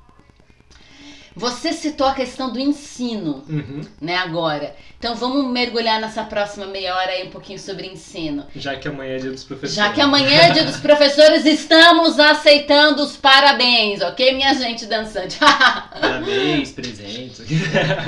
Você 1.36 1.72
citou 1.72 2.06
a 2.06 2.12
questão 2.14 2.52
do 2.52 2.58
ensino, 2.58 3.44
Uhum. 3.48 3.80
né, 4.00 4.16
agora. 4.16 4.74
Então 4.98 5.14
vamos 5.14 5.50
mergulhar 5.50 6.00
nessa 6.00 6.24
próxima 6.24 6.66
meia 6.66 6.94
hora 6.94 7.12
aí 7.12 7.26
um 7.26 7.30
pouquinho 7.30 7.58
sobre 7.58 7.86
ensino. 7.86 8.44
Já 8.54 8.76
que 8.76 8.88
amanhã 8.88 9.14
é 9.14 9.18
dia 9.18 9.30
dos 9.30 9.44
professores. 9.44 9.74
Já 9.74 9.92
que 9.92 10.00
amanhã 10.00 10.38
é 10.40 10.50
dia 10.50 10.64
dos 10.64 10.76
professores, 10.80 11.44
estamos 11.46 12.18
aceitando 12.18 13.02
os 13.02 13.16
parabéns, 13.16 14.00
ok, 14.02 14.34
minha 14.34 14.52
gente 14.54 14.86
dançante? 14.86 15.38
Parabéns, 15.40 16.72
presentes. 16.72 17.40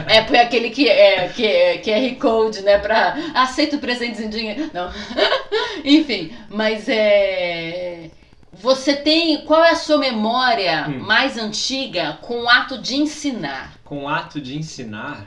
é, 0.08 0.24
foi 0.24 0.38
aquele 0.38 0.70
que 0.70 0.88
é 0.88 1.28
que 1.28 1.46
é 1.46 1.78
QR 1.78 2.16
Code, 2.20 2.62
né, 2.62 2.78
pra 2.78 3.16
aceito 3.35 3.78
presentes 3.78 4.20
em 4.20 4.28
dinheiro. 4.28 4.70
Não. 4.74 4.90
Enfim, 5.85 6.32
mas 6.50 6.88
é 6.88 8.11
você 8.52 8.94
tem 8.94 9.44
qual 9.44 9.64
é 9.64 9.70
a 9.70 9.76
sua 9.76 9.98
memória 9.98 10.86
Hum. 10.88 10.98
mais 11.00 11.38
antiga 11.38 12.18
com 12.22 12.42
o 12.42 12.48
ato 12.48 12.78
de 12.78 12.96
ensinar? 12.96 13.78
Com 13.84 14.04
o 14.04 14.08
ato 14.08 14.40
de 14.40 14.56
ensinar, 14.56 15.26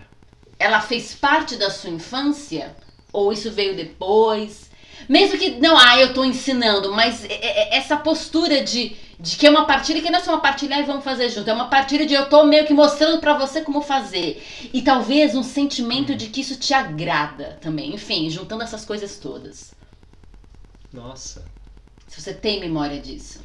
Ela 0.57 0.79
fez 0.79 1.13
parte 1.13 1.57
da 1.57 1.69
sua 1.69 1.89
infância 1.89 2.75
ou 3.11 3.33
isso 3.33 3.51
veio 3.51 3.75
depois? 3.75 4.69
Mesmo 5.09 5.37
que 5.37 5.51
não, 5.59 5.77
ah, 5.77 5.99
eu 5.99 6.13
tô 6.13 6.23
ensinando, 6.23 6.93
mas 6.93 7.25
é- 7.25 7.33
é- 7.73 7.77
essa 7.77 7.97
postura 7.97 8.63
de, 8.63 8.95
de 9.19 9.35
que 9.35 9.45
é 9.45 9.49
uma 9.49 9.65
partilha 9.65 10.01
que 10.01 10.09
não 10.09 10.17
é 10.19 10.21
só 10.23 10.31
uma 10.31 10.39
partilha 10.41 10.79
e 10.79 10.83
vamos 10.83 11.03
fazer 11.03 11.29
junto, 11.29 11.49
é 11.49 11.53
uma 11.53 11.67
partilha 11.67 12.05
de 12.05 12.13
eu 12.13 12.29
tô 12.29 12.45
meio 12.45 12.65
que 12.65 12.73
mostrando 12.73 13.19
pra 13.19 13.37
você 13.37 13.61
como 13.61 13.81
fazer. 13.81 14.41
E 14.73 14.81
talvez 14.81 15.35
um 15.35 15.43
sentimento 15.43 16.15
de 16.15 16.27
que 16.27 16.39
isso 16.41 16.55
te 16.57 16.73
agrada 16.73 17.57
também. 17.61 17.93
Enfim, 17.93 18.29
juntando 18.29 18.63
essas 18.63 18.85
coisas 18.85 19.17
todas. 19.17 19.73
nossa. 20.93 21.43
Se 22.15 22.21
você 22.21 22.33
tem 22.33 22.61
memória 22.61 22.97
disso. 22.97 23.43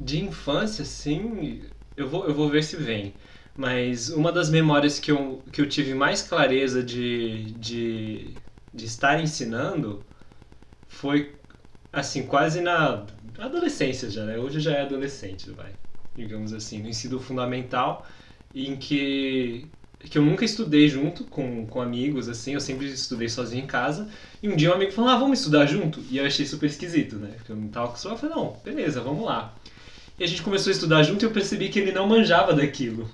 De 0.00 0.18
infância, 0.24 0.84
sim, 0.84 1.62
eu 1.96 2.08
vou, 2.08 2.26
eu 2.26 2.34
vou 2.34 2.48
ver 2.50 2.64
se 2.64 2.76
vem. 2.76 3.14
Mas 3.56 4.08
uma 4.08 4.32
das 4.32 4.50
memórias 4.50 4.98
que 4.98 5.12
eu, 5.12 5.44
que 5.52 5.60
eu 5.60 5.68
tive 5.68 5.94
mais 5.94 6.22
clareza 6.22 6.82
de, 6.82 7.52
de, 7.52 8.34
de 8.72 8.84
estar 8.86 9.20
ensinando 9.20 10.04
foi, 10.88 11.38
assim, 11.92 12.26
quase 12.26 12.60
na 12.62 13.06
adolescência 13.38 14.10
já, 14.10 14.24
né? 14.26 14.38
Hoje 14.38 14.60
já 14.60 14.72
é 14.76 14.82
adolescente, 14.82 15.50
vai. 15.52 15.74
Digamos 16.16 16.52
assim, 16.52 16.82
no 16.82 16.88
ensino 16.88 17.20
fundamental, 17.20 18.06
em 18.54 18.76
que, 18.78 19.70
que 20.08 20.16
eu 20.16 20.22
nunca 20.22 20.44
estudei 20.44 20.88
junto 20.88 21.24
com, 21.24 21.66
com 21.66 21.80
amigos, 21.80 22.28
assim, 22.28 22.54
eu 22.54 22.60
sempre 22.60 22.86
estudei 22.86 23.28
sozinho 23.28 23.64
em 23.64 23.66
casa. 23.66 24.08
E 24.42 24.48
um 24.48 24.56
dia 24.56 24.70
um 24.70 24.74
amigo 24.74 24.92
falou, 24.92 25.10
ah, 25.10 25.16
vamos 25.18 25.38
estudar 25.40 25.66
junto? 25.66 26.00
E 26.10 26.16
eu 26.18 26.24
achei 26.26 26.46
super 26.46 26.66
esquisito, 26.66 27.16
né? 27.16 27.30
Porque 27.36 27.52
eu 27.52 27.56
não 27.56 27.68
tava 27.68 27.86
acostumado. 27.88 28.16
Eu 28.16 28.20
falei, 28.30 28.36
não, 28.36 28.56
beleza, 28.64 29.00
vamos 29.00 29.24
lá. 29.24 29.54
E 30.18 30.24
a 30.24 30.26
gente 30.26 30.42
começou 30.42 30.70
a 30.70 30.74
estudar 30.74 31.02
junto 31.02 31.24
e 31.24 31.26
eu 31.26 31.30
percebi 31.30 31.68
que 31.68 31.78
ele 31.78 31.92
não 31.92 32.06
manjava 32.06 32.52
daquilo. 32.54 33.08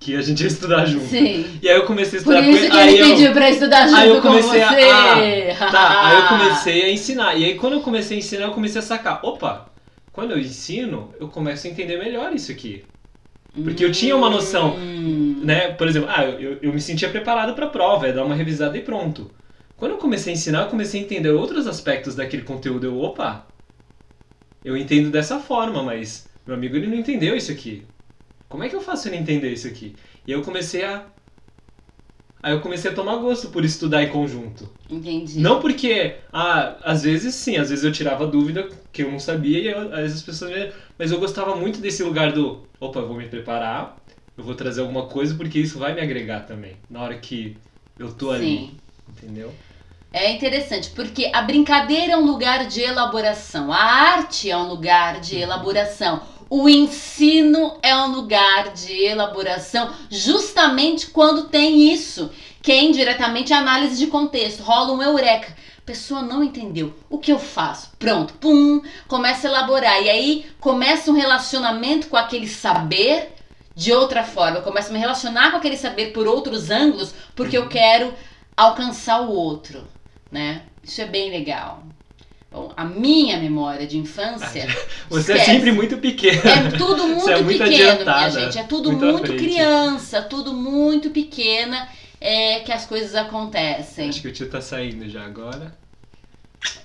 Que 0.00 0.14
a 0.14 0.22
gente 0.22 0.40
ia 0.42 0.46
estudar 0.46 0.84
junto. 0.86 1.06
Sim. 1.08 1.58
E 1.60 1.68
aí 1.68 1.76
eu 1.76 1.84
comecei 1.84 2.20
a 2.20 2.22
Por 2.22 2.32
estudar 2.36 2.44
com 2.44 2.50
isso 2.56 2.70
que 2.70 2.76
aí 2.76 2.94
ele 2.94 3.02
eu- 3.02 3.16
pediu 3.16 3.32
pra 3.32 3.50
estudar 3.50 3.88
junto 3.88 3.98
Aí 4.00 4.08
eu 4.08 4.14
com 4.22 4.28
comecei 4.28 4.60
você. 4.60 4.82
a. 4.84 5.66
Ah, 5.66 5.70
tá, 5.72 6.06
aí 6.08 6.16
eu 6.20 6.28
comecei 6.38 6.82
a 6.84 6.90
ensinar. 6.92 7.34
E 7.36 7.44
aí 7.44 7.54
quando 7.56 7.72
eu 7.72 7.80
comecei 7.80 8.16
a 8.16 8.20
ensinar, 8.20 8.44
eu 8.44 8.52
comecei 8.52 8.78
a 8.78 8.82
sacar. 8.82 9.18
Opa, 9.24 9.68
quando 10.12 10.30
eu 10.30 10.38
ensino, 10.38 11.12
eu 11.18 11.26
começo 11.26 11.66
a 11.66 11.70
entender 11.70 11.98
melhor 11.98 12.32
isso 12.32 12.52
aqui. 12.52 12.84
Porque 13.52 13.84
eu 13.84 13.92
tinha 13.92 14.16
uma 14.16 14.30
noção, 14.30 14.76
Hum. 14.76 15.40
Né? 15.42 15.72
Por 15.72 15.88
exemplo, 15.88 16.08
ah, 16.12 16.24
eu, 16.24 16.58
eu 16.60 16.72
me 16.72 16.80
sentia 16.80 17.08
preparado 17.08 17.54
pra 17.54 17.68
prova, 17.68 18.08
é 18.08 18.12
dar 18.12 18.24
uma 18.24 18.34
revisada 18.34 18.76
e 18.76 18.82
pronto. 18.82 19.30
Quando 19.76 19.92
eu 19.92 19.98
comecei 19.98 20.32
a 20.32 20.36
ensinar, 20.36 20.62
eu 20.62 20.68
comecei 20.68 21.00
a 21.00 21.04
entender 21.04 21.30
outros 21.30 21.66
aspectos 21.66 22.14
daquele 22.14 22.42
conteúdo. 22.42 22.84
Eu, 22.84 23.00
opa, 23.00 23.46
eu 24.64 24.76
entendo 24.76 25.10
dessa 25.10 25.38
forma, 25.38 25.82
mas 25.82 26.28
meu 26.46 26.56
amigo 26.56 26.76
ele 26.76 26.88
não 26.88 26.96
entendeu 26.96 27.36
isso 27.36 27.52
aqui. 27.52 27.84
Como 28.48 28.64
é 28.64 28.68
que 28.68 28.74
eu 28.74 28.80
faço 28.80 29.08
ele 29.08 29.16
entender 29.16 29.52
isso 29.52 29.68
aqui? 29.68 29.94
E 30.26 30.32
eu 30.32 30.42
comecei 30.42 30.84
a. 30.84 31.04
Aí 32.42 32.52
eu 32.52 32.60
comecei 32.60 32.90
a 32.90 32.94
tomar 32.94 33.16
gosto 33.16 33.48
por 33.48 33.64
estudar 33.64 34.02
em 34.02 34.10
conjunto. 34.10 34.68
Entendi. 34.88 35.40
Não 35.40 35.60
porque, 35.60 36.16
ah, 36.32 36.76
às 36.82 37.02
vezes 37.02 37.34
sim, 37.34 37.56
às 37.56 37.70
vezes 37.70 37.84
eu 37.84 37.92
tirava 37.92 38.26
dúvida 38.26 38.68
que 38.92 39.02
eu 39.02 39.10
não 39.10 39.18
sabia 39.18 39.58
e 39.58 39.66
eu, 39.66 39.92
às 39.92 40.00
vezes 40.00 40.16
as 40.18 40.22
pessoas 40.22 40.50
me... 40.52 40.72
Mas 40.98 41.10
eu 41.10 41.18
gostava 41.18 41.56
muito 41.56 41.80
desse 41.80 42.02
lugar 42.02 42.32
do, 42.32 42.62
opa, 42.80 43.00
eu 43.00 43.08
vou 43.08 43.16
me 43.16 43.28
preparar, 43.28 43.98
eu 44.36 44.44
vou 44.44 44.54
trazer 44.54 44.80
alguma 44.80 45.06
coisa 45.06 45.34
porque 45.34 45.58
isso 45.58 45.78
vai 45.78 45.94
me 45.94 46.00
agregar 46.00 46.40
também, 46.40 46.76
na 46.88 47.02
hora 47.02 47.18
que 47.18 47.56
eu 47.98 48.12
tô 48.12 48.30
ali, 48.30 48.44
Sim. 48.44 48.70
entendeu? 49.08 49.52
É 50.12 50.32
interessante, 50.32 50.90
porque 50.90 51.30
a 51.34 51.42
brincadeira 51.42 52.12
é 52.12 52.16
um 52.16 52.24
lugar 52.24 52.66
de 52.66 52.80
elaboração, 52.80 53.70
a 53.70 53.78
arte 53.78 54.50
é 54.50 54.56
um 54.56 54.66
lugar 54.68 55.20
de 55.20 55.36
elaboração, 55.36 56.22
o 56.50 56.68
ensino 56.68 57.78
é 57.82 57.94
um 57.94 58.12
lugar 58.12 58.72
de 58.72 59.04
elaboração, 59.04 59.92
justamente 60.10 61.08
quando 61.08 61.48
tem 61.48 61.92
isso, 61.92 62.30
que 62.62 62.72
é 62.72 62.82
indiretamente 62.82 63.52
análise 63.52 63.98
de 63.98 64.06
contexto, 64.06 64.62
rola 64.62 64.92
um 64.92 65.02
eureka. 65.02 65.54
Pessoa 65.84 66.22
não 66.22 66.44
entendeu. 66.44 66.94
O 67.08 67.18
que 67.18 67.32
eu 67.32 67.38
faço? 67.38 67.92
Pronto, 67.98 68.34
pum, 68.34 68.82
começa 69.06 69.46
a 69.46 69.50
elaborar. 69.50 70.02
E 70.02 70.10
aí 70.10 70.46
começa 70.60 71.10
um 71.10 71.14
relacionamento 71.14 72.08
com 72.08 72.16
aquele 72.16 72.46
saber 72.46 73.34
de 73.74 73.92
outra 73.92 74.22
forma. 74.22 74.58
Eu 74.58 74.62
começo 74.62 74.90
a 74.90 74.92
me 74.92 74.98
relacionar 74.98 75.50
com 75.50 75.56
aquele 75.56 75.76
saber 75.76 76.12
por 76.12 76.26
outros 76.26 76.70
ângulos, 76.70 77.14
porque 77.34 77.56
eu 77.56 77.68
quero 77.68 78.12
alcançar 78.56 79.22
o 79.22 79.32
outro, 79.32 79.86
né? 80.30 80.62
Isso 80.82 81.00
é 81.00 81.06
bem 81.06 81.30
legal. 81.30 81.82
Bom, 82.50 82.72
a 82.76 82.84
minha 82.84 83.38
memória 83.38 83.86
de 83.86 83.98
infância 83.98 84.66
Você 85.10 85.32
é 85.32 85.36
Esquece. 85.36 85.50
sempre 85.52 85.70
muito 85.72 85.98
pequeno. 85.98 86.40
é 86.48 86.70
tudo 86.78 87.06
muito 87.06 87.20
Você 87.20 87.32
é 87.32 87.42
muito 87.42 87.62
pequeno, 87.62 88.04
minha 88.04 88.30
gente. 88.30 88.58
É 88.58 88.62
tudo 88.62 88.92
muito 88.92 89.06
muito 89.06 89.36
criança, 89.36 90.22
tudo 90.22 90.54
muito 90.54 91.10
pequena 91.10 91.88
é 92.20 92.60
que 92.60 92.72
as 92.72 92.84
coisas 92.86 93.14
acontecem. 93.14 94.08
Acho 94.08 94.22
que 94.22 94.28
o 94.28 94.32
tio 94.32 94.48
tá 94.48 94.60
saindo 94.60 95.08
já 95.08 95.24
agora. 95.24 95.76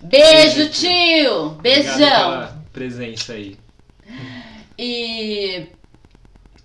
Beijo, 0.02 0.58
Beijo, 0.58 0.70
tio! 0.70 1.50
Beijão! 1.62 1.96
pela 1.98 2.64
presença 2.72 3.34
aí. 3.34 3.58
E. 4.78 5.68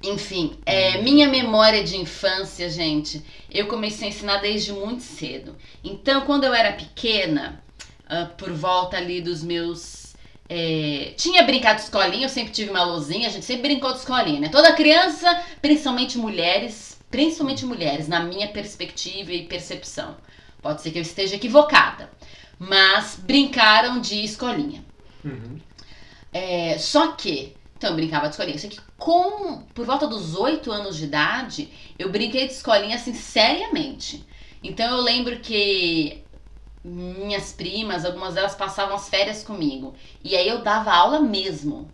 Enfim, 0.03 0.57
é, 0.65 1.03
minha 1.03 1.29
memória 1.29 1.83
de 1.83 1.97
infância, 1.97 2.71
gente, 2.71 3.21
eu 3.51 3.67
comecei 3.67 4.07
a 4.07 4.11
ensinar 4.11 4.37
desde 4.37 4.73
muito 4.73 5.03
cedo. 5.03 5.57
Então, 5.83 6.21
quando 6.21 6.45
eu 6.45 6.55
era 6.55 6.73
pequena, 6.73 7.61
ah, 8.09 8.27
por 8.37 8.53
volta 8.53 8.97
ali 8.97 9.21
dos 9.21 9.43
meus. 9.43 10.15
é, 10.49 11.13
tinha 11.17 11.43
brincado 11.43 11.77
de 11.77 11.83
escolinha, 11.83 12.25
eu 12.25 12.29
sempre 12.31 12.53
tive 12.53 12.71
uma 12.71 12.83
luzinha, 12.85 13.29
a 13.29 13.31
gente 13.31 13.45
sempre 13.45 13.69
brincou 13.69 13.93
de 13.93 13.99
escolinha, 13.99 14.41
né? 14.41 14.49
Toda 14.49 14.73
criança, 14.73 15.43
principalmente 15.61 16.17
mulheres, 16.17 16.99
principalmente 17.11 17.67
mulheres, 17.67 18.09
na 18.09 18.21
minha 18.21 18.49
perspectiva 18.49 19.33
e 19.33 19.47
percepção. 19.47 20.17
Pode 20.63 20.83
ser 20.83 20.91
que 20.91 20.99
eu 20.99 21.03
esteja 21.03 21.37
equivocada, 21.37 22.11
mas 22.59 23.17
brincaram 23.23 24.01
de 24.01 24.25
escolinha. 24.25 24.83
Uhum. 25.25 25.61
É, 26.33 26.79
só 26.79 27.13
que, 27.13 27.55
então 27.77 27.91
eu 27.91 27.97
brincava 27.97 28.27
de 28.27 28.33
escolinha. 28.33 28.59
Só 28.59 28.69
que 28.69 28.81
com, 28.97 29.63
por 29.75 29.85
volta 29.85 30.07
dos 30.07 30.35
8 30.35 30.71
anos 30.73 30.97
de 30.97 31.05
idade, 31.05 31.69
eu 31.99 32.11
brinquei 32.11 32.47
de 32.47 32.55
escolinha 32.55 32.97
assim, 32.97 33.15
seriamente. 33.15 34.25
Então 34.63 34.97
eu 34.97 35.03
lembro 35.03 35.39
que 35.41 36.25
minhas 36.89 37.53
primas, 37.53 38.05
algumas 38.05 38.35
delas 38.35 38.55
passavam 38.55 38.97
as 38.97 39.09
férias 39.09 39.43
comigo. 39.43 39.95
E 40.25 40.35
aí 40.37 40.49
eu 40.49 40.59
dava 40.63 40.93
aula 40.93 41.21
mesmo. 41.21 41.89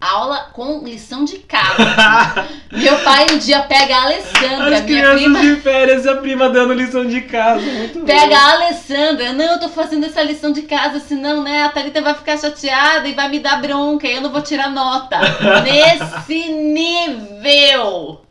Aula 0.00 0.50
com 0.52 0.84
lição 0.84 1.24
de 1.24 1.38
casa. 1.40 1.76
Meu 2.70 2.98
pai 3.00 3.26
um 3.32 3.38
dia 3.38 3.62
pega 3.62 3.96
a 3.96 4.02
Alessandra, 4.04 4.76
As 4.76 4.84
minha 4.84 5.12
prima. 5.12 5.40
de 5.40 5.56
férias 5.56 6.04
e 6.04 6.08
a 6.08 6.16
prima 6.18 6.48
dando 6.48 6.72
lição 6.72 7.04
de 7.04 7.22
casa. 7.22 7.60
Muito 7.64 8.00
Pega 8.04 8.28
bom. 8.28 8.36
a 8.36 8.52
Alessandra, 8.52 9.32
não, 9.32 9.54
eu 9.54 9.58
tô 9.58 9.68
fazendo 9.68 10.06
essa 10.06 10.22
lição 10.22 10.52
de 10.52 10.62
casa, 10.62 11.00
senão, 11.00 11.42
né, 11.42 11.64
a 11.64 11.68
Thalita 11.70 12.00
vai 12.00 12.14
ficar 12.14 12.38
chateada 12.38 13.08
e 13.08 13.14
vai 13.14 13.28
me 13.28 13.40
dar 13.40 13.60
bronca 13.60 14.06
e 14.06 14.14
eu 14.14 14.20
não 14.20 14.30
vou 14.30 14.40
tirar 14.40 14.70
nota. 14.70 15.18
Nesse 15.64 16.48
nível! 16.52 18.22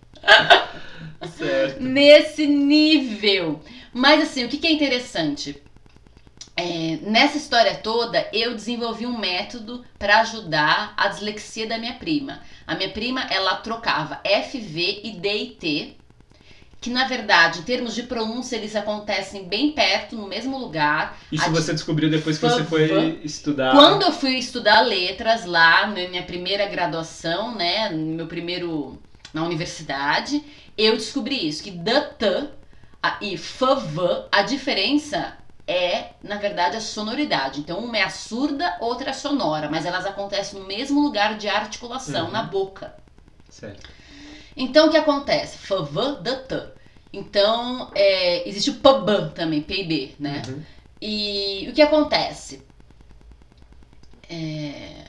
Certo. 1.37 1.83
Nesse 1.83 2.47
nível! 2.47 3.59
Mas 3.93 4.21
assim, 4.21 4.45
o 4.45 4.47
que, 4.47 4.57
que 4.57 4.67
é 4.67 4.71
interessante? 4.71 5.61
Nessa 7.03 7.37
história 7.37 7.75
toda, 7.75 8.27
eu 8.33 8.53
desenvolvi 8.53 9.05
um 9.05 9.17
método 9.17 9.83
para 9.97 10.21
ajudar 10.21 10.93
a 10.97 11.07
dislexia 11.07 11.67
da 11.67 11.77
minha 11.77 11.93
prima. 11.93 12.41
A 12.65 12.75
minha 12.75 12.89
prima, 12.89 13.21
ela 13.29 13.55
trocava 13.55 14.21
FV 14.23 15.01
e 15.03 15.11
DIT, 15.11 15.97
que 16.79 16.89
na 16.89 17.07
verdade, 17.07 17.59
em 17.59 17.63
termos 17.63 17.95
de 17.95 18.03
pronúncia, 18.03 18.55
eles 18.55 18.75
acontecem 18.75 19.47
bem 19.47 19.71
perto, 19.71 20.15
no 20.15 20.27
mesmo 20.27 20.57
lugar. 20.57 21.17
Isso 21.31 21.45
A 21.45 21.49
você 21.49 21.73
descobriu 21.73 22.09
depois 22.09 22.37
que 22.37 22.47
você 22.47 22.63
foi 22.63 23.19
estudar. 23.23 23.71
Quando 23.73 24.03
eu 24.03 24.11
fui 24.11 24.35
estudar 24.35 24.81
letras 24.81 25.45
lá, 25.45 25.87
na 25.87 26.07
minha 26.07 26.23
primeira 26.23 26.65
graduação, 26.67 27.55
né, 27.55 27.89
no 27.89 28.15
meu 28.15 28.27
primeiro 28.27 28.99
na 29.33 29.43
universidade, 29.43 30.43
eu 30.77 30.93
descobri 30.93 31.47
isso, 31.47 31.63
que 31.63 31.71
DT 31.71 32.49
e 33.21 33.37
FV, 33.37 34.27
a 34.31 34.41
diferença 34.41 35.33
é, 35.67 36.11
na 36.23 36.37
verdade, 36.37 36.77
a 36.77 36.81
sonoridade. 36.81 37.59
Então, 37.59 37.79
uma 37.79 37.97
é 37.97 38.03
a 38.03 38.09
surda, 38.09 38.77
outra 38.79 39.07
é 39.07 39.11
a 39.11 39.13
sonora, 39.13 39.69
mas 39.69 39.85
elas 39.85 40.05
acontecem 40.05 40.59
no 40.59 40.65
mesmo 40.65 41.01
lugar 41.01 41.37
de 41.37 41.49
articulação, 41.49 42.25
Uhum. 42.27 42.31
na 42.31 42.43
boca. 42.43 42.95
Certo. 43.49 43.89
Então, 44.55 44.87
o 44.87 44.89
que 44.91 44.97
acontece? 44.97 45.57
Fv, 45.57 46.21
d, 46.21 46.35
t. 46.47 46.55
Então, 47.13 47.91
é, 47.93 48.47
existe 48.47 48.69
o 48.69 48.75
pb 48.75 49.29
também, 49.35 49.61
PIB, 49.61 50.15
né? 50.19 50.41
Uhum. 50.47 50.63
E 51.01 51.67
o 51.69 51.73
que 51.73 51.81
acontece? 51.81 52.65
É, 54.29 55.05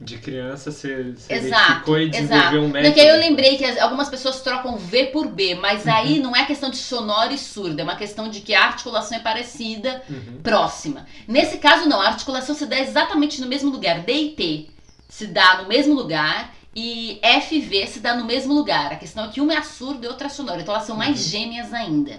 De 0.00 0.18
criança 0.18 0.70
você, 0.72 1.12
você 1.16 1.32
Exato, 1.34 1.96
e 1.96 2.08
desenvolveu 2.10 2.46
exato. 2.46 2.56
um 2.58 2.68
método. 2.68 2.94
que 2.94 3.00
aí 3.00 3.08
eu 3.08 3.18
lembrei 3.18 3.56
que 3.56 3.64
as- 3.64 3.78
algumas 3.78 4.08
pessoas 4.08 4.40
trocam 4.42 4.76
V 4.76 5.06
por 5.06 5.28
B, 5.28 5.54
mas 5.54 5.84
Uhum. 5.86 5.92
aí 5.94 6.18
não 6.18 6.34
é 6.36 6.44
questão 6.44 6.68
de 6.68 6.76
sonoro 6.76 7.32
e 7.32 7.38
surdo, 7.38 7.80
é 7.80 7.84
uma 7.84 7.94
questão 7.96 8.28
de 8.28 8.40
que 8.40 8.52
a 8.54 8.64
articulação 8.64 9.16
é 9.16 9.20
parecida, 9.20 10.02
Uhum. 10.10 10.40
próxima. 10.42 11.06
Nesse 11.28 11.58
caso, 11.58 11.88
não, 11.88 12.00
a 12.00 12.08
articulação 12.08 12.54
se 12.54 12.66
dá 12.66 12.78
exatamente 12.80 13.40
no 13.40 13.46
mesmo 13.46 13.70
lugar. 13.70 14.00
D 14.00 14.12
e 14.12 14.30
T 14.30 14.70
se 15.08 15.28
dá 15.28 15.62
no 15.62 15.68
mesmo 15.68 15.94
lugar 15.94 16.52
e 16.74 17.20
F 17.22 17.54
e 17.56 17.60
V 17.60 17.86
se 17.86 18.00
dá 18.00 18.16
no 18.16 18.24
mesmo 18.24 18.52
lugar. 18.52 18.92
A 18.92 18.96
questão 18.96 19.24
é 19.24 19.28
que 19.28 19.40
uma 19.40 19.54
é 19.54 19.58
a 19.58 19.62
surda 19.62 20.06
e 20.06 20.08
outra 20.08 20.26
é 20.26 20.30
a 20.30 20.34
sonora, 20.34 20.60
então 20.60 20.74
elas 20.74 20.86
são 20.86 20.96
mais 20.96 21.24
Uhum. 21.24 21.30
gêmeas 21.30 21.72
ainda. 21.72 22.18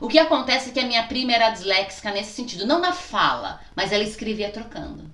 O 0.00 0.08
que 0.08 0.18
acontece 0.18 0.70
é 0.70 0.72
que 0.72 0.80
a 0.80 0.86
minha 0.86 1.02
prima 1.02 1.32
era 1.32 1.50
disléxica 1.50 2.10
nesse 2.10 2.32
sentido, 2.32 2.66
não 2.66 2.80
na 2.80 2.92
fala, 2.92 3.60
mas 3.76 3.92
ela 3.92 4.02
escrevia 4.02 4.50
trocando. 4.50 5.09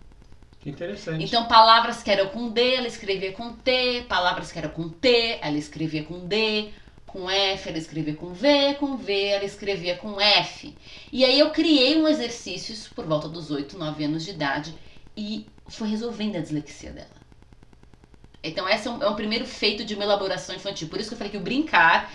Que 0.66 0.70
interessante. 0.70 1.22
Então, 1.22 1.46
palavras 1.46 2.02
que 2.02 2.10
eram 2.10 2.26
com 2.26 2.48
D, 2.48 2.74
ela 2.74 2.88
escrevia 2.88 3.30
com 3.30 3.52
T, 3.52 4.04
palavras 4.08 4.50
que 4.50 4.58
eram 4.58 4.70
com 4.70 4.88
T, 4.88 5.38
ela 5.40 5.56
escrevia 5.56 6.02
com 6.02 6.26
D, 6.26 6.70
com 7.06 7.30
F, 7.30 7.68
ela 7.68 7.78
escrevia 7.78 8.16
com 8.16 8.32
V, 8.32 8.74
com 8.74 8.96
V, 8.96 9.26
ela 9.26 9.44
escrevia 9.44 9.94
com 9.94 10.20
F. 10.20 10.76
E 11.12 11.24
aí 11.24 11.38
eu 11.38 11.50
criei 11.50 11.96
um 11.96 12.08
exercício, 12.08 12.72
isso 12.72 12.92
por 12.96 13.06
volta 13.06 13.28
dos 13.28 13.52
8, 13.52 13.78
9 13.78 14.04
anos 14.06 14.24
de 14.24 14.32
idade, 14.32 14.74
e 15.16 15.46
foi 15.68 15.86
resolvendo 15.86 16.34
a 16.34 16.40
dislexia 16.40 16.90
dela. 16.90 17.06
Então, 18.42 18.68
esse 18.68 18.88
é 18.88 18.90
um, 18.90 19.00
é 19.00 19.08
um 19.08 19.14
primeiro 19.14 19.46
feito 19.46 19.84
de 19.84 19.94
uma 19.94 20.02
elaboração 20.02 20.52
infantil. 20.52 20.88
Por 20.88 20.98
isso 20.98 21.10
que 21.10 21.14
eu 21.14 21.18
falei 21.18 21.30
que 21.30 21.38
o 21.38 21.42
brincar 21.42 22.12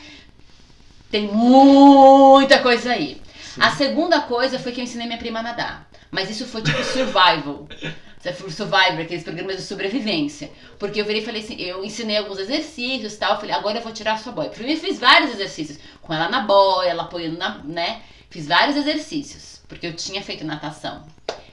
tem 1.10 1.26
muita 1.26 2.60
coisa 2.60 2.92
aí. 2.92 3.22
Sim. 3.46 3.62
A 3.62 3.72
segunda 3.72 4.20
coisa 4.20 4.60
foi 4.60 4.74
que 4.74 4.82
eu 4.82 4.84
ensinei 4.84 5.08
minha 5.08 5.18
prima 5.18 5.40
a 5.40 5.44
nadar. 5.44 5.90
Mas 6.12 6.30
isso 6.30 6.46
foi 6.46 6.62
tipo 6.62 6.84
survival. 6.84 7.70
Survivor, 8.50 9.02
aqueles 9.02 9.24
programas 9.24 9.58
de 9.58 9.64
sobrevivência. 9.64 10.52
Porque 10.78 11.02
eu 11.02 11.06
virei 11.06 11.22
e 11.22 11.26
falei 11.26 11.42
assim, 11.42 11.60
eu 11.60 11.84
ensinei 11.84 12.18
alguns 12.18 12.40
exercícios 12.40 13.14
e 13.14 13.18
tal. 13.18 13.40
Falei, 13.40 13.56
agora 13.56 13.80
eu 13.80 13.82
vou 13.82 13.92
tirar 13.92 14.14
a 14.14 14.18
sua 14.18 14.32
boia. 14.32 14.50
Primeiro 14.50 14.80
fiz 14.80 15.00
vários 15.00 15.32
exercícios. 15.32 15.80
Com 16.02 16.14
ela 16.14 16.30
na 16.30 16.42
boia, 16.42 16.90
ela 16.90 17.04
apoiando 17.04 17.38
na, 17.38 17.60
né? 17.64 18.02
Fiz 18.30 18.48
vários 18.48 18.78
exercícios. 18.78 19.62
Porque 19.68 19.88
eu 19.88 19.94
tinha 19.94 20.22
feito 20.22 20.46
natação. 20.46 21.04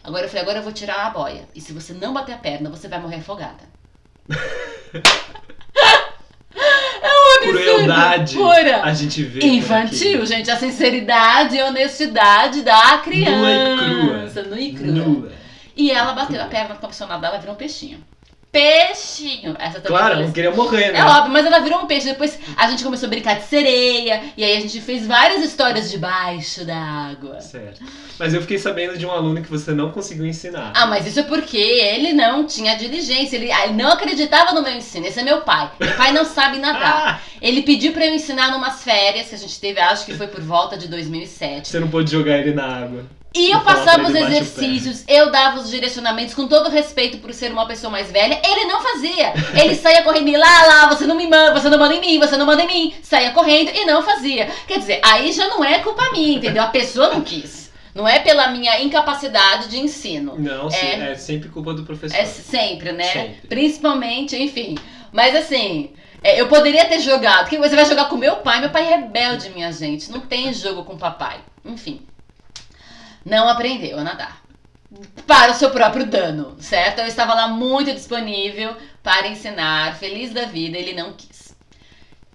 Agora 0.05 0.25
eu 0.25 0.29
falei, 0.29 0.43
agora 0.43 0.59
eu 0.59 0.63
vou 0.63 0.73
tirar 0.73 1.07
a 1.07 1.11
boia. 1.11 1.49
E 1.55 1.61
se 1.61 1.73
você 1.73 1.93
não 1.93 2.13
bater 2.13 2.35
a 2.35 2.39
perna, 2.39 2.71
você 2.71 2.89
vai 2.89 3.01
morrer 3.01 3.17
afogada. 3.17 3.65
Crueldade. 7.41 8.37
Pura. 8.37 8.83
A 8.83 8.93
gente 8.93 9.23
vê. 9.23 9.47
Infantil, 9.47 10.25
gente. 10.27 10.51
A 10.51 10.57
sinceridade 10.57 11.57
e 11.57 11.63
honestidade 11.63 12.63
da 12.63 12.99
criança. 12.99 13.39
Nua 13.39 13.51
e 13.51 13.77
crua. 13.77 14.43
Nua 14.45 14.61
e 14.61 14.73
crua. 14.73 14.93
Nua. 14.93 15.33
E 15.79 15.91
ela 15.93 16.13
bateu 16.13 16.43
a 16.43 16.47
perna 16.47 16.71
com 16.71 16.73
a 16.75 16.77
profissional 16.77 17.21
dela, 17.21 17.39
virou 17.39 17.55
um 17.55 17.59
peixinho. 17.59 18.05
Peixinho! 18.51 19.55
Essa 19.59 19.79
também 19.81 19.99
Claro, 19.99 20.21
não 20.21 20.33
queria 20.33 20.51
morrer, 20.51 20.91
né? 20.91 20.99
É 21.01 21.05
óbvio, 21.05 21.31
mas 21.33 21.45
ela 21.47 21.61
virou 21.61 21.81
um 21.81 21.87
peixe. 21.87 22.09
Depois 22.09 22.39
a 22.57 22.69
gente 22.69 22.83
começou 22.83 23.07
a 23.07 23.11
brincar 23.11 23.35
de 23.37 23.45
sereia. 23.45 24.23
E 24.37 24.43
aí 24.43 24.57
a 24.57 24.61
gente 24.61 24.81
fez 24.81 25.07
várias 25.07 25.45
histórias 25.45 25.91
debaixo 25.91 26.65
da 26.65 26.75
água. 26.77 27.41
Certo. 27.41 27.81
Mas 28.19 28.35
eu 28.35 28.41
fiquei 28.41 28.59
sabendo 28.59 28.99
de 28.99 29.07
um 29.07 29.11
aluno 29.13 29.43
que 29.43 29.51
você 29.51 29.73
não 29.73 29.93
conseguiu 29.93 30.27
ensinar. 30.27 30.73
Ah, 30.75 30.87
mas 30.87 31.07
isso 31.07 31.21
é 31.21 31.25
porque 31.25 31.59
ele 31.59 32.13
não 32.15 32.47
tinha 32.47 32.75
diligência, 32.75 33.37
ele, 33.37 33.53
ah, 33.53 33.67
ele 33.67 33.75
não 33.75 33.93
acreditava 33.93 34.53
no 34.53 34.63
meu 34.63 34.75
ensino. 34.75 35.07
Esse 35.07 35.21
é 35.21 35.23
meu 35.23 35.43
pai. 35.43 35.71
Meu 35.79 35.95
pai 35.95 36.13
não 36.13 36.25
sabe 36.25 36.57
nadar. 36.59 37.21
Ah, 37.21 37.21
Ele 37.41 37.63
pediu 37.63 37.93
pra 37.93 38.07
eu 38.07 38.15
ensinar 38.15 38.51
numas 38.51 38.83
férias 38.83 39.29
que 39.29 39.35
a 39.35 39.39
gente 39.39 39.61
teve, 39.61 39.79
acho 39.79 40.07
que 40.07 40.15
foi 40.15 40.27
por 40.27 40.41
volta 40.41 40.77
de 40.77 40.89
2007. 40.89 41.69
você 41.69 41.79
não 41.79 41.89
pôde 41.89 42.11
jogar 42.11 42.39
ele 42.39 42.55
na 42.55 42.65
água. 42.65 43.05
E 43.35 43.51
eu 43.51 43.59
E 43.59 43.63
falar 43.63 43.77
passava 43.85 44.03
os 44.05 44.11
ele, 44.11 44.21
bate 44.21 44.33
o 44.33 44.37
exercícios, 44.37 45.05
eu 45.07 45.31
dava 45.31 45.59
os 45.61 45.71
direcionamentos 45.71 46.35
com 46.35 46.49
todo 46.49 46.71
respeito 46.71 47.19
por 47.19 47.33
ser 47.33 47.53
uma 47.53 47.67
pessoa 47.67 47.91
mais 47.91 48.11
velha. 48.11 48.41
Ele 48.45 48.65
não 48.65 48.81
fazia. 48.81 49.33
Ele 49.63 49.75
saía 49.75 50.03
correndo 50.03 50.29
e 50.29 50.37
lá, 50.37 50.67
lá, 50.67 50.89
você 50.89 51.07
não 51.07 51.15
me 51.15 51.27
manda, 51.27 51.53
você 51.53 51.69
não 51.69 51.79
manda 51.79 51.95
em 51.95 52.01
mim, 52.01 52.19
você 52.19 52.37
não 52.37 52.47
manda 52.47 52.63
em 52.63 52.67
mim. 52.67 52.95
Saía 53.03 53.31
correndo 53.33 53.71
e 53.75 53.85
não 53.85 54.03
fazia. 54.03 54.51
Quer 54.67 54.79
dizer, 54.79 55.01
aí 55.05 55.31
já 55.33 55.47
não 55.49 55.63
é 55.63 55.79
culpa 55.81 56.11
minha, 56.11 56.37
entendeu? 56.37 56.63
A 56.63 56.69
pessoa 56.69 57.09
não 57.11 57.21
quis. 57.21 57.69
Não 57.95 58.07
é 58.07 58.19
pela 58.21 58.49
minha 58.49 58.81
incapacidade 58.81 59.69
de 59.69 59.79
ensino. 59.79 60.37
Não, 60.39 60.69
É. 60.71 61.11
é, 61.11 61.15
sempre 61.17 61.49
culpa 61.49 61.75
do 61.75 61.85
professor. 61.85 62.17
É 62.17 62.25
sempre, 62.25 62.93
né? 62.93 63.05
Sempre. 63.05 63.49
Principalmente, 63.49 64.37
enfim. 64.37 64.77
Mas 65.13 65.35
assim, 65.35 65.91
é, 66.23 66.41
eu 66.41 66.49
poderia 66.49 66.85
ter 66.87 67.01
jogado. 67.01 67.41
Porque 67.41 67.59
você 67.59 67.75
vai 67.75 67.85
jogar 67.85 68.07
com 68.07 68.17
meu 68.17 68.37
pai, 68.37 68.61
meu 68.61 68.71
pai 68.71 68.85
é 68.85 68.97
rebelde, 68.97 69.51
minha 69.51 69.73
gente. 69.73 70.11
Não 70.11 70.21
tem 70.21 70.53
jogo 70.53 70.85
com 70.85 70.97
papai. 70.97 71.39
Enfim. 71.65 72.03
Não 73.25 73.49
aprendeu 73.49 73.99
a 73.99 74.05
nadar. 74.05 74.43
Para 75.27 75.53
o 75.53 75.55
seu 75.55 75.71
próprio 75.71 76.07
dano, 76.07 76.57
certo? 76.61 77.01
Eu 77.01 77.07
estava 77.07 77.35
lá 77.35 77.49
muito 77.49 77.93
disponível 77.93 78.75
para 79.03 79.29
ensinar, 79.29 79.95
feliz 79.97 80.33
da 80.33 80.45
vida, 80.47 80.79
ele 80.79 80.95
não 80.95 81.13
quis. 81.13 81.55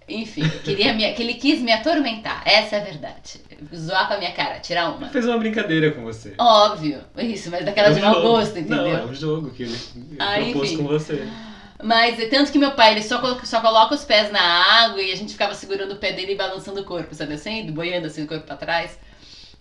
Enfim, 0.07 0.43
queria 0.63 0.93
me, 0.93 1.11
que 1.13 1.23
ele 1.23 1.33
quis 1.35 1.59
me 1.61 1.71
atormentar, 1.71 2.43
essa 2.45 2.75
é 2.75 2.81
a 2.81 2.83
verdade. 2.83 3.41
Zoar 3.75 4.07
com 4.07 4.13
a 4.15 4.17
minha 4.17 4.33
cara, 4.33 4.59
tirar 4.59 4.91
uma. 4.91 5.09
Fez 5.09 5.25
uma 5.25 5.37
brincadeira 5.37 5.91
com 5.91 6.03
você. 6.03 6.33
Óbvio, 6.37 7.01
isso, 7.17 7.49
mas 7.49 7.65
daquela 7.65 7.87
É 7.87 7.91
um 7.91 7.95
de 7.95 8.01
mau 8.01 8.21
gosto, 8.21 8.59
entendeu? 8.59 8.77
Não, 8.83 8.97
é 8.97 9.05
um 9.05 9.13
jogo 9.15 9.49
que 9.51 9.63
ele 9.63 9.79
Ah, 10.19 10.33
propôs 10.35 10.71
enfim. 10.71 10.77
com 10.83 10.87
você. 10.89 11.27
Mas 11.81 12.17
tanto 12.29 12.51
que 12.51 12.59
meu 12.59 12.71
pai, 12.71 12.91
ele 12.91 13.01
só, 13.01 13.19
colo- 13.19 13.39
só 13.45 13.59
coloca 13.61 13.95
os 13.95 14.05
pés 14.05 14.31
na 14.31 14.41
água 14.41 15.01
e 15.01 15.11
a 15.11 15.15
gente 15.15 15.31
ficava 15.33 15.53
segurando 15.55 15.93
o 15.93 15.97
pé 15.97 16.11
dele 16.13 16.33
e 16.33 16.37
balançando 16.37 16.81
o 16.81 16.85
corpo, 16.85 17.15
sabe 17.15 17.33
assim? 17.33 17.71
Boiando 17.71 18.07
assim 18.07 18.23
o 18.23 18.27
corpo 18.27 18.45
pra 18.45 18.55
trás. 18.55 18.97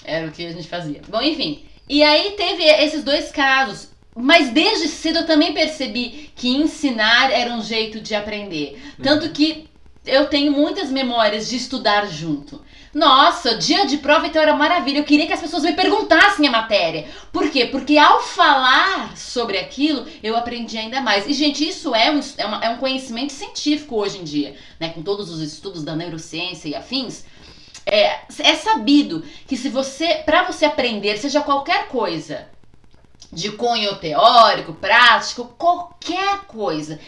Era 0.05 0.27
o 0.27 0.33
que 0.33 0.45
a 0.47 0.53
gente 0.53 0.69
fazia. 0.69 1.01
Bom, 1.09 1.21
enfim. 1.21 1.65
E 1.89 2.03
aí 2.03 2.33
teve 2.33 2.63
esses 2.65 3.03
dois 3.05 3.31
casos. 3.31 3.89
Mas 4.15 4.51
desde 4.51 4.89
cedo 4.89 5.21
eu 5.21 5.27
também 5.27 5.55
percebi 5.55 6.31
que 6.37 6.49
ensinar 6.49 7.31
era 7.33 7.53
um 7.55 7.63
jeito 7.63 8.01
de 8.01 8.15
aprender. 8.15 8.79
Tanto 9.03 9.31
que 9.31 9.67
eu 10.05 10.27
tenho 10.27 10.53
muitas 10.53 10.91
memórias 10.91 11.49
de 11.49 11.57
estudar 11.57 12.07
junto. 12.07 12.61
Nossa, 12.93 13.55
dia 13.57 13.87
de 13.87 13.97
prova 13.99 14.27
então 14.27 14.43
era 14.43 14.55
maravilha. 14.55 14.99
Eu 14.99 15.05
queria 15.05 15.27
que 15.27 15.33
as 15.33 15.41
pessoas 15.41 15.63
me 15.63 15.73
perguntassem 15.73 16.47
a 16.47 16.51
matéria. 16.51 17.07
Por 17.33 17.49
quê? 17.51 17.65
Porque 17.65 17.97
ao 17.97 18.21
falar 18.21 19.17
sobre 19.17 19.57
aquilo, 19.57 20.07
eu 20.23 20.37
aprendi 20.37 20.77
ainda 20.77 21.01
mais. 21.01 21.27
E, 21.27 21.33
gente, 21.33 21.67
isso 21.67 21.95
é 21.95 22.11
um, 22.11 22.21
é 22.37 22.45
uma- 22.45 22.65
é 22.65 22.69
um 22.69 22.77
conhecimento 22.77 23.33
científico 23.33 23.97
hoje 23.97 24.19
em 24.19 24.25
dia, 24.25 24.55
né? 24.79 24.91
Com 24.91 25.03
todos 25.03 25.31
os 25.31 25.41
estudos 25.41 25.83
da 25.83 25.97
neurociência 25.97 26.69
e 26.69 26.75
afins. 26.75 27.25
É, 27.85 28.21
é 28.39 28.55
sabido 28.55 29.25
que 29.47 29.57
se 29.57 29.69
você, 29.69 30.23
para 30.25 30.45
você 30.45 30.65
aprender, 30.65 31.17
seja 31.19 31.41
qualquer 31.41 31.89
coisa, 31.89 32.49
de 33.33 33.51
cunho 33.53 33.97
teórico, 33.97 34.75
prático, 34.75 35.55
qualquer 35.59 36.41
coisa, 36.47 37.01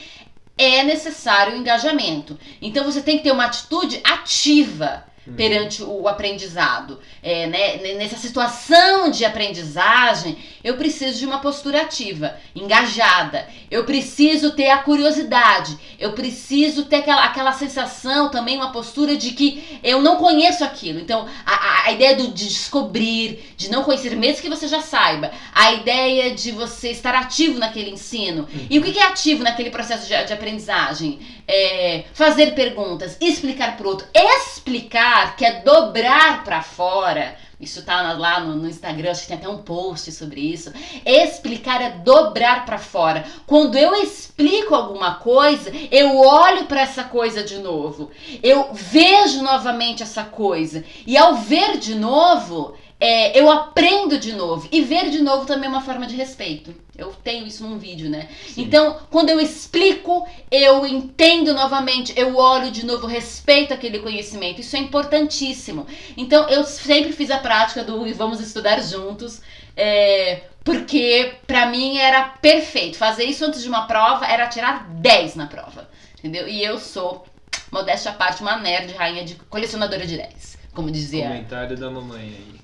é 0.56 0.82
necessário 0.82 1.54
o 1.54 1.56
engajamento. 1.56 2.38
Então 2.62 2.84
você 2.84 3.02
tem 3.02 3.18
que 3.18 3.24
ter 3.24 3.32
uma 3.32 3.46
atitude 3.46 4.00
ativa 4.02 5.04
Uhum. 5.26 5.34
perante 5.36 5.82
o 5.82 6.06
aprendizado. 6.06 7.00
É, 7.22 7.46
né, 7.46 7.94
nessa 7.94 8.16
situação 8.16 9.10
de 9.10 9.24
aprendizagem, 9.24 10.36
eu 10.64 10.76
preciso 10.76 11.18
de 11.18 11.26
uma 11.26 11.38
postura 11.40 11.82
ativa, 11.82 12.34
engajada. 12.56 13.46
Eu 13.70 13.84
preciso 13.84 14.52
ter 14.52 14.70
a 14.70 14.78
curiosidade. 14.78 15.76
Eu 15.98 16.12
preciso 16.14 16.86
ter 16.86 16.96
aquela, 16.96 17.24
aquela 17.24 17.52
sensação 17.52 18.30
também, 18.30 18.56
uma 18.56 18.72
postura 18.72 19.14
de 19.16 19.32
que 19.32 19.78
eu 19.82 20.00
não 20.00 20.16
conheço 20.16 20.64
aquilo. 20.64 20.98
Então, 20.98 21.28
a, 21.44 21.88
a- 21.88 21.92
ideia 21.92 22.16
do, 22.16 22.28
de 22.28 22.48
descobrir, 22.48 23.52
de 23.56 23.70
não 23.70 23.84
conhecer, 23.84 24.16
mesmo 24.16 24.42
que 24.42 24.48
você 24.48 24.66
já 24.66 24.80
saiba. 24.80 25.30
A 25.54 25.72
ideia 25.72 26.34
de 26.34 26.50
você 26.50 26.90
estar 26.90 27.14
ativo 27.14 27.58
naquele 27.58 27.90
ensino. 27.90 28.48
E 28.70 28.78
o 28.78 28.82
que 28.82 28.98
é 28.98 29.02
ativo 29.06 29.42
naquele 29.44 29.70
processo 29.70 30.08
de, 30.08 30.24
de 30.24 30.32
aprendizagem? 30.32 31.18
É, 31.46 32.04
fazer 32.14 32.54
perguntas, 32.54 33.18
explicar 33.20 33.76
pro 33.76 33.90
outro. 33.90 34.06
Explicar, 34.14 35.36
que 35.36 35.44
é 35.44 35.60
dobrar 35.60 36.42
pra 36.42 36.62
fora. 36.62 37.36
Isso 37.60 37.82
tá 37.84 38.12
lá 38.12 38.40
no, 38.40 38.56
no 38.56 38.68
Instagram, 38.68 39.10
acho 39.10 39.22
que 39.22 39.28
tem 39.28 39.36
até 39.36 39.48
um 39.48 39.58
post 39.58 40.10
sobre 40.12 40.40
isso. 40.40 40.72
Explicar 41.04 41.80
é 41.80 41.90
dobrar 41.90 42.66
pra 42.66 42.78
fora. 42.78 43.24
Quando 43.46 43.76
eu 43.76 43.94
explico 43.94 44.74
alguma 44.74 45.16
coisa, 45.16 45.70
eu 45.90 46.18
olho 46.18 46.66
pra 46.66 46.80
essa 46.80 47.04
coisa 47.04 47.42
de 47.42 47.58
novo. 47.58 48.10
Eu 48.42 48.72
vejo 48.72 49.42
novamente 49.42 50.02
essa 50.02 50.24
coisa. 50.24 50.84
E 51.06 51.16
ao 51.16 51.36
ver 51.36 51.78
de 51.78 51.94
novo, 51.94 52.74
é, 53.00 53.38
eu 53.38 53.50
aprendo 53.50 54.18
de 54.18 54.32
novo. 54.32 54.68
E 54.70 54.82
ver 54.82 55.10
de 55.10 55.20
novo 55.20 55.46
também 55.46 55.66
é 55.66 55.68
uma 55.68 55.80
forma 55.80 56.06
de 56.06 56.14
respeito. 56.14 56.74
Eu 56.96 57.12
tenho 57.12 57.46
isso 57.46 57.66
num 57.66 57.78
vídeo, 57.78 58.08
né? 58.08 58.28
Sim. 58.48 58.62
Então, 58.62 58.98
quando 59.10 59.30
eu 59.30 59.40
explico, 59.40 60.26
eu 60.50 60.86
entendo 60.86 61.52
novamente, 61.52 62.12
eu 62.16 62.36
olho 62.36 62.70
de 62.70 62.86
novo, 62.86 63.06
respeito 63.06 63.74
aquele 63.74 63.98
conhecimento. 63.98 64.60
Isso 64.60 64.76
é 64.76 64.78
importantíssimo. 64.78 65.86
Então, 66.16 66.48
eu 66.48 66.64
sempre 66.64 67.12
fiz 67.12 67.30
a 67.30 67.38
prática 67.38 67.82
do 67.82 68.04
vamos 68.14 68.40
estudar 68.40 68.80
juntos. 68.80 69.42
É, 69.76 70.42
porque 70.62 71.34
para 71.46 71.66
mim 71.66 71.98
era 71.98 72.24
perfeito. 72.24 72.96
Fazer 72.96 73.24
isso 73.24 73.44
antes 73.44 73.62
de 73.62 73.68
uma 73.68 73.86
prova 73.86 74.24
era 74.24 74.46
tirar 74.46 74.88
10 74.88 75.34
na 75.34 75.46
prova. 75.46 75.88
Entendeu? 76.18 76.48
E 76.48 76.64
eu 76.64 76.78
sou, 76.78 77.26
modéstia 77.70 78.12
à 78.12 78.14
parte, 78.14 78.40
uma 78.40 78.56
nerd, 78.56 78.92
rainha 78.94 79.24
de 79.24 79.34
colecionadora 79.34 80.06
de 80.06 80.16
10. 80.16 80.58
Como 80.72 80.90
dizia. 80.90 81.28
Comentário 81.28 81.76
da 81.76 81.90
mamãe 81.90 82.22
aí. 82.22 82.63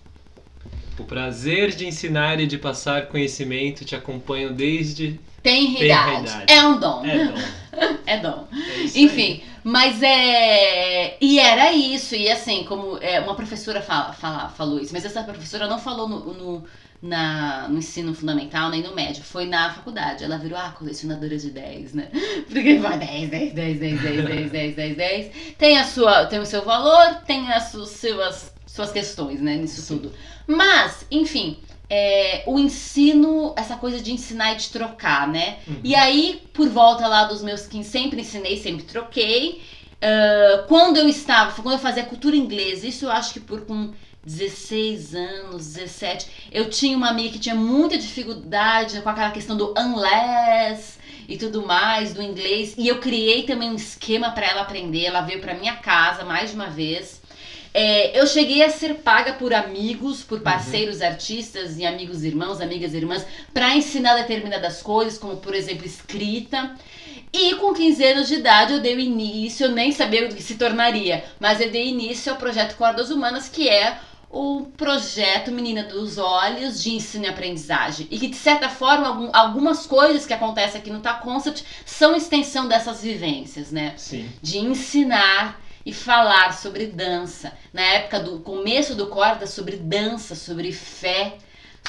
O 1.00 1.04
prazer 1.04 1.70
de 1.70 1.86
ensinar 1.86 2.40
e 2.40 2.46
de 2.46 2.58
passar 2.58 3.06
conhecimento 3.08 3.84
te 3.84 3.96
acompanho 3.96 4.52
desde 4.52 5.18
tem 5.42 5.82
idade. 5.82 6.44
É 6.46 6.62
um 6.66 6.78
dom. 6.78 7.04
É 7.04 7.24
dom. 7.24 7.34
é 8.06 8.18
dom. 8.18 8.48
É 8.52 8.98
Enfim, 8.98 9.32
aí. 9.32 9.44
mas 9.64 10.02
é. 10.02 11.16
E 11.20 11.38
era 11.38 11.72
isso. 11.72 12.14
E 12.14 12.30
assim, 12.30 12.64
como 12.64 12.98
é, 13.00 13.20
uma 13.20 13.34
professora 13.34 13.80
fala, 13.80 14.12
fala, 14.12 14.48
falou 14.50 14.78
isso, 14.78 14.92
mas 14.92 15.04
essa 15.04 15.22
professora 15.22 15.66
não 15.66 15.78
falou 15.78 16.06
no, 16.06 16.34
no, 16.34 16.64
na, 17.00 17.68
no 17.68 17.78
ensino 17.78 18.14
fundamental 18.14 18.68
nem 18.68 18.82
no 18.82 18.94
médio, 18.94 19.24
foi 19.24 19.46
na 19.46 19.72
faculdade. 19.72 20.24
Ela 20.24 20.36
virou, 20.36 20.58
ah, 20.58 20.74
colecionadora 20.78 21.38
de 21.38 21.50
10, 21.50 21.94
né? 21.94 22.08
Porque 22.46 22.78
vai 22.78 22.98
10, 22.98 23.30
10, 23.30 23.52
10, 23.54 23.78
10, 23.78 24.02
10, 24.02 24.24
10, 24.24 24.50
10, 24.50 24.76
10, 24.76 24.96
10. 24.96 25.30
Tem, 25.56 25.78
a 25.78 25.84
sua, 25.84 26.26
tem 26.26 26.38
o 26.38 26.46
seu 26.46 26.62
valor, 26.62 27.22
tem 27.26 27.50
as 27.50 27.70
suas, 27.70 28.52
suas 28.72 28.92
questões, 28.92 29.40
né, 29.40 29.56
nisso 29.56 29.82
Sim. 29.82 29.98
tudo. 29.98 30.12
Mas, 30.46 31.04
enfim, 31.10 31.58
é, 31.88 32.44
o 32.46 32.58
ensino, 32.58 33.52
essa 33.56 33.76
coisa 33.76 34.00
de 34.00 34.12
ensinar 34.12 34.52
e 34.52 34.56
de 34.56 34.68
trocar, 34.68 35.26
né? 35.26 35.58
Uhum. 35.66 35.80
E 35.82 35.94
aí, 35.94 36.40
por 36.52 36.68
volta 36.68 37.06
lá 37.08 37.24
dos 37.24 37.42
meus 37.42 37.66
15, 37.66 37.90
sempre 37.90 38.20
ensinei, 38.20 38.56
sempre 38.56 38.84
troquei. 38.84 39.60
Uh, 39.96 40.66
quando 40.68 40.96
eu 40.96 41.08
estava, 41.08 41.60
quando 41.60 41.74
eu 41.74 41.78
fazia 41.78 42.04
cultura 42.04 42.36
inglesa, 42.36 42.86
isso 42.86 43.06
eu 43.06 43.10
acho 43.10 43.34
que 43.34 43.40
por 43.40 43.62
com 43.62 43.92
16 44.24 45.14
anos, 45.14 45.74
17, 45.74 46.26
eu 46.52 46.70
tinha 46.70 46.96
uma 46.96 47.08
amiga 47.08 47.30
que 47.30 47.38
tinha 47.38 47.54
muita 47.54 47.98
dificuldade 47.98 49.00
com 49.02 49.08
aquela 49.08 49.30
questão 49.30 49.56
do 49.56 49.74
unless 49.76 50.98
e 51.28 51.36
tudo 51.36 51.66
mais, 51.66 52.14
do 52.14 52.22
inglês, 52.22 52.74
e 52.78 52.88
eu 52.88 52.98
criei 52.98 53.42
também 53.42 53.68
um 53.68 53.74
esquema 53.74 54.30
para 54.30 54.46
ela 54.46 54.62
aprender. 54.62 55.04
Ela 55.04 55.22
veio 55.22 55.40
para 55.40 55.54
minha 55.54 55.76
casa 55.76 56.24
mais 56.24 56.50
de 56.50 56.56
uma 56.56 56.70
vez. 56.70 57.19
É, 57.72 58.18
eu 58.18 58.26
cheguei 58.26 58.62
a 58.62 58.70
ser 58.70 58.96
paga 58.96 59.34
por 59.34 59.54
amigos, 59.54 60.22
por 60.22 60.38
uhum. 60.38 60.44
parceiros 60.44 61.00
uhum. 61.00 61.06
artistas 61.06 61.78
e 61.78 61.86
amigos 61.86 62.24
irmãos, 62.24 62.60
amigas 62.60 62.94
irmãs, 62.94 63.24
para 63.54 63.74
ensinar 63.76 64.14
determinadas 64.14 64.82
coisas, 64.82 65.18
como 65.18 65.36
por 65.36 65.54
exemplo 65.54 65.86
escrita. 65.86 66.74
E 67.32 67.54
com 67.56 67.72
15 67.72 68.04
anos 68.04 68.28
de 68.28 68.34
idade 68.34 68.72
eu 68.72 68.80
dei 68.80 68.98
início, 68.98 69.66
eu 69.66 69.70
nem 69.70 69.92
sabia 69.92 70.26
o 70.26 70.34
que 70.34 70.42
se 70.42 70.56
tornaria, 70.56 71.24
mas 71.38 71.60
eu 71.60 71.70
dei 71.70 71.86
início 71.86 72.32
ao 72.32 72.38
projeto 72.38 72.76
Cordas 72.76 73.10
Humanas, 73.10 73.48
que 73.48 73.68
é 73.68 73.98
o 74.28 74.66
projeto 74.76 75.50
Menina 75.50 75.82
dos 75.84 76.16
Olhos 76.16 76.82
de 76.82 76.94
ensino 76.94 77.24
e 77.24 77.28
aprendizagem. 77.28 78.06
E 78.10 78.18
que, 78.18 78.28
de 78.28 78.36
certa 78.36 78.68
forma, 78.68 79.30
algumas 79.32 79.86
coisas 79.86 80.24
que 80.24 80.32
acontecem 80.32 80.80
aqui 80.80 80.90
no 80.90 81.00
Ta 81.00 81.14
Concept 81.14 81.64
são 81.84 82.16
extensão 82.16 82.68
dessas 82.68 83.02
vivências, 83.02 83.72
né? 83.72 83.94
Sim. 83.96 84.28
De 84.40 84.58
ensinar 84.58 85.60
e 85.90 85.92
falar 85.92 86.52
sobre 86.52 86.86
dança. 86.86 87.52
Na 87.72 87.82
época 87.82 88.20
do 88.20 88.38
começo 88.38 88.94
do 88.94 89.08
Corda, 89.08 89.44
sobre 89.44 89.76
dança, 89.76 90.36
sobre 90.36 90.70
fé, 90.70 91.36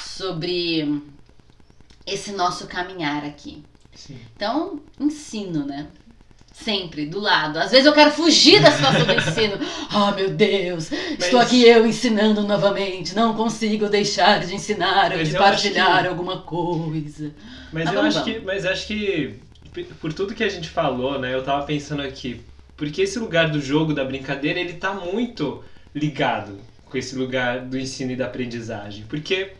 sobre 0.04 1.04
esse 2.06 2.32
nosso 2.32 2.66
caminhar 2.66 3.24
aqui. 3.24 3.64
Sim. 3.94 4.18
Então, 4.36 4.82
ensino, 5.00 5.68
né? 5.68 5.86
Sempre, 6.52 7.06
do 7.06 7.20
lado. 7.20 7.60
Às 7.60 7.70
vezes 7.70 7.86
eu 7.86 7.94
quero 7.94 8.10
fugir 8.10 8.60
da 8.60 8.72
situação 8.72 9.06
do 9.06 9.14
ensino. 9.14 9.60
Oh, 9.94 10.12
meu 10.16 10.30
Deus, 10.30 10.90
Mas... 10.90 11.26
estou 11.26 11.40
aqui 11.40 11.64
eu 11.64 11.86
ensinando 11.86 12.42
novamente. 12.42 13.14
Não 13.14 13.36
consigo 13.36 13.88
deixar 13.88 14.40
de 14.40 14.56
ensinar 14.56 15.12
ou 15.12 15.22
de 15.22 15.34
partilhar 15.34 16.02
que... 16.02 16.08
alguma 16.08 16.40
coisa. 16.42 17.32
Mas, 17.72 17.86
tá 17.86 17.94
eu 17.94 18.02
acho 18.02 18.24
que, 18.24 18.40
mas 18.40 18.66
acho 18.66 18.88
que, 18.88 19.36
por 20.00 20.12
tudo 20.12 20.34
que 20.34 20.44
a 20.44 20.50
gente 20.50 20.70
falou, 20.70 21.20
né? 21.20 21.34
Eu 21.36 21.44
tava 21.44 21.66
pensando 21.66 22.02
aqui, 22.02 22.42
porque 22.82 23.04
esse 23.04 23.20
lugar 23.20 23.52
do 23.52 23.62
jogo, 23.62 23.94
da 23.94 24.04
brincadeira, 24.04 24.60
ele 24.60 24.74
tá 24.74 24.92
muito 24.92 25.64
ligado 25.94 26.58
com 26.86 26.98
esse 26.98 27.16
lugar 27.16 27.60
do 27.60 27.78
ensino 27.78 28.12
e 28.12 28.16
da 28.16 28.26
aprendizagem. 28.26 29.06
Porque, 29.08 29.52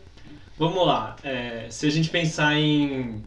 vamos 0.58 0.84
lá, 0.84 1.14
é, 1.22 1.66
se 1.70 1.86
a 1.86 1.90
gente 1.90 2.10
pensar 2.10 2.58
em 2.58 3.22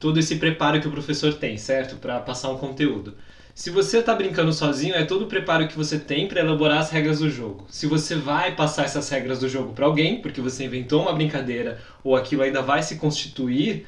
todo 0.00 0.18
esse 0.18 0.36
preparo 0.36 0.80
que 0.80 0.88
o 0.88 0.90
professor 0.90 1.34
tem, 1.34 1.58
certo? 1.58 1.96
Para 1.96 2.20
passar 2.20 2.48
um 2.48 2.56
conteúdo. 2.56 3.18
Se 3.54 3.68
você 3.68 3.98
está 3.98 4.14
brincando 4.14 4.50
sozinho, 4.50 4.94
é 4.94 5.04
todo 5.04 5.26
o 5.26 5.28
preparo 5.28 5.68
que 5.68 5.76
você 5.76 5.98
tem 5.98 6.26
para 6.26 6.40
elaborar 6.40 6.78
as 6.78 6.88
regras 6.88 7.18
do 7.18 7.28
jogo. 7.28 7.66
Se 7.68 7.86
você 7.86 8.14
vai 8.14 8.56
passar 8.56 8.84
essas 8.84 9.10
regras 9.10 9.40
do 9.40 9.48
jogo 9.48 9.74
para 9.74 9.84
alguém, 9.84 10.22
porque 10.22 10.40
você 10.40 10.64
inventou 10.64 11.02
uma 11.02 11.12
brincadeira 11.12 11.78
ou 12.02 12.16
aquilo 12.16 12.40
ainda 12.40 12.62
vai 12.62 12.82
se 12.82 12.96
constituir, 12.96 13.86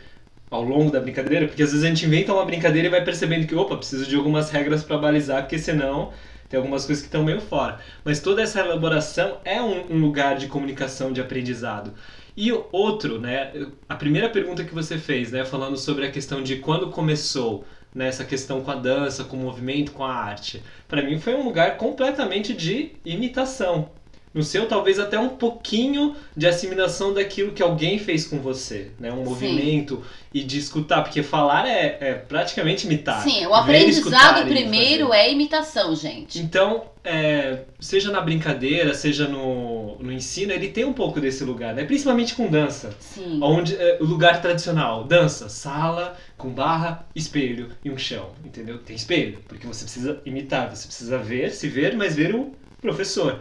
ao 0.50 0.62
longo 0.62 0.90
da 0.90 1.00
brincadeira, 1.00 1.46
porque 1.46 1.62
às 1.62 1.70
vezes 1.70 1.84
a 1.84 1.88
gente 1.88 2.04
inventa 2.04 2.32
uma 2.32 2.44
brincadeira 2.44 2.88
e 2.88 2.90
vai 2.90 3.04
percebendo 3.04 3.46
que, 3.46 3.54
opa, 3.54 3.76
preciso 3.76 4.06
de 4.06 4.16
algumas 4.16 4.50
regras 4.50 4.82
para 4.82 4.98
balizar, 4.98 5.42
porque 5.42 5.58
senão 5.58 6.12
tem 6.48 6.58
algumas 6.58 6.84
coisas 6.84 7.00
que 7.00 7.08
estão 7.08 7.22
meio 7.22 7.40
fora. 7.40 7.78
Mas 8.04 8.18
toda 8.20 8.42
essa 8.42 8.58
elaboração 8.58 9.38
é 9.44 9.62
um, 9.62 9.92
um, 9.92 10.00
lugar 10.00 10.36
de 10.36 10.48
comunicação, 10.48 11.12
de 11.12 11.20
aprendizado. 11.20 11.94
E 12.36 12.50
outro, 12.72 13.20
né, 13.20 13.52
a 13.88 13.94
primeira 13.94 14.28
pergunta 14.28 14.64
que 14.64 14.74
você 14.74 14.98
fez, 14.98 15.30
né, 15.30 15.44
falando 15.44 15.76
sobre 15.76 16.04
a 16.04 16.10
questão 16.10 16.42
de 16.42 16.56
quando 16.56 16.90
começou 16.90 17.64
né, 17.94 18.08
essa 18.08 18.24
questão 18.24 18.62
com 18.62 18.70
a 18.72 18.74
dança, 18.74 19.22
com 19.22 19.36
o 19.36 19.40
movimento, 19.40 19.92
com 19.92 20.04
a 20.04 20.12
arte, 20.12 20.62
para 20.88 21.02
mim 21.02 21.18
foi 21.20 21.34
um 21.34 21.44
lugar 21.44 21.76
completamente 21.76 22.52
de 22.52 22.92
imitação. 23.04 23.90
No 24.32 24.44
seu, 24.44 24.66
talvez 24.66 25.00
até 25.00 25.18
um 25.18 25.30
pouquinho 25.30 26.14
de 26.36 26.46
assimilação 26.46 27.12
daquilo 27.12 27.50
que 27.50 27.60
alguém 27.60 27.98
fez 27.98 28.24
com 28.24 28.38
você, 28.38 28.92
né? 28.98 29.10
Um 29.10 29.18
Sim. 29.18 29.24
movimento 29.24 30.04
e 30.32 30.44
de 30.44 30.56
escutar, 30.56 31.02
porque 31.02 31.20
falar 31.20 31.66
é, 31.66 31.98
é 32.00 32.14
praticamente 32.14 32.86
imitar. 32.86 33.24
Sim, 33.24 33.44
o 33.46 33.54
aprendizado 33.54 34.46
primeiro 34.46 35.12
é 35.12 35.32
imitação, 35.32 35.96
gente. 35.96 36.38
Então, 36.38 36.84
é, 37.02 37.64
seja 37.80 38.12
na 38.12 38.20
brincadeira, 38.20 38.94
seja 38.94 39.26
no, 39.26 39.96
no 39.98 40.12
ensino, 40.12 40.52
ele 40.52 40.68
tem 40.68 40.84
um 40.84 40.92
pouco 40.92 41.20
desse 41.20 41.42
lugar, 41.42 41.74
né? 41.74 41.84
Principalmente 41.84 42.34
com 42.36 42.46
dança. 42.46 42.94
Sim. 43.00 43.40
Onde, 43.42 43.74
é, 43.74 43.98
o 44.00 44.04
lugar 44.04 44.40
tradicional, 44.40 45.02
dança, 45.02 45.48
sala, 45.48 46.16
com 46.36 46.50
barra, 46.50 47.04
espelho 47.16 47.70
e 47.84 47.90
um 47.90 47.98
chão, 47.98 48.30
entendeu? 48.44 48.78
Tem 48.78 48.94
espelho, 48.94 49.40
porque 49.48 49.66
você 49.66 49.82
precisa 49.82 50.20
imitar, 50.24 50.70
você 50.70 50.86
precisa 50.86 51.18
ver, 51.18 51.50
se 51.50 51.68
ver, 51.68 51.96
mas 51.96 52.14
ver 52.14 52.32
o 52.32 52.52
professor. 52.80 53.40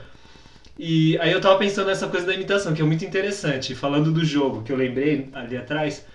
E 0.81 1.19
aí 1.19 1.33
eu 1.33 1.41
tava 1.41 1.59
pensando 1.59 1.87
nessa 1.87 2.07
coisa 2.07 2.25
da 2.25 2.33
imitação, 2.33 2.73
que 2.73 2.81
é 2.81 2.85
muito 2.85 3.03
interessante. 3.03 3.75
Falando 3.75 4.13
do 4.13 4.23
jogo, 4.23 4.63
que 4.63 4.71
eu 4.71 4.77
lembrei 4.77 5.27
ali 5.33 5.57
atrás, 5.57 6.05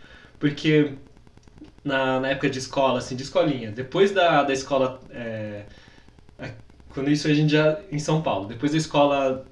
porque 0.40 0.92
na, 1.84 2.18
na 2.18 2.28
época 2.28 2.48
de 2.48 2.58
escola, 2.60 2.98
assim, 2.98 3.14
de 3.14 3.24
escolinha, 3.24 3.70
depois 3.70 4.10
da, 4.10 4.42
da 4.42 4.54
escola. 4.54 4.98
É, 5.10 5.64
quando 6.88 7.10
isso 7.10 7.28
a 7.28 7.34
gente 7.34 7.52
já. 7.52 7.78
em 7.92 7.98
São 7.98 8.22
Paulo, 8.22 8.48
depois 8.48 8.72
da 8.72 8.78
escola 8.78 9.44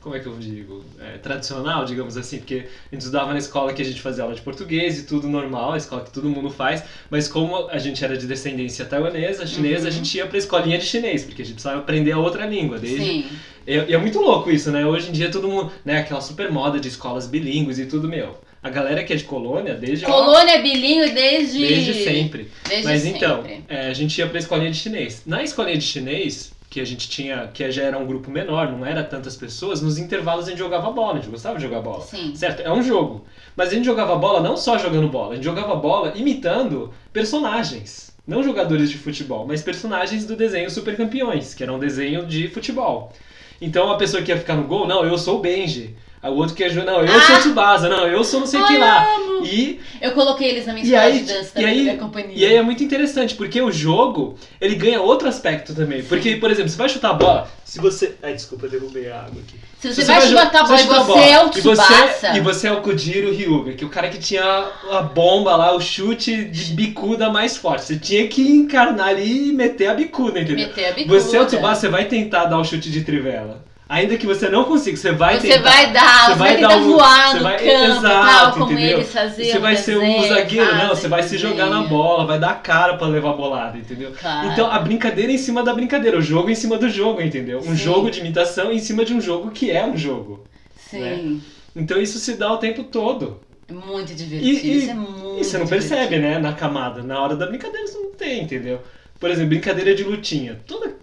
como 0.00 0.14
é 0.14 0.20
que 0.20 0.26
eu 0.26 0.38
digo, 0.38 0.84
é, 1.00 1.18
tradicional, 1.18 1.84
digamos 1.84 2.16
assim, 2.16 2.38
porque 2.38 2.68
a 2.92 2.94
gente 2.94 3.00
estudava 3.00 3.32
na 3.32 3.40
escola 3.40 3.72
que 3.72 3.82
a 3.82 3.84
gente 3.84 4.00
fazia 4.00 4.22
aula 4.22 4.36
de 4.36 4.40
português 4.40 5.00
e 5.00 5.02
tudo 5.02 5.28
normal, 5.28 5.72
a 5.72 5.76
escola 5.76 6.04
que 6.04 6.12
todo 6.12 6.30
mundo 6.30 6.48
faz, 6.48 6.84
mas 7.10 7.26
como 7.26 7.68
a 7.68 7.78
gente 7.78 8.04
era 8.04 8.16
de 8.16 8.24
descendência 8.24 8.84
taiwanesa, 8.84 9.44
chinesa, 9.44 9.82
uhum. 9.82 9.88
a 9.88 9.90
gente 9.90 10.16
ia 10.16 10.24
pra 10.24 10.38
escolinha 10.38 10.78
de 10.78 10.84
chinês, 10.84 11.24
porque 11.24 11.42
a 11.42 11.44
gente 11.44 11.54
precisava 11.54 11.80
aprender 11.80 12.12
a 12.12 12.18
outra 12.18 12.46
língua. 12.46 12.78
Desde... 12.78 13.04
Sim. 13.04 13.26
E, 13.66 13.92
é 13.92 13.98
muito 13.98 14.20
louco 14.20 14.50
isso, 14.50 14.70
né? 14.70 14.86
Hoje 14.86 15.08
em 15.08 15.12
dia 15.12 15.30
todo 15.30 15.48
mundo, 15.48 15.72
né, 15.84 15.98
aquela 15.98 16.20
super 16.20 16.50
moda 16.50 16.78
de 16.78 16.88
escolas 16.88 17.26
bilíngues 17.26 17.78
e 17.78 17.86
tudo, 17.86 18.08
meu. 18.08 18.38
A 18.62 18.70
galera 18.70 19.04
que 19.04 19.12
é 19.12 19.16
de 19.16 19.24
colônia, 19.24 19.74
desde. 19.74 20.04
Colônia 20.04 20.58
ó, 20.58 20.62
bilíngue 20.62 21.10
desde. 21.10 21.58
Desde 21.58 21.94
sempre. 22.04 22.50
Desde 22.68 22.84
Mas 22.84 23.02
sempre. 23.02 23.18
então, 23.18 23.44
é, 23.68 23.88
a 23.88 23.92
gente 23.92 24.18
ia 24.18 24.26
pra 24.26 24.38
escolinha 24.38 24.70
de 24.70 24.76
chinês. 24.76 25.22
Na 25.24 25.42
escolinha 25.42 25.78
de 25.78 25.84
chinês, 25.84 26.52
que 26.68 26.80
a 26.80 26.84
gente 26.84 27.08
tinha, 27.08 27.48
que 27.54 27.70
já 27.70 27.84
era 27.84 27.96
um 27.96 28.06
grupo 28.06 28.30
menor, 28.30 28.70
não 28.70 28.84
era 28.84 29.04
tantas 29.04 29.36
pessoas, 29.36 29.80
nos 29.80 29.98
intervalos 29.98 30.46
a 30.46 30.50
gente 30.50 30.58
jogava 30.58 30.90
bola, 30.90 31.12
a 31.12 31.16
gente 31.16 31.30
gostava 31.30 31.56
de 31.56 31.62
jogar 31.62 31.80
bola. 31.80 32.04
Sim. 32.04 32.34
Certo? 32.34 32.60
É 32.60 32.72
um 32.72 32.82
jogo. 32.82 33.24
Mas 33.54 33.68
a 33.68 33.74
gente 33.74 33.84
jogava 33.84 34.16
bola 34.16 34.40
não 34.40 34.56
só 34.56 34.76
jogando 34.76 35.08
bola, 35.08 35.32
a 35.32 35.34
gente 35.36 35.44
jogava 35.44 35.76
bola 35.76 36.12
imitando 36.16 36.92
personagens. 37.12 38.14
Não 38.26 38.42
jogadores 38.42 38.90
de 38.90 38.98
futebol, 38.98 39.46
mas 39.46 39.62
personagens 39.62 40.26
do 40.26 40.34
desenho 40.34 40.68
Super 40.68 40.96
Campeões, 40.96 41.54
que 41.54 41.62
era 41.62 41.72
um 41.72 41.78
desenho 41.78 42.26
de 42.26 42.48
futebol. 42.48 43.12
Então 43.60 43.90
a 43.90 43.96
pessoa 43.96 44.22
que 44.22 44.30
ia 44.30 44.38
ficar 44.38 44.54
no 44.56 44.64
gol, 44.64 44.86
não, 44.86 45.04
eu 45.04 45.16
sou 45.16 45.38
o 45.38 45.40
Benji. 45.40 45.94
Aí 46.26 46.32
o 46.32 46.36
outro 46.36 46.56
queijo, 46.56 46.82
não, 46.82 47.00
eu 47.02 47.20
sou 47.20 47.36
o 47.36 47.38
Tsubasa, 47.38 47.88
não, 47.88 48.06
eu 48.08 48.24
sou 48.24 48.40
não 48.40 48.46
sei 48.48 48.60
o 48.60 48.66
que 48.66 48.76
lá. 48.76 49.06
E, 49.44 49.78
Eu 50.00 50.10
coloquei 50.12 50.48
eles 50.48 50.66
na 50.66 50.72
minha 50.72 50.84
E 50.84 50.88
escola 50.88 51.04
aí- 51.06 51.20
de 51.20 51.24
dança 51.32 51.50
e 51.50 51.52
também, 51.62 51.68
aí- 51.68 51.86
da 51.86 51.96
companhia. 51.96 52.32
e 52.34 52.44
aí 52.44 52.54
é 52.56 52.62
muito 52.62 52.82
interessante, 52.82 53.34
porque 53.36 53.60
o 53.62 53.70
jogo, 53.70 54.36
ele 54.60 54.74
ganha 54.74 55.00
outro 55.00 55.28
aspecto 55.28 55.72
também. 55.74 56.02
Porque, 56.02 56.36
por 56.36 56.50
exemplo, 56.50 56.68
você 56.70 56.76
vai 56.76 56.88
chutar 56.88 57.10
a 57.10 57.14
bola, 57.14 57.48
se 57.64 57.78
você... 57.78 58.14
Ai, 58.22 58.34
desculpa, 58.34 58.66
eu 58.66 58.70
derrubei 58.70 59.08
a 59.10 59.18
água 59.20 59.40
aqui. 59.46 59.54
Se 59.80 59.94
você 59.94 60.04
vai 60.04 60.20
chutar 60.20 60.48
a 60.52 60.64
bola 60.64 60.80
e 60.80 60.84
você 60.84 61.18
é 61.30 61.44
o 61.44 61.46
e 61.46 61.50
Tsubasa... 61.50 61.82
você, 61.84 62.26
e 62.34 62.40
você 62.40 62.66
é 62.66 62.72
o 62.72 62.80
Kojiro 62.80 63.30
Hyuga, 63.32 63.72
que 63.74 63.84
é 63.84 63.86
o 63.86 63.90
cara 63.90 64.08
que 64.08 64.18
tinha 64.18 64.42
a 64.90 65.02
bomba 65.02 65.54
lá, 65.54 65.76
o 65.76 65.80
chute 65.80 66.44
de 66.46 66.72
bicuda 66.72 67.30
mais 67.30 67.56
forte. 67.56 67.84
Você 67.84 67.96
tinha 67.98 68.26
que 68.26 68.42
encarnar 68.42 69.08
ali 69.08 69.50
e 69.50 69.52
meter 69.52 69.88
a 69.88 69.94
bicuda, 69.94 70.40
entendeu? 70.40 70.66
Meter 70.66 70.86
a 70.86 70.92
bicuda. 70.92 71.20
Você 71.20 71.36
é 71.36 71.40
o 71.40 71.46
Tsubasa, 71.46 71.82
você 71.82 71.88
vai 71.88 72.06
tentar 72.06 72.46
dar 72.46 72.58
o 72.58 72.64
chute 72.64 72.90
de 72.90 73.02
trivela. 73.04 73.64
Ainda 73.88 74.16
que 74.16 74.26
você 74.26 74.48
não 74.48 74.64
consiga, 74.64 74.96
você 74.96 75.12
vai 75.12 75.38
Você 75.38 75.46
tentar. 75.46 75.70
vai 75.70 75.92
dar, 75.92 76.26
você 76.26 76.34
vai, 76.34 76.56
tentar 76.56 76.76
um- 76.76 76.90
voar 76.92 77.28
você 77.30 77.36
no 77.36 77.42
vai- 77.44 77.56
campo, 77.58 77.70
exato, 77.70 78.02
tal, 78.26 78.52
como 78.52 78.72
entendeu? 78.72 78.98
eles 78.98 79.12
faziam. 79.12 79.48
Você 79.52 79.58
vai 79.60 79.76
ser 79.76 79.96
um 79.98 80.22
zagueiro, 80.28 80.74
não, 80.74 80.88
você 80.88 81.06
vai 81.08 81.22
se 81.22 81.38
jogar 81.38 81.66
na 81.66 81.82
bola, 81.84 82.26
vai 82.26 82.36
dar 82.40 82.60
cara 82.62 82.96
pra 82.96 83.06
levar 83.06 83.30
a 83.30 83.34
bolada, 83.34 83.78
entendeu? 83.78 84.12
Claro. 84.20 84.48
Então 84.48 84.68
a 84.72 84.78
brincadeira 84.80 85.30
é 85.30 85.36
em 85.36 85.38
cima 85.38 85.62
da 85.62 85.72
brincadeira, 85.72 86.18
o 86.18 86.22
jogo 86.22 86.48
é 86.48 86.52
em 86.52 86.56
cima 86.56 86.76
do 86.76 86.90
jogo, 86.90 87.20
entendeu? 87.22 87.58
Um 87.60 87.62
Sim. 87.62 87.76
jogo 87.76 88.10
de 88.10 88.18
imitação 88.18 88.72
em 88.72 88.78
cima 88.80 89.04
de 89.04 89.14
um 89.14 89.20
jogo 89.20 89.52
que 89.52 89.70
é 89.70 89.84
um 89.86 89.96
jogo. 89.96 90.44
Sim, 90.90 91.40
Então 91.74 92.00
isso 92.00 92.18
se 92.18 92.34
dá 92.34 92.52
o 92.52 92.56
tempo 92.58 92.82
todo. 92.82 93.40
muito 93.72 94.14
divertido. 94.14 94.44
E- 94.50 94.66
e- 94.66 94.78
isso 94.78 94.90
é 94.90 94.94
muito 94.94 95.40
E 95.40 95.44
você 95.44 95.58
não 95.58 95.64
divertido. 95.64 95.68
percebe, 95.68 96.18
né, 96.18 96.38
na 96.38 96.52
camada. 96.52 97.02
Na 97.04 97.20
hora 97.22 97.36
da 97.36 97.46
brincadeira 97.46 97.86
você 97.86 97.98
não 97.98 98.12
tem, 98.12 98.42
entendeu? 98.42 98.80
Por 99.20 99.30
exemplo, 99.30 99.48
brincadeira 99.50 99.94
de 99.94 100.02
lutinha. 100.04 100.58
Toda, 100.66 100.94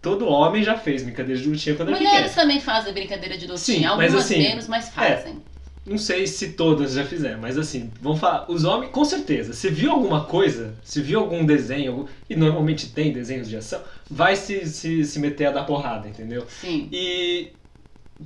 todo 0.00 0.26
homem 0.26 0.62
já 0.62 0.76
fez 0.76 1.02
brincadeira 1.02 1.40
de 1.40 1.48
lutinha 1.48 1.74
quando 1.76 1.88
é 1.90 1.92
Mulheres 1.92 2.28
pequeno. 2.30 2.34
também 2.34 2.60
fazem 2.60 2.92
brincadeira 2.92 3.36
de 3.36 3.46
lutinha. 3.46 3.58
Sim, 3.58 3.96
mas 3.96 4.14
Algumas 4.14 4.14
assim, 4.24 4.38
menos, 4.38 4.68
mas 4.68 4.88
fazem. 4.88 5.42
Não 5.86 5.96
sei 5.96 6.26
se 6.26 6.50
todas 6.50 6.92
já 6.92 7.04
fizeram, 7.04 7.40
mas 7.40 7.56
assim, 7.56 7.90
vamos 8.02 8.20
falar. 8.20 8.44
Os 8.50 8.62
homens, 8.64 8.90
com 8.92 9.04
certeza, 9.06 9.54
se 9.54 9.70
viu 9.70 9.90
alguma 9.90 10.24
coisa, 10.24 10.74
se 10.84 11.00
viu 11.00 11.18
algum 11.18 11.46
desenho, 11.46 12.06
e 12.28 12.36
normalmente 12.36 12.90
tem 12.90 13.10
desenhos 13.10 13.48
de 13.48 13.56
ação, 13.56 13.80
vai 14.10 14.36
se, 14.36 14.66
se, 14.66 15.02
se 15.02 15.18
meter 15.18 15.46
a 15.46 15.50
dar 15.50 15.64
porrada, 15.64 16.06
entendeu? 16.06 16.44
Sim. 16.60 16.90
E 16.92 17.52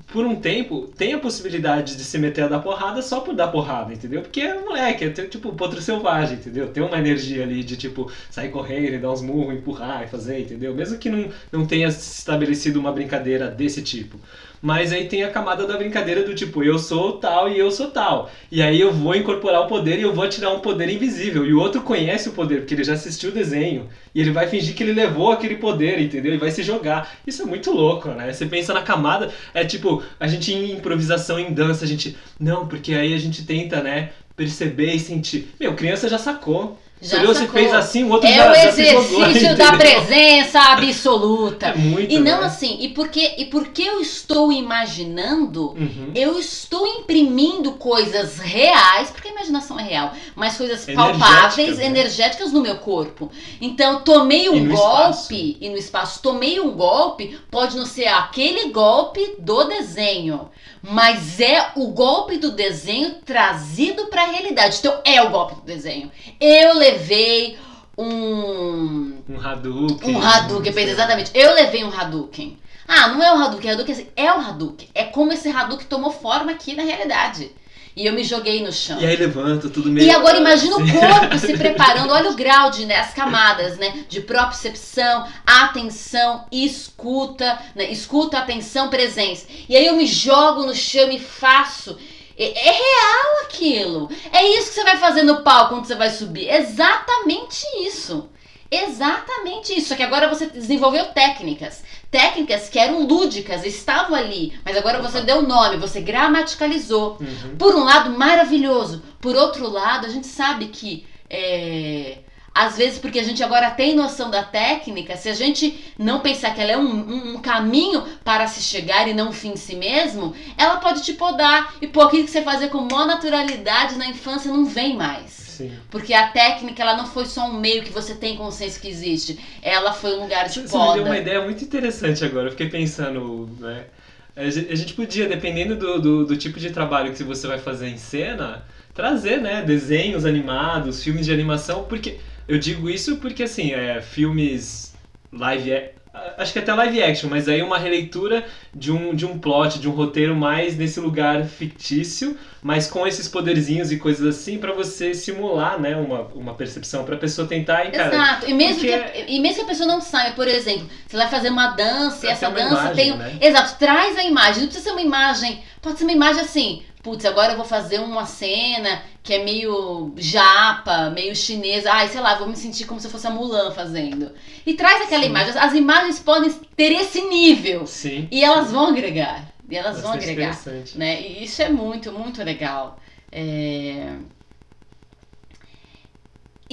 por 0.07 0.25
um 0.25 0.37
tempo 0.37 0.87
tem 0.97 1.13
a 1.13 1.19
possibilidade 1.19 1.97
de 1.97 2.05
se 2.05 2.19
meter 2.19 2.45
a 2.45 2.49
dar 2.49 2.61
porrada 2.61 3.03
só 3.03 3.21
por 3.21 3.35
dar 3.35 3.49
porrada, 3.49 3.93
entendeu? 3.93 4.23
Porque 4.23 4.41
é 4.41 4.59
moleque, 4.59 5.05
é 5.05 5.11
tipo 5.11 5.53
potro 5.53 5.83
selvagem, 5.83 6.39
entendeu? 6.39 6.69
Tem 6.69 6.83
uma 6.83 6.99
energia 6.99 7.43
ali 7.43 7.63
de 7.63 7.77
tipo 7.77 8.11
sair 8.31 8.51
correndo 8.51 8.95
e 8.95 8.99
dar 8.99 9.13
uns 9.13 9.21
murros, 9.21 9.55
empurrar 9.55 10.05
e 10.05 10.09
fazer, 10.09 10.41
entendeu? 10.41 10.75
Mesmo 10.75 10.97
que 10.99 11.11
não, 11.11 11.31
não 11.51 11.67
tenha 11.67 11.91
se 11.91 12.21
estabelecido 12.21 12.81
uma 12.81 12.93
brincadeira 12.93 13.49
desse 13.49 13.83
tipo. 13.83 14.19
Mas 14.63 14.93
aí 14.93 15.09
tem 15.09 15.25
a 15.25 15.31
camada 15.31 15.67
da 15.67 15.77
brincadeira 15.77 16.23
do 16.23 16.37
tipo, 16.37 16.63
eu 16.63 16.79
sou 16.79 17.19
tal 17.19 17.51
e 17.51 17.59
eu 17.59 17.69
sou 17.73 17.91
tal. 17.91 18.31
E 18.49 18.63
aí 18.63 18.81
eu 18.81 18.93
vou 18.93 19.17
incorporar 19.17 19.63
o 19.63 19.67
poder 19.67 19.99
e 19.99 20.03
eu 20.03 20.15
vou 20.15 20.25
atirar 20.25 20.55
um 20.55 20.61
poder 20.61 20.89
invisível. 20.89 21.45
E 21.45 21.53
o 21.53 21.59
outro 21.59 21.83
conhece 21.83 22.29
o 22.29 22.33
poder, 22.33 22.61
porque 22.61 22.75
ele 22.75 22.85
já 22.85 22.93
assistiu 22.93 23.31
o 23.31 23.35
desenho. 23.35 23.89
E 24.15 24.21
ele 24.21 24.31
vai 24.31 24.47
fingir 24.47 24.77
que 24.77 24.85
ele 24.85 24.93
levou 24.93 25.33
aquele 25.33 25.57
poder, 25.57 26.01
entendeu? 26.01 26.31
Ele 26.31 26.41
vai 26.41 26.53
se 26.53 26.63
jogar. 26.63 27.13
Isso 27.27 27.43
é 27.43 27.45
muito 27.45 27.73
louco, 27.73 28.09
né? 28.11 28.33
Você 28.33 28.47
pensa 28.47 28.73
na 28.73 28.83
camada, 28.83 29.33
é 29.53 29.65
tipo, 29.65 30.01
a 30.21 30.29
gente 30.29 30.53
em 30.53 30.71
improvisação, 30.71 31.41
em 31.41 31.53
dança, 31.53 31.85
a 31.85 31.89
gente. 31.89 32.17
Não, 32.39 32.69
porque 32.69 32.95
aí 32.95 33.13
a 33.15 33.19
gente 33.19 33.45
tenta, 33.45 33.83
né? 33.83 34.11
Perceber 34.37 34.95
e 34.95 35.01
sentir. 35.01 35.49
Meu, 35.59 35.75
criança 35.75 36.09
já 36.09 36.19
sacou. 36.19 36.79
Já 37.05 37.25
você 37.25 37.41
sacou. 37.41 37.55
fez 37.55 37.75
assim, 37.75 38.05
o 38.05 38.11
outro 38.11 38.29
É 38.29 38.33
já, 38.35 38.51
o 38.51 38.55
já 38.55 38.69
exercício 38.69 39.57
da 39.57 39.69
entendeu? 39.69 39.79
presença 39.79 40.61
absoluta. 40.61 41.67
É 41.67 41.75
muito. 41.77 42.13
E 42.13 42.19
não 42.19 42.41
né? 42.41 42.47
assim, 42.47 42.77
e 42.81 42.89
porque, 42.91 43.35
e 43.39 43.47
porque 43.47 43.83
eu 43.83 44.01
estou 44.01 44.53
imaginando, 44.53 45.71
Uhum. 45.73 46.13
eu 46.15 46.39
estou 46.39 46.87
imprimindo 46.87 47.73
coisas 47.73 48.39
reais, 48.39 49.11
porque 49.11 49.29
a 49.29 49.33
imaginação 49.33 49.79
é 49.79 49.83
real, 49.83 50.13
mas 50.37 50.57
coisas 50.57 50.87
Energéticas, 50.89 51.19
palpáveis, 51.29 51.79
né? 51.79 51.87
energéticas 51.87 52.53
no 52.53 52.61
meu 52.61 52.77
corpo. 52.77 53.31
Então, 53.61 54.01
tomei 54.03 54.49
um 54.49 54.69
golpe, 54.69 54.71
espaço. 54.71 55.35
e 55.61 55.69
no 55.69 55.77
espaço, 55.77 56.21
tomei 56.23 56.61
um 56.61 56.71
golpe, 56.73 57.39
pode 57.51 57.77
não 57.77 57.87
ser 57.87 58.07
aquele 58.09 58.69
golpe 58.71 59.35
do 59.39 59.65
desenho, 59.65 60.49
mas 60.83 61.39
é 61.39 61.71
o 61.77 61.89
golpe 61.89 62.39
do 62.39 62.51
desenho 62.51 63.15
trazido 63.25 64.07
para 64.07 64.23
a 64.23 64.27
realidade. 64.27 64.79
Então, 64.79 65.01
é 65.05 65.23
o 65.23 65.31
golpe 65.31 65.55
do 65.55 65.63
desenho. 65.63 66.11
Eu 66.41 66.77
levei 66.77 67.57
um 67.97 69.23
Um 69.29 69.41
Hadouken. 69.41 70.17
um 70.17 70.21
Hadouken, 70.21 70.73
exatamente. 70.79 71.31
Eu 71.35 71.55
levei 71.55 71.85
um 71.85 71.93
Hadouken. 71.93 72.59
Ah, 72.89 73.09
não 73.09 73.23
é 73.23 73.33
o 73.33 73.39
Hadouken, 73.39 73.71
Hadouken 73.71 73.95
assim, 73.95 74.09
é 74.17 74.33
o 74.33 74.41
Hadouken. 74.41 74.89
É 74.95 75.05
como 75.05 75.33
esse 75.33 75.49
Hadouken 75.49 75.87
tomou 75.87 76.11
forma 76.11 76.51
aqui 76.51 76.75
na 76.75 76.83
realidade. 76.83 77.53
E 77.95 78.07
eu 78.07 78.13
me 78.13 78.25
joguei 78.25 78.63
no 78.63 78.73
chão. 78.73 78.99
E 79.01 79.07
aí 79.07 79.17
levanta 79.17 79.69
tudo 79.69 79.91
meio. 79.91 80.07
E 80.07 80.11
agora 80.11 80.39
imagina 80.39 80.77
o 80.77 80.83
assim. 80.83 80.93
corpo 80.93 81.39
se 81.39 81.57
preparando, 81.59 82.13
olha 82.13 82.31
o 82.31 82.35
grau 82.35 82.71
de, 82.71 82.87
né, 82.87 82.97
as 82.97 83.13
camadas, 83.13 83.77
né, 83.77 84.05
de 84.09 84.21
propriocepção, 84.23 85.27
atenção, 85.47 86.47
escuta, 86.51 87.59
né, 87.75 87.91
escuta, 87.91 88.39
atenção, 88.39 88.89
presença. 88.89 89.47
E 89.69 89.77
aí 89.77 89.87
eu 89.87 89.97
me 89.97 90.07
jogo 90.07 90.65
no 90.65 90.75
chão 90.75 91.11
e 91.11 91.19
faço. 91.19 91.99
É, 92.39 92.69
é 92.69 92.73
real 92.73 93.45
aquilo. 93.45 94.11
É 94.33 94.43
isso 94.57 94.69
que 94.69 94.75
você 94.75 94.85
vai 94.85 94.97
fazer 94.97 95.23
no 95.23 95.43
palco 95.43 95.75
quando 95.75 95.85
você 95.85 95.95
vai 95.95 96.09
subir. 96.09 96.49
Exatamente 96.49 97.67
isso. 97.85 98.31
Exatamente 98.71 99.79
isso. 99.79 99.89
Só 99.89 99.95
que 99.95 100.03
agora 100.03 100.29
você 100.29 100.47
desenvolveu 100.47 101.05
técnicas. 101.07 101.83
Técnicas 102.13 102.69
que 102.69 102.79
eram 102.79 103.07
lúdicas, 103.07 103.65
estavam 103.65 104.15
ali. 104.15 104.53
Mas 104.65 104.77
agora 104.77 105.01
você 105.03 105.23
deu 105.23 105.43
nome, 105.43 105.79
você 105.79 106.01
gramaticalizou. 106.01 107.17
Uhum. 107.21 107.57
Por 107.59 107.75
um 107.75 107.85
lado, 107.85 108.11
maravilhoso. 108.17 109.03
Por 109.21 109.35
outro 109.35 109.69
lado, 109.69 110.07
a 110.07 110.11
gente 110.11 110.27
sabe 110.29 110.67
que. 110.67 111.05
é, 111.31 112.19
às 112.55 112.77
vezes, 112.77 112.99
porque 112.99 113.19
a 113.19 113.23
gente 113.25 113.43
agora 113.43 113.71
tem 113.71 113.95
noção 113.97 114.31
da 114.31 114.43
técnica, 114.43 115.17
se 115.17 115.27
a 115.31 115.33
gente 115.33 115.83
não 115.99 116.21
pensar 116.21 116.55
que 116.55 116.61
ela 116.61 116.73
é 116.73 116.77
um, 116.77 116.83
um- 116.85 117.35
um 117.37 117.39
caminho 117.41 118.03
para 118.23 118.47
se 118.47 118.63
chegar 118.63 119.09
e 119.09 119.15
não 119.15 119.31
um 119.31 119.33
fim 119.33 119.53
em 119.53 119.57
si 119.57 119.75
mesmo, 119.75 120.35
ela 120.59 120.77
pode 120.77 121.03
te 121.03 121.15
podar. 121.15 121.73
E 121.81 121.87
pô, 121.87 122.03
aquilo 122.03 122.25
que 122.25 122.31
você 122.31 122.43
fazia 122.43 122.69
com 122.69 122.83
maior 122.83 123.07
naturalidade 123.07 123.97
na 123.97 124.07
infância 124.07 124.53
não 124.53 124.67
vem 124.67 124.95
mais. 124.95 125.42
Sim. 125.57 125.73
Porque 125.91 126.15
a 126.15 126.29
técnica, 126.31 126.83
ela 126.83 126.97
não 126.97 127.07
foi 127.07 127.27
só 127.27 127.49
um 127.49 127.59
meio 127.61 127.83
que 127.83 127.93
você 127.93 128.15
tem 128.15 128.37
consciência 128.37 128.81
que 128.81 128.89
existe. 128.89 129.39
Ela 129.63 129.93
foi 129.93 130.15
um 130.17 130.23
lugar 130.23 130.49
de 130.49 130.55
Você 130.55 130.79
me 130.79 130.93
deu 130.93 131.03
uma 131.05 131.15
poda. 131.15 131.19
ideia 131.19 131.43
muito 131.45 131.63
interessante 131.65 132.25
agora. 132.25 132.47
Eu 132.49 132.51
fiquei 132.53 132.69
pensando, 132.69 133.49
né? 133.61 133.87
A 134.35 134.49
gen- 134.49 134.69
a 134.71 134.75
gente 134.75 134.95
podia, 134.95 135.29
dependendo 135.29 135.77
do, 135.77 136.01
do, 136.01 136.27
do 136.27 136.37
tipo 136.37 136.59
de 136.59 136.71
trabalho 136.71 137.13
que 137.15 137.23
você 137.23 137.47
vai 137.47 137.59
fazer 137.59 137.89
em 137.89 137.99
cena, 137.99 138.65
trazer, 138.95 139.41
né? 139.41 139.63
Desenhos 139.63 140.25
animados, 140.25 141.03
filmes 141.03 141.27
de 141.27 141.33
animação, 141.33 141.85
porque 141.85 142.19
eu 142.49 142.59
digo 142.59 142.89
isso 142.89 143.17
porque 143.17 143.43
assim, 143.43 143.73
é, 143.73 144.01
filmes 144.01 144.95
live 145.33 145.75
a- 145.75 145.91
acho 146.37 146.53
que 146.53 146.59
até 146.59 146.73
live 146.75 147.03
action, 147.03 147.29
mas 147.31 147.49
aí 147.49 147.63
uma 147.63 147.79
releitura 147.79 148.45
de 148.75 148.93
um, 148.93 149.15
de 149.15 149.25
um 149.25 149.39
plot, 149.39 149.79
de 149.79 149.89
um 149.89 149.93
roteiro 149.93 150.35
mais 150.37 150.77
nesse 150.77 151.01
lugar 151.01 151.45
fictício, 151.45 152.37
mas 152.63 152.87
com 152.87 153.07
esses 153.07 153.27
poderzinhos 153.29 153.91
e 153.91 153.97
coisas 153.99 154.27
assim 154.27 154.59
pra 154.59 154.73
você 154.73 155.15
simular, 155.15 155.81
né, 155.81 155.97
uma, 155.97 156.21
uma 156.35 156.55
percepção 156.55 157.05
pra 157.05 157.17
pessoa 157.17 157.47
tentar 157.49 157.87
encarar. 157.87 158.13
Exato. 158.13 158.51
E 158.51 158.55
mesmo, 158.55 158.81
Porque- 158.81 158.99
que, 158.99 159.33
e 159.33 159.41
mesmo 159.41 159.57
que 159.57 159.63
a 159.63 159.67
pessoa 159.69 159.87
não 159.89 160.01
saiba, 160.01 160.35
por 160.37 160.47
exemplo, 160.49 160.87
você 161.07 161.17
vai 161.17 161.29
fazer 161.29 161.49
uma 161.49 161.69
dança 161.69 162.19
e 162.19 162.21
Pra 162.21 162.31
essa 162.31 162.47
ter 162.51 162.53
uma 162.53 162.69
dança 162.71 162.83
imagem, 162.83 162.95
tem. 162.95 163.17
né? 163.17 163.39
Exato, 163.41 163.79
traz 163.79 164.19
a 164.19 164.25
imagem. 164.25 164.61
Não 164.63 164.69
precisa 164.69 164.85
ser 164.85 164.91
uma 164.93 165.03
imagem. 165.03 165.63
Pode 165.81 165.99
ser 165.99 166.05
uma 166.05 166.13
imagem 166.13 166.43
assim. 166.43 166.83
Putz, 167.03 167.25
agora 167.25 167.53
eu 167.53 167.57
vou 167.57 167.65
fazer 167.65 167.99
uma 167.99 168.27
cena 168.27 169.03
que 169.25 169.35
é 169.35 169.45
meio 169.45 170.13
japa, 170.17 171.11
meio 171.11 171.35
chinesa. 171.35 171.91
Ai, 171.93 172.09
sei 172.09 172.21
lá, 172.21 172.39
vou 172.39 172.49
me 172.49 172.57
sentir 172.57 172.85
como 172.85 173.01
se 173.01 173.09
eu 173.09 173.11
fosse 173.11 173.27
a 173.27 173.31
Mulan 173.31 173.73
fazendo. 173.73 174.31
E 174.65 174.75
traz 174.75 175.03
aquela 175.03 175.25
Sim. 175.25 175.31
imagem. 175.31 175.59
As 175.59 175.75
imagens 175.75 176.21
podem 176.21 176.53
ter 176.77 176.93
esse 176.93 177.21
nível. 177.23 177.87
Sim. 177.87 178.29
E 178.31 178.45
elas 178.45 178.71
vão 178.71 178.87
agregar. 178.87 179.53
E 179.69 179.77
elas 179.77 180.01
vão 180.01 180.13
Bastante 180.13 180.31
agregar 180.31 180.59
né? 180.95 181.21
E 181.23 181.45
isso 181.45 181.61
é 181.63 181.69
muito, 181.69 182.13
muito 182.13 182.43
legal. 182.45 183.01
É, 183.33 184.15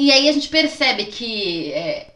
E 0.02 0.12
aí 0.12 0.30
a 0.30 0.32
gente 0.32 0.48
percebe 0.50 1.06
que 1.06 1.74
é, 1.74 2.16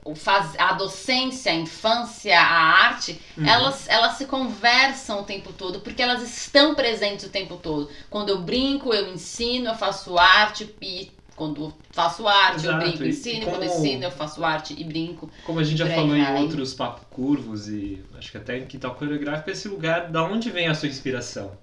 a 0.57 0.73
docência, 0.73 1.51
a 1.51 1.55
infância, 1.55 2.39
a 2.39 2.43
arte, 2.43 3.19
Uhum. 3.37 3.47
elas, 3.47 3.87
elas 3.89 4.13
se 4.17 4.25
conversam 4.25 5.21
o 5.21 5.23
tempo 5.23 5.51
todo, 5.51 5.81
porque 5.81 6.01
elas 6.01 6.21
estão 6.23 6.75
presentes 6.75 7.25
o 7.25 7.29
tempo 7.29 7.57
todo. 7.57 7.89
Quando 8.09 8.29
eu 8.29 8.41
brinco, 8.41 8.93
eu 8.93 9.13
ensino, 9.13 9.69
eu 9.69 9.75
faço 9.75 10.17
arte 10.17 10.73
e 10.81 11.11
quando 11.35 11.73
faço 11.91 12.27
arte, 12.27 12.67
eu 12.67 12.73
Exato, 12.73 12.77
brinco 12.77 13.05
e 13.05 13.09
e 13.09 13.09
ensino, 13.09 13.39
como- 13.39 13.49
quando 13.49 13.63
eu 13.63 13.67
ensino, 13.67 14.03
eu 14.03 14.11
faço 14.11 14.43
arte 14.45 14.73
e 14.79 14.83
brinco. 14.83 15.29
Como 15.41 15.59
a 15.59 15.63
gente 15.63 15.77
já 15.77 15.89
falou 15.89 16.15
em 16.15 16.25
outros 16.31 16.73
papo 16.73 17.05
curvos 17.09 17.67
e 17.67 18.05
acho 18.13 18.31
que 18.31 18.37
até 18.37 18.57
em 18.59 18.65
quintal 18.67 18.95
coreográfico, 18.95 19.49
esse 19.49 19.67
lugar 19.67 20.09
da 20.11 20.23
onde 20.23 20.49
vem 20.49 20.67
a 20.67 20.75
sua 20.75 20.87
inspiração, 20.87 21.57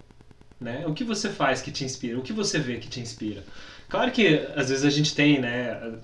né? 0.61 0.87
O 0.87 0.95
que 0.95 1.05
você 1.05 1.31
faz 1.31 1.63
que 1.63 1.73
te 1.73 1.85
inspira? 1.85 2.19
O 2.19 2.23
que 2.23 2.33
você 2.33 2.59
vê 2.61 2.79
que 2.79 2.89
te 2.89 3.01
inspira? 3.01 3.45
Claro 3.89 4.13
que 4.13 4.29
às 4.57 4.71
vezes 4.71 4.85
a 4.85 4.91
gente 4.91 5.15
tem, 5.15 5.41
né? 5.41 6.01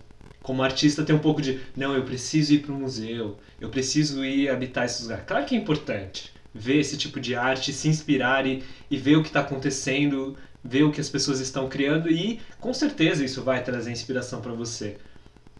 Como 0.46 0.62
artista 0.62 1.02
tem 1.02 1.12
um 1.12 1.18
pouco 1.18 1.42
de, 1.42 1.58
não, 1.76 1.92
eu 1.92 2.04
preciso 2.04 2.54
ir 2.54 2.60
para 2.60 2.72
o 2.72 2.78
museu, 2.78 3.36
eu 3.60 3.68
preciso 3.68 4.24
ir 4.24 4.48
habitar 4.48 4.84
esses 4.84 5.02
lugares. 5.02 5.24
Claro 5.26 5.44
que 5.44 5.56
é 5.56 5.58
importante, 5.58 6.32
ver 6.54 6.78
esse 6.78 6.96
tipo 6.96 7.18
de 7.18 7.34
arte, 7.34 7.72
se 7.72 7.88
inspirar 7.88 8.46
e, 8.46 8.62
e 8.88 8.96
ver 8.96 9.16
o 9.16 9.22
que 9.22 9.28
está 9.28 9.40
acontecendo, 9.40 10.36
ver 10.62 10.84
o 10.84 10.92
que 10.92 11.00
as 11.00 11.08
pessoas 11.08 11.40
estão 11.40 11.68
criando 11.68 12.08
e 12.08 12.40
com 12.60 12.72
certeza 12.72 13.24
isso 13.24 13.42
vai 13.42 13.60
trazer 13.64 13.90
inspiração 13.90 14.40
para 14.40 14.52
você. 14.52 14.98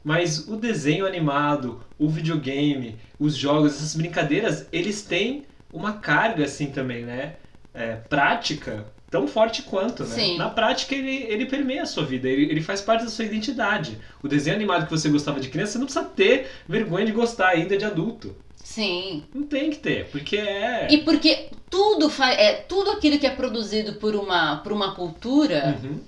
Mas 0.04 0.46
o 0.46 0.54
desenho 0.54 1.04
animado, 1.04 1.82
o 1.98 2.08
videogame, 2.08 2.96
os 3.18 3.34
jogos, 3.36 3.74
essas 3.74 3.96
brincadeiras, 3.96 4.68
eles 4.70 5.02
têm 5.02 5.48
uma 5.72 5.94
carga 5.94 6.44
assim 6.44 6.66
também, 6.66 7.04
né? 7.04 7.34
É, 7.74 7.96
prática 7.96 8.86
tão 9.16 9.26
forte 9.26 9.62
quanto, 9.62 10.04
né? 10.04 10.14
Sim. 10.14 10.36
Na 10.36 10.50
prática 10.50 10.94
ele, 10.94 11.24
ele 11.28 11.46
permeia 11.46 11.82
a 11.82 11.86
sua 11.86 12.04
vida, 12.04 12.28
ele, 12.28 12.50
ele 12.50 12.60
faz 12.60 12.82
parte 12.82 13.04
da 13.04 13.10
sua 13.10 13.24
identidade. 13.24 13.98
O 14.22 14.28
desenho 14.28 14.54
animado 14.56 14.84
que 14.84 14.90
você 14.90 15.08
gostava 15.08 15.40
de 15.40 15.48
criança, 15.48 15.72
você 15.72 15.78
não 15.78 15.86
precisa 15.86 16.04
ter 16.04 16.50
vergonha 16.68 17.06
de 17.06 17.12
gostar 17.12 17.48
ainda 17.48 17.76
de 17.78 17.84
adulto. 17.84 18.36
Sim. 18.56 19.24
Não 19.34 19.44
tem 19.44 19.70
que 19.70 19.78
ter, 19.78 20.06
porque 20.10 20.36
é. 20.36 20.88
E 20.90 20.98
porque 20.98 21.48
tudo 21.70 22.10
fa 22.10 22.30
é 22.30 22.54
tudo 22.56 22.90
aquilo 22.90 23.18
que 23.18 23.26
é 23.26 23.30
produzido 23.30 23.94
por 23.94 24.14
uma 24.14 24.56
por 24.56 24.72
uma 24.72 24.94
cultura, 24.94 25.78
Uhum. 25.82 26.00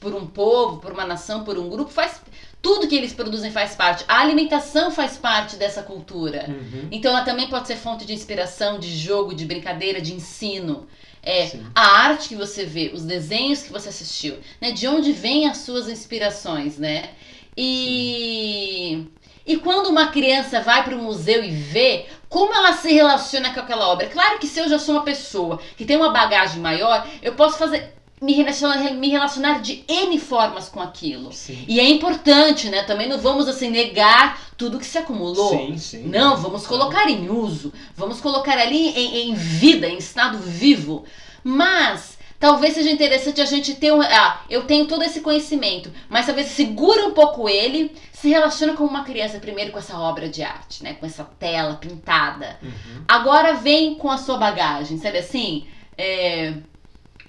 por 0.00 0.14
um 0.14 0.26
povo, 0.26 0.78
por 0.78 0.92
uma 0.92 1.04
nação, 1.04 1.44
por 1.44 1.58
um 1.58 1.68
grupo, 1.68 1.90
faz 1.90 2.20
tudo 2.60 2.86
que 2.88 2.94
eles 2.94 3.12
produzem 3.12 3.50
faz 3.50 3.74
parte. 3.74 4.04
A 4.08 4.20
alimentação 4.20 4.90
faz 4.90 5.16
parte 5.16 5.56
dessa 5.56 5.82
cultura. 5.82 6.46
Uhum. 6.48 6.88
Então 6.90 7.10
ela 7.10 7.24
também 7.24 7.48
pode 7.48 7.66
ser 7.66 7.76
fonte 7.76 8.06
de 8.06 8.12
inspiração, 8.14 8.78
de 8.78 8.96
jogo, 8.96 9.34
de 9.34 9.44
brincadeira, 9.44 10.00
de 10.00 10.14
ensino. 10.14 10.86
É, 11.22 11.46
Sim. 11.46 11.64
a 11.74 11.86
arte 12.02 12.30
que 12.30 12.34
você 12.34 12.64
vê, 12.64 12.90
os 12.92 13.04
desenhos 13.04 13.62
que 13.62 13.72
você 13.72 13.88
assistiu, 13.88 14.38
né? 14.60 14.72
De 14.72 14.88
onde 14.88 15.12
vêm 15.12 15.48
as 15.48 15.58
suas 15.58 15.88
inspirações, 15.88 16.78
né? 16.78 17.10
E 17.56 19.06
e 19.44 19.56
quando 19.56 19.88
uma 19.88 20.08
criança 20.08 20.60
vai 20.60 20.84
para 20.84 20.96
o 20.96 21.02
museu 21.02 21.44
e 21.44 21.50
vê 21.50 22.06
como 22.28 22.54
ela 22.54 22.72
se 22.72 22.92
relaciona 22.92 23.52
com 23.52 23.60
aquela 23.60 23.88
obra, 23.88 24.06
claro 24.08 24.38
que 24.38 24.46
se 24.46 24.60
eu 24.60 24.68
já 24.68 24.78
sou 24.78 24.94
uma 24.94 25.04
pessoa 25.04 25.60
que 25.76 25.84
tem 25.84 25.96
uma 25.96 26.12
bagagem 26.12 26.60
maior, 26.60 27.06
eu 27.20 27.34
posso 27.34 27.58
fazer 27.58 27.92
me 28.22 28.34
relacionar, 28.34 28.94
me 28.94 29.08
relacionar 29.08 29.60
de 29.60 29.84
N 29.88 30.16
formas 30.20 30.68
com 30.68 30.80
aquilo. 30.80 31.32
Sim. 31.32 31.64
E 31.66 31.80
é 31.80 31.90
importante, 31.90 32.68
né? 32.70 32.84
Também 32.84 33.08
não 33.08 33.18
vamos 33.18 33.48
assim 33.48 33.68
negar 33.68 34.40
tudo 34.56 34.78
que 34.78 34.86
se 34.86 34.96
acumulou. 34.96 35.50
Sim, 35.50 35.76
sim. 35.76 36.02
Não, 36.04 36.36
vamos 36.36 36.64
colocar 36.64 37.10
em 37.10 37.28
uso, 37.28 37.72
vamos 37.96 38.20
colocar 38.20 38.56
ali 38.56 38.90
em, 38.90 39.30
em 39.30 39.34
vida, 39.34 39.88
em 39.88 39.98
estado 39.98 40.38
vivo. 40.38 41.04
Mas 41.42 42.16
talvez 42.38 42.74
seja 42.74 42.92
interessante 42.92 43.40
a 43.40 43.44
gente 43.44 43.74
ter 43.74 43.92
um. 43.92 44.00
Ah, 44.00 44.42
eu 44.48 44.62
tenho 44.66 44.86
todo 44.86 45.02
esse 45.02 45.20
conhecimento, 45.20 45.92
mas 46.08 46.26
talvez 46.26 46.46
segura 46.46 47.04
um 47.04 47.12
pouco 47.12 47.48
ele, 47.48 47.90
se 48.12 48.28
relaciona 48.28 48.74
com 48.74 48.84
uma 48.84 49.02
criança 49.02 49.40
primeiro 49.40 49.72
com 49.72 49.80
essa 49.80 49.98
obra 49.98 50.28
de 50.28 50.44
arte, 50.44 50.84
né? 50.84 50.94
Com 50.94 51.06
essa 51.06 51.24
tela 51.24 51.74
pintada. 51.74 52.56
Uhum. 52.62 53.02
Agora 53.08 53.54
vem 53.54 53.96
com 53.96 54.08
a 54.08 54.16
sua 54.16 54.38
bagagem, 54.38 54.96
sabe 54.98 55.18
assim? 55.18 55.66
É. 55.98 56.54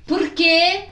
Porque. 0.06 0.86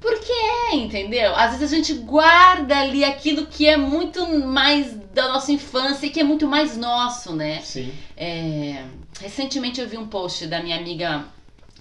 Porque 0.00 0.32
é, 0.32 0.76
entendeu? 0.76 1.34
Às 1.34 1.52
vezes 1.52 1.72
a 1.72 1.76
gente 1.76 1.94
guarda 1.94 2.78
ali 2.78 3.02
aquilo 3.02 3.46
que 3.46 3.66
é 3.66 3.74
muito 3.76 4.26
mais 4.46 4.92
da 5.14 5.28
nossa 5.28 5.50
infância 5.50 6.06
e 6.06 6.10
que 6.10 6.20
é 6.20 6.24
muito 6.24 6.46
mais 6.46 6.76
nosso, 6.76 7.34
né? 7.34 7.62
Sim. 7.62 7.90
É, 8.14 8.84
recentemente 9.18 9.80
eu 9.80 9.88
vi 9.88 9.96
um 9.96 10.06
post 10.06 10.46
da 10.46 10.62
minha 10.62 10.76
amiga 10.76 11.24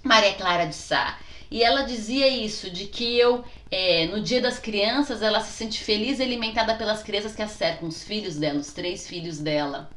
Maria 0.02 0.34
Clara 0.36 0.66
de 0.66 0.76
Sá. 0.76 1.18
E 1.52 1.62
ela 1.62 1.84
dizia 1.84 2.28
isso, 2.28 2.72
de 2.72 2.86
que 2.86 3.16
eu, 3.18 3.44
é, 3.70 4.08
no 4.08 4.22
dia 4.22 4.42
das 4.42 4.58
crianças, 4.58 5.22
ela 5.22 5.40
se 5.40 5.52
sente 5.52 5.84
feliz 5.84 6.18
e 6.18 6.24
alimentada 6.24 6.74
pelas 6.76 7.04
crianças 7.04 7.36
que 7.36 7.44
a 7.44 7.48
cercam, 7.48 7.88
os 7.88 8.04
filhos 8.04 8.38
dela, 8.38 8.60
os 8.60 8.74
três 8.74 9.08
filhos 9.08 9.38
dela. 9.38 9.90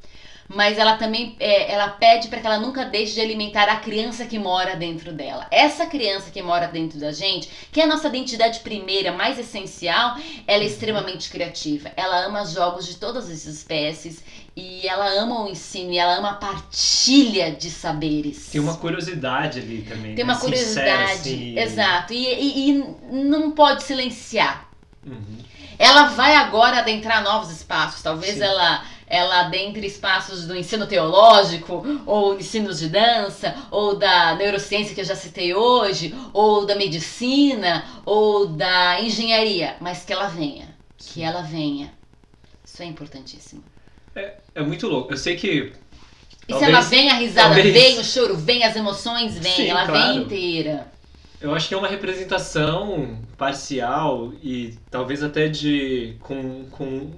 Mas 0.48 0.78
ela 0.78 0.96
também, 0.96 1.34
é, 1.40 1.72
ela 1.72 1.88
pede 1.88 2.28
para 2.28 2.38
que 2.40 2.46
ela 2.46 2.58
nunca 2.60 2.84
deixe 2.84 3.14
de 3.14 3.20
alimentar 3.20 3.68
a 3.68 3.76
criança 3.76 4.24
que 4.26 4.38
mora 4.38 4.76
dentro 4.76 5.12
dela. 5.12 5.46
Essa 5.50 5.86
criança 5.86 6.30
que 6.30 6.40
mora 6.42 6.68
dentro 6.68 6.98
da 7.00 7.10
gente, 7.12 7.48
que 7.72 7.80
é 7.80 7.84
a 7.84 7.86
nossa 7.86 8.06
identidade 8.08 8.60
primeira, 8.60 9.12
mais 9.12 9.38
essencial, 9.38 10.16
ela 10.46 10.62
é 10.62 10.66
extremamente 10.66 11.30
criativa. 11.30 11.90
Ela 11.96 12.26
ama 12.26 12.44
jogos 12.46 12.86
de 12.86 12.94
todas 12.96 13.28
as 13.28 13.44
espécies 13.44 14.22
e 14.56 14.86
ela 14.86 15.08
ama 15.20 15.44
o 15.44 15.48
ensino 15.48 15.92
e 15.92 15.98
ela 15.98 16.16
ama 16.16 16.30
a 16.30 16.34
partilha 16.34 17.50
de 17.50 17.68
saberes. 17.68 18.48
Tem 18.50 18.60
uma 18.60 18.76
curiosidade 18.76 19.58
ali 19.58 19.82
também. 19.82 20.14
Tem 20.14 20.24
né? 20.24 20.32
uma 20.32 20.38
Sincera, 20.38 20.96
curiosidade, 20.96 21.18
assim. 21.34 21.58
exato. 21.58 22.12
E, 22.12 22.24
e- 22.24 22.70
e 22.70 22.84
não 23.12 23.50
pode 23.50 23.82
silenciar. 23.82 24.68
Uhum. 25.04 25.38
Ela 25.78 26.04
vai 26.08 26.36
agora 26.36 26.78
adentrar 26.78 27.22
novos 27.22 27.50
espaços. 27.50 28.00
Talvez 28.02 28.34
Sim. 28.34 28.42
ela 28.44 28.82
ela 29.06 29.40
adentre 29.40 29.86
espaços 29.86 30.46
do 30.46 30.56
ensino 30.56 30.86
teológico, 30.86 31.84
ou 32.04 32.38
ensinos 32.38 32.78
de 32.80 32.88
dança, 32.88 33.54
ou 33.70 33.96
da 33.96 34.34
neurociência 34.34 34.94
que 34.94 35.00
eu 35.00 35.04
já 35.04 35.14
citei 35.14 35.54
hoje, 35.54 36.14
ou 36.32 36.66
da 36.66 36.74
medicina, 36.74 37.84
ou 38.04 38.46
da 38.48 39.00
engenharia, 39.00 39.76
mas 39.80 40.04
que 40.04 40.12
ela 40.12 40.26
venha, 40.26 40.74
que 40.98 41.22
ela 41.22 41.42
venha. 41.42 41.92
Isso 42.64 42.82
é 42.82 42.86
importantíssimo. 42.86 43.62
É 44.54 44.62
muito 44.62 44.86
louco. 44.88 45.12
Eu 45.12 45.16
sei 45.16 45.36
que. 45.36 45.72
E 46.48 46.52
Talvez- 46.52 46.58
se 46.70 46.72
ela 46.76 46.80
vem 46.80 47.10
a 47.10 47.14
risada, 47.14 47.54
talvez- 47.54 47.72
vem 47.74 47.98
o 47.98 48.04
choro, 48.04 48.36
vem 48.36 48.64
as 48.64 48.74
emoções, 48.76 49.36
vem, 49.38 49.52
Sim, 49.52 49.68
ela 49.68 49.84
claro. 49.86 50.14
vem 50.14 50.22
inteira. 50.22 50.86
Eu 51.40 51.54
acho 51.54 51.68
que 51.68 51.74
é 51.74 51.76
uma 51.76 51.86
representação 51.88 53.18
parcial 53.36 54.32
e 54.42 54.74
talvez 54.90 55.22
até 55.22 55.48
de. 55.48 56.16
com, 56.20 56.64
com 56.70 57.10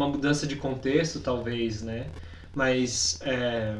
uma 0.00 0.08
mudança 0.08 0.46
de 0.46 0.56
contexto, 0.56 1.20
talvez, 1.20 1.82
né? 1.82 2.12
Mas. 2.54 3.18
é, 3.22 3.76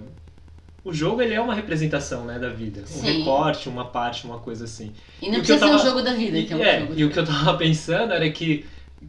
o 0.85 0.93
jogo 0.93 1.21
ele 1.23 1.35
é 1.35 1.41
uma 1.41 1.55
representação 1.55 2.25
né, 2.27 2.39
da 2.39 2.49
vida. 2.51 2.81
Um 2.91 3.01
Sim. 3.01 3.01
recorte, 3.01 3.68
uma 3.68 3.91
parte, 3.91 4.25
uma 4.27 4.41
coisa 4.41 4.64
assim. 4.64 4.95
E 5.23 5.31
E 5.31 5.31
não 5.31 5.39
o 5.39 5.43
eu 5.53 5.59
precisa 5.59 5.59
ser 5.59 5.64
um 5.66 5.79
tava- 5.79 5.85
jogo 5.89 6.03
da 6.03 6.12
vida, 6.14 6.43
que 6.43 6.53
é 6.53 6.57
um 6.57 6.64
é, 6.64 6.81
jogo. 6.81 6.95
e 6.95 7.05
o 7.05 7.11
que 7.11 7.18
eu 7.18 7.25
tava 7.27 7.57
pensando 7.59 8.12
era 8.12 8.31
que, 8.33 8.66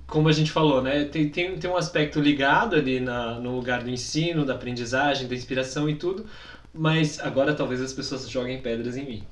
como 0.07 0.27
a 0.27 0.31
gente 0.31 0.51
falou, 0.51 0.81
né, 0.81 1.05
tem, 1.05 1.29
tem, 1.29 1.57
tem 1.59 1.69
um 1.69 1.77
aspecto 1.77 2.19
ligado 2.19 2.75
ali 2.75 2.99
na, 2.99 3.39
no 3.39 3.55
lugar 3.55 3.83
do 3.83 3.89
ensino, 3.89 4.45
da 4.45 4.53
aprendizagem, 4.55 5.27
da 5.27 5.35
inspiração 5.35 5.89
e 5.89 5.95
tudo, 5.95 6.25
mas 6.73 7.19
agora 7.19 7.53
talvez 7.55 7.81
as 7.81 7.93
pessoas 7.93 8.29
joguem 8.29 8.61
pedras 8.61 8.97
em 8.97 9.05
mim. 9.05 9.27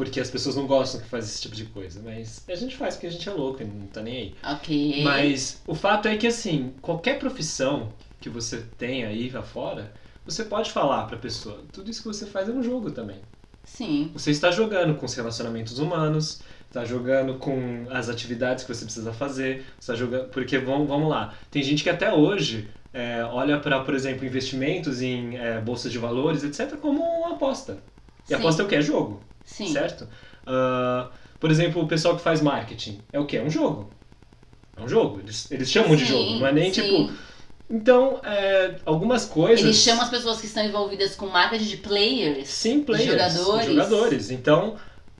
Porque 0.00 0.18
as 0.18 0.30
pessoas 0.30 0.56
não 0.56 0.66
gostam 0.66 0.98
que 0.98 1.06
faz 1.06 1.26
esse 1.26 1.42
tipo 1.42 1.54
de 1.54 1.66
coisa, 1.66 2.00
mas 2.02 2.42
a 2.48 2.54
gente 2.54 2.74
faz 2.74 2.94
porque 2.94 3.08
a 3.08 3.10
gente 3.10 3.28
é 3.28 3.32
louco 3.32 3.62
e 3.62 3.66
não 3.66 3.86
tá 3.86 4.00
nem 4.00 4.16
aí. 4.16 4.34
Ok. 4.42 5.04
Mas 5.04 5.60
o 5.66 5.74
fato 5.74 6.08
é 6.08 6.16
que, 6.16 6.26
assim, 6.26 6.72
qualquer 6.80 7.18
profissão 7.18 7.92
que 8.18 8.30
você 8.30 8.64
tem 8.78 9.04
aí 9.04 9.30
afora, 9.36 9.92
você 10.24 10.42
pode 10.42 10.72
falar 10.72 11.06
pra 11.06 11.18
pessoa, 11.18 11.62
tudo 11.70 11.90
isso 11.90 12.00
que 12.00 12.08
você 12.08 12.24
faz 12.24 12.48
é 12.48 12.52
um 12.52 12.62
jogo 12.62 12.90
também. 12.90 13.18
Sim. 13.62 14.10
Você 14.14 14.30
está 14.30 14.50
jogando 14.50 14.94
com 14.94 15.04
os 15.04 15.12
relacionamentos 15.12 15.78
humanos, 15.78 16.40
está 16.66 16.82
jogando 16.82 17.34
com 17.34 17.84
as 17.90 18.08
atividades 18.08 18.64
que 18.64 18.74
você 18.74 18.86
precisa 18.86 19.12
fazer, 19.12 19.66
está 19.78 19.94
jogando. 19.94 20.30
Porque 20.30 20.56
vamos, 20.56 20.88
vamos 20.88 21.10
lá, 21.10 21.34
tem 21.50 21.62
gente 21.62 21.82
que 21.82 21.90
até 21.90 22.10
hoje 22.10 22.70
é, 22.94 23.22
olha 23.24 23.60
para, 23.60 23.80
por 23.80 23.92
exemplo, 23.92 24.24
investimentos 24.24 25.02
em 25.02 25.36
é, 25.36 25.60
bolsas 25.60 25.92
de 25.92 25.98
valores, 25.98 26.42
etc., 26.42 26.78
como 26.78 27.02
uma 27.02 27.34
aposta. 27.34 27.82
E 28.24 28.28
Sim. 28.28 28.34
aposta 28.36 28.62
é 28.62 28.64
o 28.64 28.68
que? 28.68 28.76
É 28.76 28.80
jogo, 28.80 29.20
Sim. 29.56 29.72
certo? 29.72 30.08
Ah, 30.46 31.10
por 31.38 31.50
exemplo, 31.50 31.82
o 31.82 31.88
pessoal 31.88 32.16
que 32.16 32.22
faz 32.22 32.40
marketing, 32.40 33.02
é 33.12 33.18
o 33.20 33.26
que? 33.26 33.36
É 33.36 33.42
um 33.42 33.50
jogo. 33.50 33.92
É 34.76 34.82
um 34.82 34.88
jogo. 34.88 35.20
Eles, 35.20 35.50
eles 35.50 35.70
chamam 35.70 35.94
de 35.96 36.02
Sim, 36.04 36.08
jogo, 36.08 36.38
não 36.40 36.46
é 36.46 36.52
nem 36.52 36.70
sim. 36.70 36.82
tipo. 36.82 37.12
Então, 37.68 38.20
é, 38.24 38.76
algumas 38.84 39.26
coisas. 39.26 39.64
Eles 39.64 39.76
chamam 39.76 40.02
as 40.02 40.10
pessoas 40.10 40.40
que 40.40 40.46
estão 40.46 40.64
envolvidas 40.64 41.14
com 41.14 41.26
marketing 41.26 41.64
de 41.66 41.76
players. 41.78 42.48
Sim, 42.48 42.82
players, 42.82 43.06
Jogadores. 43.06 43.66
jogadores. 43.66 44.30
Então, 44.30 44.76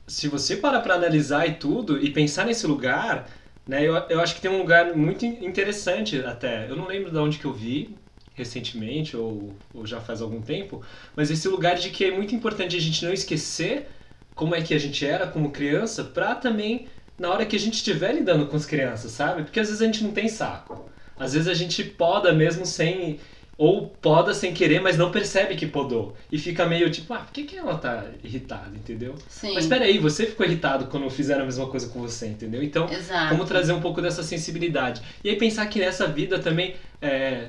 se 0.06 0.28
você 0.28 0.56
parar 0.56 0.80
para 0.80 0.94
analisar 0.94 1.46
e 1.46 1.54
tudo 1.54 2.02
e 2.02 2.10
pensar 2.12 2.44
nesse 2.46 2.66
lugar, 2.66 3.28
né, 3.66 3.86
eu, 3.86 3.94
eu 4.08 4.20
acho 4.20 4.34
que 4.34 4.40
tem 4.40 4.50
um 4.50 4.58
lugar 4.58 4.94
muito 4.96 5.24
in- 5.24 5.44
interessante 5.44 6.18
até. 6.24 6.68
Eu 6.68 6.76
não 6.76 6.86
lembro 6.88 7.10
de 7.10 7.18
onde 7.18 7.38
que 7.38 7.44
eu 7.44 7.52
vi 7.52 7.96
recentemente 8.34 9.16
ou, 9.16 9.56
ou 9.72 9.86
já 9.86 10.00
faz 10.00 10.22
algum 10.22 10.40
tempo, 10.40 10.82
mas 11.14 11.30
esse 11.30 11.46
lugar 11.46 11.76
de 11.76 11.90
que 11.90 12.04
é 12.06 12.10
muito 12.10 12.34
importante 12.34 12.76
a 12.76 12.80
gente 12.80 13.04
não 13.04 13.12
esquecer 13.12 13.88
como 14.34 14.54
é 14.54 14.62
que 14.62 14.74
a 14.74 14.78
gente 14.78 15.04
era 15.06 15.26
como 15.26 15.50
criança, 15.50 16.04
pra 16.04 16.34
também 16.34 16.86
na 17.18 17.30
hora 17.30 17.44
que 17.44 17.54
a 17.54 17.58
gente 17.58 17.74
estiver 17.74 18.14
lidando 18.14 18.46
com 18.46 18.56
as 18.56 18.64
crianças, 18.64 19.12
sabe? 19.12 19.42
Porque 19.42 19.60
às 19.60 19.68
vezes 19.68 19.82
a 19.82 19.84
gente 19.84 20.02
não 20.02 20.10
tem 20.10 20.28
saco. 20.28 20.88
Às 21.18 21.34
vezes 21.34 21.48
a 21.48 21.54
gente 21.54 21.84
poda 21.84 22.32
mesmo 22.32 22.64
sem 22.64 23.20
ou 23.58 23.88
poda 23.88 24.32
sem 24.32 24.54
querer, 24.54 24.80
mas 24.80 24.96
não 24.96 25.10
percebe 25.10 25.54
que 25.54 25.66
podou. 25.66 26.16
E 26.32 26.38
fica 26.38 26.64
meio 26.64 26.90
tipo, 26.90 27.12
ah, 27.12 27.18
por 27.18 27.30
que, 27.30 27.42
que 27.42 27.58
ela 27.58 27.76
tá 27.76 28.06
irritada, 28.24 28.74
entendeu? 28.74 29.14
Sim. 29.28 29.52
Mas 29.52 29.64
espera 29.64 29.84
aí, 29.84 29.98
você 29.98 30.24
ficou 30.24 30.46
irritado 30.46 30.86
quando 30.86 31.10
fizeram 31.10 31.42
a 31.42 31.44
mesma 31.44 31.66
coisa 31.66 31.86
com 31.88 32.00
você, 32.00 32.26
entendeu? 32.28 32.62
Então, 32.62 32.88
Exato. 32.90 33.28
como 33.28 33.44
trazer 33.44 33.74
um 33.74 33.80
pouco 33.82 34.00
dessa 34.00 34.22
sensibilidade. 34.22 35.02
E 35.22 35.28
aí 35.28 35.36
pensar 35.36 35.66
que 35.66 35.78
nessa 35.78 36.06
vida 36.06 36.38
também 36.38 36.74
é, 37.02 37.48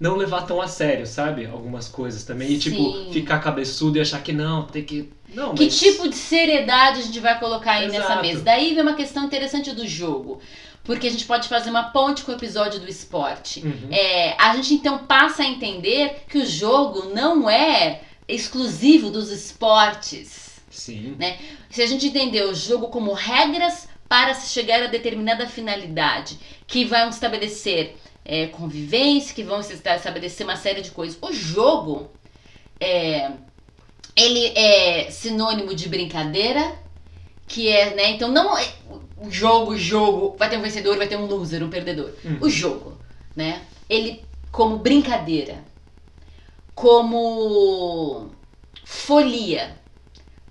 não 0.00 0.16
levar 0.16 0.42
tão 0.42 0.60
a 0.60 0.68
sério, 0.68 1.06
sabe? 1.06 1.46
Algumas 1.46 1.88
coisas 1.88 2.22
também. 2.24 2.52
E 2.52 2.58
tipo, 2.58 2.76
Sim. 2.76 3.10
ficar 3.12 3.40
cabeçudo 3.40 3.98
e 3.98 4.00
achar 4.00 4.22
que 4.22 4.32
não, 4.32 4.64
tem 4.64 4.84
que. 4.84 5.10
Não, 5.34 5.54
Que 5.54 5.64
mas... 5.64 5.78
tipo 5.78 6.08
de 6.08 6.14
seriedade 6.14 7.00
a 7.00 7.02
gente 7.02 7.20
vai 7.20 7.38
colocar 7.38 7.72
aí 7.72 7.88
nessa 7.88 8.12
Exato. 8.12 8.22
mesa? 8.22 8.42
Daí 8.42 8.74
vem 8.74 8.82
uma 8.82 8.94
questão 8.94 9.24
interessante 9.24 9.72
do 9.72 9.86
jogo. 9.86 10.40
Porque 10.84 11.06
a 11.06 11.10
gente 11.10 11.26
pode 11.26 11.48
fazer 11.48 11.68
uma 11.68 11.90
ponte 11.90 12.22
com 12.22 12.32
o 12.32 12.34
episódio 12.34 12.80
do 12.80 12.88
esporte. 12.88 13.60
Uhum. 13.60 13.88
É, 13.90 14.34
a 14.38 14.56
gente 14.56 14.72
então 14.72 14.98
passa 14.98 15.42
a 15.42 15.46
entender 15.46 16.22
que 16.30 16.38
o 16.38 16.46
jogo 16.46 17.10
não 17.14 17.50
é 17.50 18.00
exclusivo 18.26 19.10
dos 19.10 19.30
esportes. 19.30 20.60
Sim. 20.70 21.14
Né? 21.18 21.36
Se 21.68 21.82
a 21.82 21.86
gente 21.86 22.06
entender 22.06 22.42
o 22.44 22.54
jogo 22.54 22.88
como 22.88 23.12
regras 23.12 23.86
para 24.08 24.32
se 24.32 24.48
chegar 24.50 24.82
a 24.82 24.86
determinada 24.86 25.46
finalidade, 25.46 26.38
que 26.66 26.86
vão 26.86 27.10
estabelecer 27.10 27.96
é, 28.28 28.46
convivência, 28.48 29.34
que 29.34 29.42
vão 29.42 29.60
estabelecer 29.60 30.46
uma 30.46 30.56
série 30.56 30.82
de 30.82 30.90
coisas. 30.90 31.18
O 31.22 31.32
jogo 31.32 32.10
é, 32.78 33.32
ele 34.14 34.46
é 34.54 35.10
sinônimo 35.10 35.74
de 35.74 35.88
brincadeira, 35.88 36.76
que 37.46 37.68
é, 37.68 37.94
né? 37.94 38.10
Então 38.10 38.30
não 38.30 38.56
é, 38.56 38.70
o 39.16 39.30
jogo, 39.30 39.74
jogo, 39.78 40.36
vai 40.38 40.50
ter 40.50 40.58
um 40.58 40.62
vencedor, 40.62 40.98
vai 40.98 41.08
ter 41.08 41.16
um 41.16 41.24
loser, 41.24 41.64
um 41.64 41.70
perdedor. 41.70 42.12
Uhum. 42.22 42.38
O 42.42 42.50
jogo, 42.50 42.98
né? 43.34 43.62
Ele 43.88 44.22
como 44.52 44.76
brincadeira, 44.76 45.64
como 46.74 48.30
folia, 48.84 49.74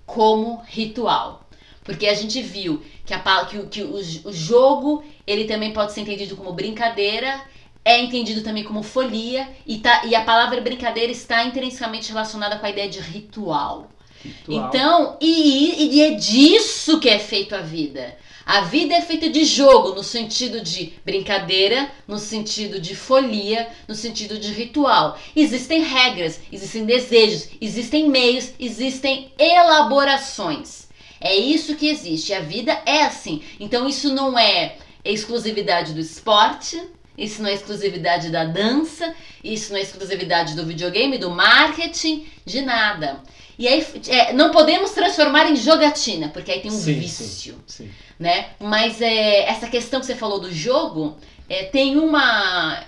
como 0.04 0.62
ritual. 0.66 1.48
Porque 1.84 2.06
a 2.06 2.14
gente 2.14 2.42
viu 2.42 2.82
que, 3.06 3.14
a, 3.14 3.46
que, 3.46 3.62
que 3.66 3.82
o, 3.82 3.94
o 3.94 4.32
jogo 4.32 5.04
ele 5.26 5.44
também 5.44 5.72
pode 5.72 5.92
ser 5.92 6.00
entendido 6.00 6.36
como 6.36 6.52
brincadeira, 6.52 7.40
é 7.88 8.02
entendido 8.02 8.42
também 8.42 8.64
como 8.64 8.82
folia, 8.82 9.48
e, 9.66 9.78
tá, 9.78 10.04
e 10.04 10.14
a 10.14 10.20
palavra 10.20 10.60
brincadeira 10.60 11.10
está 11.10 11.42
intrinsecamente 11.44 12.10
relacionada 12.10 12.58
com 12.58 12.66
a 12.66 12.68
ideia 12.68 12.86
de 12.86 13.00
ritual. 13.00 13.90
Ritual. 14.22 14.68
Então, 14.68 15.16
e, 15.22 15.96
e 15.96 16.02
é 16.02 16.10
disso 16.10 17.00
que 17.00 17.08
é 17.08 17.18
feito 17.18 17.54
a 17.54 17.62
vida. 17.62 18.14
A 18.44 18.60
vida 18.60 18.94
é 18.94 19.00
feita 19.00 19.30
de 19.30 19.42
jogo, 19.42 19.94
no 19.94 20.02
sentido 20.02 20.60
de 20.60 20.92
brincadeira, 21.02 21.90
no 22.06 22.18
sentido 22.18 22.78
de 22.78 22.94
folia, 22.94 23.66
no 23.88 23.94
sentido 23.94 24.38
de 24.38 24.52
ritual. 24.52 25.18
Existem 25.34 25.82
regras, 25.82 26.40
existem 26.52 26.84
desejos, 26.84 27.48
existem 27.58 28.10
meios, 28.10 28.52
existem 28.60 29.32
elaborações. 29.38 30.88
É 31.18 31.34
isso 31.34 31.74
que 31.74 31.88
existe. 31.88 32.34
A 32.34 32.40
vida 32.40 32.82
é 32.84 33.04
assim. 33.04 33.42
Então, 33.58 33.88
isso 33.88 34.12
não 34.12 34.38
é 34.38 34.76
exclusividade 35.02 35.94
do 35.94 36.00
esporte, 36.00 36.78
isso 37.18 37.42
não 37.42 37.50
é 37.50 37.54
exclusividade 37.54 38.30
da 38.30 38.44
dança, 38.44 39.12
isso 39.42 39.72
não 39.72 39.78
é 39.78 39.82
exclusividade 39.82 40.54
do 40.54 40.64
videogame, 40.64 41.18
do 41.18 41.30
marketing, 41.30 42.26
de 42.46 42.62
nada. 42.62 43.20
E 43.58 43.66
aí, 43.66 43.84
é, 44.06 44.32
não 44.32 44.52
podemos 44.52 44.92
transformar 44.92 45.50
em 45.50 45.56
jogatina, 45.56 46.28
porque 46.28 46.52
aí 46.52 46.60
tem 46.60 46.70
um 46.70 46.78
Sim, 46.78 46.94
vício 46.94 47.56
sim, 47.66 47.84
sim. 47.86 47.90
né? 48.18 48.50
Mas 48.60 49.02
é, 49.02 49.50
essa 49.50 49.66
questão 49.66 49.98
que 49.98 50.06
você 50.06 50.14
falou 50.14 50.38
do 50.38 50.52
jogo, 50.52 51.16
é, 51.48 51.64
tem 51.64 51.96
uma. 51.96 52.84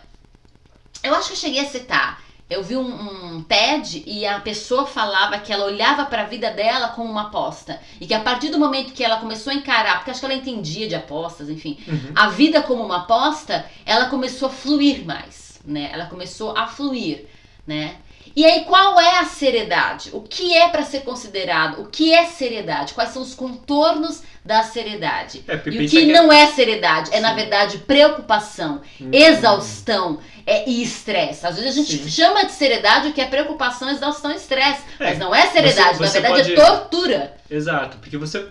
Eu 1.03 1.13
acho 1.17 1.29
que 1.29 1.33
eu 1.33 1.39
cheguei 1.39 1.61
a 1.61 1.69
citar. 1.69 2.23
Eu 2.51 2.65
vi 2.65 2.77
um, 2.77 3.37
um 3.37 3.43
TED 3.45 4.03
e 4.05 4.27
a 4.27 4.41
pessoa 4.41 4.85
falava 4.85 5.39
que 5.39 5.53
ela 5.53 5.67
olhava 5.67 6.05
para 6.07 6.23
a 6.23 6.27
vida 6.27 6.51
dela 6.51 6.89
como 6.89 7.09
uma 7.09 7.29
aposta. 7.29 7.81
E 8.01 8.07
que 8.09 8.13
a 8.13 8.19
partir 8.19 8.49
do 8.49 8.59
momento 8.59 8.93
que 8.93 9.05
ela 9.05 9.19
começou 9.19 9.53
a 9.53 9.55
encarar, 9.55 9.99
porque 9.99 10.11
acho 10.11 10.19
que 10.19 10.27
ela 10.27 10.35
entendia 10.35 10.89
de 10.89 10.97
apostas, 10.97 11.49
enfim, 11.49 11.79
Uhum. 11.87 12.11
a 12.13 12.27
vida 12.29 12.61
como 12.61 12.83
uma 12.85 13.03
aposta, 13.05 13.65
ela 13.87 14.07
começou 14.07 14.49
a 14.49 14.53
fluir 14.53 15.05
mais, 15.07 15.61
né? 15.65 15.91
Ela 15.93 16.07
começou 16.07 16.51
a 16.59 16.67
fluir, 16.67 17.27
né? 17.65 17.95
E 18.35 18.45
aí, 18.45 18.65
qual 18.65 18.99
é 19.01 19.19
a 19.19 19.25
seriedade? 19.25 20.11
O 20.13 20.21
que 20.21 20.55
é 20.57 20.69
para 20.69 20.85
ser 20.85 21.01
considerado? 21.01 21.81
O 21.83 21.87
que 21.87 22.13
é 22.13 22.25
seriedade? 22.27 22.95
Quais 22.95 23.11
são 23.11 23.23
os 23.23 23.35
contornos 23.35 24.23
da 24.45 24.63
seriedade? 24.63 25.45
É, 25.49 25.55
E 25.55 25.59
o 25.59 25.63
que 25.63 25.87
que 25.89 26.11
é- 26.13 26.15
não 26.15 26.31
é 26.33 26.47
seriedade? 26.47 27.11
É, 27.13 27.19
na 27.19 27.31
Sim. 27.31 27.35
verdade, 27.37 27.79
preocupação, 27.79 28.83
Hum. 29.01 29.11
exaustão 29.13 30.19
é, 30.47 30.69
e 30.69 30.83
estresse. 30.83 31.47
Às 31.47 31.57
vezes 31.57 31.73
a 31.73 31.75
gente 31.81 31.97
Sim. 32.05 32.09
chama 32.11 32.45
de 32.45 32.53
seriedade 32.53 33.09
o 33.09 33.13
que 33.13 33.21
é 33.21 33.27
preocupação, 33.27 33.89
exaustão 33.91 34.31
e 34.33 34.37
estresse. 34.37 34.83
É, 34.99 35.05
Mas 35.11 35.19
não 35.19 35.35
é 35.35 35.47
seriedade, 35.47 35.99
você- 35.99 36.07
você 36.07 36.21
na 36.21 36.29
verdade 36.29 36.55
pode- 36.55 36.61
é 36.61 36.67
tortura. 36.67 37.37
Exato, 37.51 37.97
porque 37.99 38.17
você. 38.17 38.47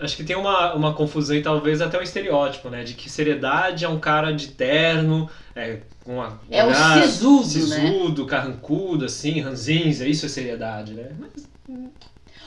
Acho 0.00 0.16
que 0.16 0.22
tem 0.22 0.36
uma, 0.36 0.74
uma 0.74 0.94
confusão 0.94 1.34
e 1.34 1.42
talvez 1.42 1.80
até 1.80 1.98
um 1.98 2.02
estereótipo, 2.02 2.68
né? 2.70 2.84
De 2.84 2.94
que 2.94 3.10
seriedade 3.10 3.84
é 3.84 3.88
um 3.88 3.98
cara 3.98 4.32
de 4.32 4.46
terno, 4.48 5.28
é, 5.56 5.78
com 6.04 6.14
uma. 6.18 6.40
É 6.48 6.62
um 6.62 6.68
olhar 6.68 7.02
sisudo, 7.02 7.66
né? 7.68 7.80
Sisudo, 7.80 8.24
carrancudo, 8.26 9.04
assim, 9.06 9.40
ranzinza, 9.40 10.06
isso 10.06 10.24
é 10.24 10.28
seriedade, 10.28 10.92
né? 10.94 11.08
Mas, 11.18 11.48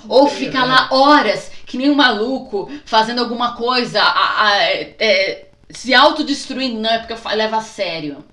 Ou 0.07 0.27
Sim, 0.29 0.35
fica 0.35 0.59
é. 0.59 0.63
lá 0.63 0.87
horas, 0.91 1.51
que 1.65 1.77
nem 1.77 1.89
um 1.91 1.95
maluco, 1.95 2.71
fazendo 2.85 3.19
alguma 3.19 3.53
coisa, 3.55 4.01
a- 4.01 4.45
a- 4.47 4.63
é, 4.63 5.45
se 5.69 5.93
autodestruindo, 5.93 6.79
não, 6.79 6.89
é 6.89 6.99
porque 6.99 7.13
eu 7.13 7.35
leva 7.35 7.57
a 7.57 7.61
sério. 7.61 8.23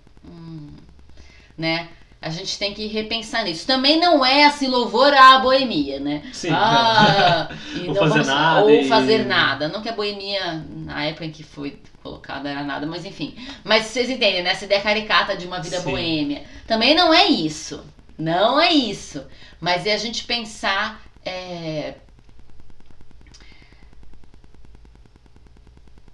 Né? 1.58 1.88
A 2.22 2.30
gente 2.30 2.58
tem 2.58 2.72
que 2.74 2.86
repensar 2.86 3.44
nisso. 3.44 3.66
Também 3.66 3.98
não 4.00 4.24
é 4.24 4.44
assim 4.44 4.66
louvor 4.68 5.12
à 5.12 5.38
boemia, 5.40 6.00
né? 6.00 6.22
sim. 6.32 6.48
Ah, 6.52 7.48
Ou 7.86 7.94
fazer 7.94 8.08
vamos- 8.10 8.26
nada 8.26 8.60
Ou 8.62 8.70
e- 8.70 8.88
fazer 8.88 9.24
nada. 9.26 9.68
Não 9.68 9.82
que 9.82 9.88
a 9.88 9.92
boemia, 9.92 10.64
na 10.68 11.04
época 11.04 11.24
em 11.26 11.30
que 11.30 11.42
foi 11.44 11.80
colocada, 12.02 12.48
era 12.48 12.62
nada, 12.64 12.86
mas 12.86 13.04
enfim. 13.04 13.36
Mas 13.64 13.86
vocês 13.86 14.08
entendem, 14.10 14.42
né? 14.42 14.50
Essa 14.50 14.64
ideia 14.64 14.80
caricata 14.80 15.36
de 15.36 15.46
uma 15.46 15.60
vida 15.60 15.78
Sim. 15.80 15.90
boêmia. 15.90 16.42
Também 16.66 16.94
não 16.94 17.12
é 17.12 17.26
isso. 17.26 17.84
Não 18.16 18.60
é 18.60 18.72
isso. 18.72 19.24
Mas 19.60 19.86
é 19.86 19.94
a 19.94 19.98
gente 19.98 20.24
pensar. 20.24 21.00
é, 21.24 21.94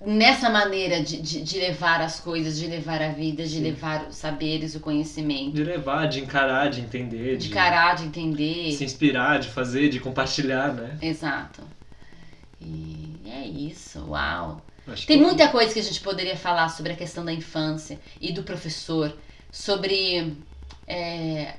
Nessa 0.06 0.50
maneira 0.50 1.02
de, 1.02 1.20
de, 1.22 1.42
de 1.42 1.58
levar 1.58 2.00
as 2.02 2.20
coisas, 2.20 2.58
de 2.58 2.66
levar 2.66 3.00
a 3.00 3.08
vida, 3.08 3.42
de 3.44 3.50
Sim. 3.54 3.62
levar 3.62 4.08
os 4.08 4.16
saberes, 4.16 4.74
o 4.74 4.80
conhecimento, 4.80 5.52
De 5.52 5.64
levar, 5.64 6.06
de 6.06 6.20
encarar, 6.20 6.68
de 6.68 6.80
entender, 6.80 7.38
de 7.38 7.48
encarar, 7.48 7.96
de 7.96 8.04
entender. 8.04 8.72
se 8.72 8.84
inspirar, 8.84 9.38
de 9.38 9.48
fazer, 9.48 9.88
de 9.88 10.00
compartilhar, 10.00 10.74
né? 10.74 10.98
Exato. 11.00 11.62
E 12.60 13.20
é 13.26 13.46
isso, 13.46 14.04
uau. 14.08 14.60
Acho 14.86 15.06
Tem 15.06 15.18
que- 15.18 15.24
muita 15.24 15.48
coisa 15.48 15.72
que 15.72 15.80
a 15.80 15.82
gente 15.82 16.00
poderia 16.00 16.36
falar 16.36 16.68
sobre 16.68 16.92
a 16.92 16.96
questão 16.96 17.24
da 17.24 17.32
infância 17.32 17.98
e 18.20 18.32
do 18.32 18.42
professor, 18.42 19.16
sobre 19.50 20.36
é, 20.86 21.54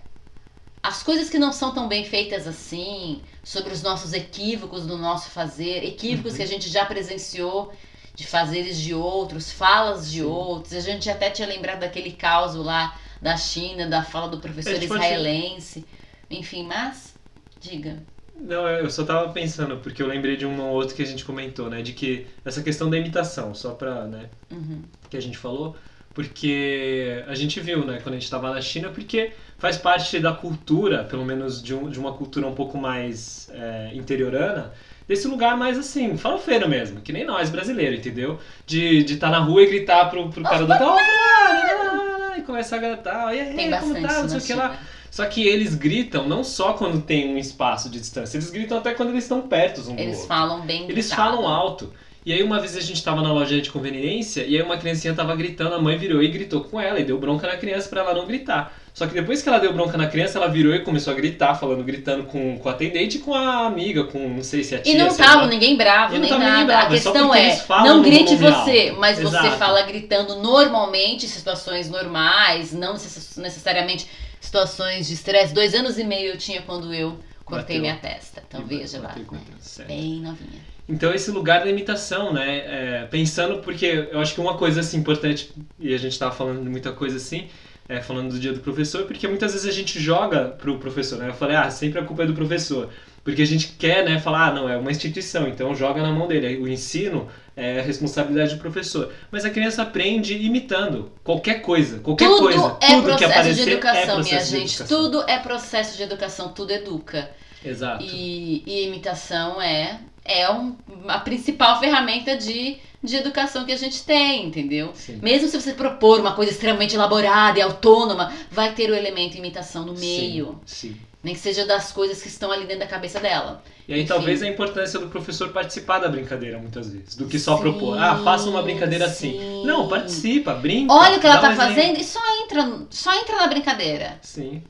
as 0.83 1.01
coisas 1.01 1.29
que 1.29 1.39
não 1.39 1.51
são 1.51 1.73
tão 1.73 1.87
bem 1.87 2.05
feitas 2.05 2.47
assim, 2.47 3.21
sobre 3.43 3.73
os 3.73 3.81
nossos 3.81 4.13
equívocos 4.13 4.85
do 4.85 4.97
nosso 4.97 5.29
fazer, 5.31 5.83
equívocos 5.83 6.33
Uhum. 6.33 6.37
que 6.37 6.43
a 6.43 6.47
gente 6.47 6.69
já 6.69 6.85
presenciou 6.85 7.73
de 8.15 8.25
fazeres 8.25 8.77
de 8.79 8.93
outros, 8.93 9.51
falas 9.51 10.09
de 10.11 10.19
Sim. 10.21 10.25
outros. 10.25 10.73
A 10.73 10.79
gente 10.79 11.09
até 11.09 11.29
tinha 11.29 11.47
lembrado 11.47 11.79
daquele 11.81 12.11
caos 12.11 12.55
lá 12.55 12.97
da 13.21 13.35
China, 13.37 13.87
da 13.87 14.03
fala 14.03 14.27
do 14.29 14.39
professor 14.39 14.71
A 14.71 14.75
gente 14.75 14.87
pode- 14.87 15.03
israelense. 15.03 15.85
Enfim, 16.29 16.63
mas 16.65 17.13
diga. 17.59 18.01
Não, 18.37 18.67
eu 18.67 18.89
só 18.89 19.03
tava 19.05 19.31
pensando, 19.31 19.77
porque 19.77 20.01
eu 20.01 20.07
lembrei 20.07 20.35
de 20.35 20.45
um 20.45 20.59
ou 20.61 20.73
outro 20.73 20.95
que 20.95 21.01
a 21.01 21.05
gente 21.05 21.23
comentou, 21.23 21.69
né? 21.69 21.81
De 21.81 21.93
que 21.93 22.27
essa 22.43 22.61
questão 22.61 22.89
da 22.89 22.97
imitação, 22.97 23.53
só 23.55 23.71
pra, 23.73 24.05
né, 24.05 24.29
Uhum. 24.51 24.81
que 25.09 25.15
a 25.15 25.21
gente 25.21 25.37
falou, 25.37 25.75
porque 26.13 27.23
a 27.27 27.35
gente 27.35 27.59
viu, 27.59 27.85
né, 27.85 27.99
quando 28.01 28.13
a 28.15 28.17
gente 28.17 28.23
estava 28.23 28.53
na 28.53 28.61
China, 28.61 28.89
porque 28.89 29.31
faz 29.57 29.77
parte 29.77 30.19
da 30.19 30.33
cultura, 30.33 31.03
pelo 31.05 31.25
menos 31.25 31.61
de, 31.63 31.73
um- 31.73 31.89
de 31.89 31.99
uma 31.99 32.13
cultura 32.13 32.45
um 32.47 32.55
pouco 32.55 32.77
mais 32.77 33.49
é, 33.53 33.91
interiorana, 33.93 34.73
desse 35.07 35.27
lugar 35.27 35.55
mais 35.57 35.77
assim, 35.77 36.17
farofeiro 36.17 36.67
mesmo, 36.67 37.01
que 37.01 37.13
nem 37.13 37.25
nós 37.25 37.49
brasileiros, 37.49 37.99
entendeu? 37.99 38.39
De 38.65 38.99
estar 39.05 39.29
na 39.29 39.39
rua 39.39 39.61
e 39.63 39.67
gritar 39.67 40.09
pro, 40.09 40.29
pro 40.29 40.43
cara 40.43 40.65
do 40.65 40.71
outro, 40.71 40.85
"Ó, 40.87 40.97
fulano", 40.97 42.37
e 42.37 42.41
começar 42.41 42.77
a 42.77 42.79
gritar, 42.79 43.35
e 43.35 43.39
aí, 43.39 43.53
Tem 43.55 43.71
como 43.71 43.93
tá, 44.01 44.21
não 44.21 44.29
sei 44.29 44.37
o 44.39 44.41
que 44.41 44.53
lá. 44.53 44.69
China. 44.69 44.79
Só 45.11 45.25
que 45.27 45.47
eles 45.47 45.75
gritam 45.75 46.27
não 46.27 46.43
só 46.43 46.73
quando 46.73 47.01
tem 47.01 47.33
um 47.33 47.37
espaço 47.37 47.89
de 47.89 47.99
distância, 47.99 48.35
eles 48.37 48.49
gritam 48.49 48.77
até 48.77 48.93
quando 48.93 49.09
eles 49.09 49.23
estão 49.23 49.41
perto 49.43 49.79
um 49.89 49.97
Eles 49.97 50.15
outro. 50.15 50.27
falam 50.27 50.61
bem 50.65 50.83
Eles 50.89 51.07
gritado. 51.07 51.31
falam 51.37 51.47
alto. 51.47 51.93
E 52.25 52.33
aí 52.33 52.41
uma 52.43 52.59
vez 52.59 52.75
a 52.75 52.81
gente 52.81 53.01
tava 53.03 53.21
na 53.21 53.31
loja 53.31 53.61
de 53.61 53.69
conveniência 53.69 54.43
e 54.43 54.57
aí 54.57 54.61
uma 54.61 54.75
criancinha 54.77 55.13
tava 55.13 55.33
gritando, 55.35 55.75
a 55.75 55.79
mãe 55.81 55.95
virou 55.97 56.21
e 56.21 56.27
gritou 56.27 56.61
com 56.65 56.81
ela 56.81 56.99
e 56.99 57.05
deu 57.05 57.17
bronca 57.19 57.47
na 57.47 57.55
criança 57.55 57.87
pra 57.87 58.01
ela 58.01 58.13
não 58.13 58.25
gritar. 58.25 58.73
Só 58.95 59.05
que 59.05 59.13
depois 59.13 59.41
que 59.41 59.49
ela 59.49 59.59
deu 59.59 59.73
bronca 59.73 59.97
na 59.97 60.07
criança, 60.07 60.37
ela 60.37 60.47
virou 60.47 60.73
e 60.73 60.79
começou 60.79 61.11
a 61.11 61.15
gritar, 61.17 61.53
falando, 61.55 61.83
gritando 61.83 62.23
com, 62.23 62.57
com 62.57 62.69
a 62.69 62.71
atendente 62.71 63.17
e 63.17 63.19
com 63.19 63.33
a 63.33 63.67
amiga, 63.67 64.05
com 64.05 64.29
não 64.29 64.41
sei 64.41 64.63
se 64.63 64.73
a 64.73 64.79
tia, 64.79 64.93
E 64.93 64.97
não 64.97 65.13
tava 65.13 65.47
ninguém 65.47 65.75
bravo, 65.75 66.15
E 66.15 66.19
nem 66.19 66.31
nada. 66.31 66.65
bravo, 66.65 66.93
a 66.93 66.95
é 66.95 66.99
questão 67.01 67.35
é, 67.35 67.61
não 67.83 68.01
grite 68.01 68.37
você, 68.37 68.93
mas 68.97 69.19
você 69.19 69.35
Exato. 69.35 69.57
fala 69.57 69.81
gritando 69.81 70.41
normalmente, 70.41 71.27
situações 71.27 71.89
normais, 71.89 72.71
não 72.71 72.93
necess- 72.93 73.35
necessariamente 73.35 74.07
situações 74.39 75.07
de 75.07 75.13
estresse. 75.13 75.53
Dois 75.53 75.75
anos 75.75 75.99
e 75.99 76.05
meio 76.05 76.31
eu 76.31 76.37
tinha 76.37 76.61
quando 76.61 76.93
eu 76.93 77.19
cortei 77.43 77.79
Bateu. 77.79 77.81
minha 77.81 77.97
testa. 77.97 78.41
Então 78.47 78.61
E 78.61 78.63
veja 78.63 78.99
lá. 79.01 79.09
bateu 79.09 79.25
né? 79.29 79.85
Bem 79.85 80.21
novinha. 80.21 80.61
Então 80.87 81.13
esse 81.13 81.31
lugar 81.31 81.65
da 81.65 81.69
imitação, 81.69 82.31
né? 82.31 82.59
é, 82.59 83.07
pensando 83.11 83.57
porque 83.59 84.07
eu 84.09 84.21
acho 84.21 84.33
que 84.33 84.39
uma 84.39 84.55
coisa 84.57 84.79
assim 84.79 84.99
importante 84.99 85.51
e 85.77 85.93
a 85.93 85.97
gente 85.97 86.17
tava 86.17 86.33
falando 86.33 86.63
de 86.63 86.69
muita 86.69 86.93
coisa 86.93 87.17
assim 87.17 87.49
é, 87.87 88.01
falando 88.01 88.31
do 88.31 88.39
dia 88.39 88.51
do 88.51 88.59
professor, 88.59 89.03
porque 89.05 89.27
muitas 89.27 89.53
vezes 89.53 89.67
a 89.67 89.71
gente 89.71 89.99
joga 89.99 90.45
pro 90.45 90.79
professor, 90.79 91.19
né? 91.19 91.29
Eu 91.29 91.33
falei, 91.33 91.55
ah, 91.55 91.69
sempre 91.69 91.99
a 91.99 92.03
culpa 92.03 92.23
é 92.23 92.25
do 92.25 92.33
professor. 92.33 92.89
Porque 93.23 93.41
a 93.41 93.45
gente 93.45 93.69
quer, 93.79 94.05
né, 94.05 94.19
falar, 94.19 94.49
ah, 94.49 94.53
não, 94.53 94.69
é 94.69 94.77
uma 94.77 94.91
instituição, 94.91 95.47
então 95.47 95.73
joga 95.75 96.01
na 96.01 96.11
mão 96.11 96.27
dele. 96.27 96.57
O 96.57 96.67
ensino 96.67 97.27
é 97.55 97.79
a 97.79 97.81
responsabilidade 97.81 98.53
do 98.53 98.61
professor. 98.61 99.11
Mas 99.31 99.43
a 99.45 99.49
criança 99.49 99.81
aprende 99.81 100.35
imitando 100.37 101.11
qualquer 101.23 101.61
coisa, 101.61 101.99
qualquer 101.99 102.27
tudo 102.27 102.43
coisa. 102.43 102.77
É 102.79 102.87
tudo 102.87 103.03
processo 103.03 103.17
que 103.17 103.25
aparecer 103.25 103.63
de 103.63 103.71
educação, 103.71 103.99
é 103.99 104.05
processo 104.05 104.29
minha 104.29 104.39
de 104.41 104.49
gente. 104.49 104.81
educação. 104.81 104.87
Tudo 104.87 105.23
é 105.27 105.39
processo 105.39 105.97
de 105.97 106.03
educação, 106.03 106.49
tudo 106.49 106.71
educa. 106.71 107.31
Exato. 107.63 108.03
E, 108.03 108.63
e 108.67 108.85
imitação 108.85 109.59
é, 109.59 109.99
é 110.25 110.51
um, 110.51 110.75
a 111.07 111.19
principal 111.19 111.79
ferramenta 111.79 112.35
de, 112.35 112.77
de 113.01 113.15
educação 113.15 113.63
que 113.63 113.71
a 113.71 113.77
gente 113.77 114.03
tem, 114.03 114.47
entendeu? 114.47 114.91
Sim. 114.95 115.19
Mesmo 115.21 115.47
se 115.47 115.61
você 115.61 115.73
propor 115.73 116.19
uma 116.19 116.33
coisa 116.33 116.51
extremamente 116.51 116.95
elaborada 116.95 117.59
e 117.59 117.61
autônoma, 117.61 118.33
vai 118.49 118.73
ter 118.73 118.89
o 118.89 118.95
elemento 118.95 119.37
imitação 119.37 119.85
no 119.85 119.93
meio. 119.93 120.59
Sim, 120.65 120.89
sim. 120.89 120.97
Nem 121.23 121.33
que 121.33 121.39
seja 121.39 121.65
das 121.65 121.91
coisas 121.91 122.21
que 122.21 122.27
estão 122.27 122.51
ali 122.51 122.65
dentro 122.65 122.81
da 122.81 122.87
cabeça 122.87 123.19
dela. 123.19 123.63
E 123.87 123.93
aí 123.93 124.01
Enfim. 124.01 124.07
talvez 124.07 124.41
a 124.43 124.47
importância 124.47 124.99
do 124.99 125.07
professor 125.07 125.49
participar 125.49 125.99
da 125.99 126.07
brincadeira 126.07 126.57
muitas 126.59 126.89
vezes, 126.89 127.15
do 127.15 127.27
que 127.27 127.39
só 127.39 127.55
Sim, 127.55 127.63
propor. 127.63 127.97
Ah, 127.97 128.17
faça 128.23 128.49
uma 128.49 128.61
brincadeira 128.61 129.05
assim. 129.05 129.31
sim. 129.31 129.65
Não, 129.65 129.87
participa, 129.87 130.53
brinca. 130.53 130.93
Olha 130.93 131.17
o 131.17 131.19
que 131.19 131.25
ela 131.25 131.39
tá 131.39 131.55
fazendo 131.55 131.99
e 131.99 132.03
só 132.03 132.19
entra, 132.43 132.79
só 132.89 133.13
entra 133.13 133.37
na 133.37 133.47
brincadeira. 133.47 134.19
Sim. 134.21 134.63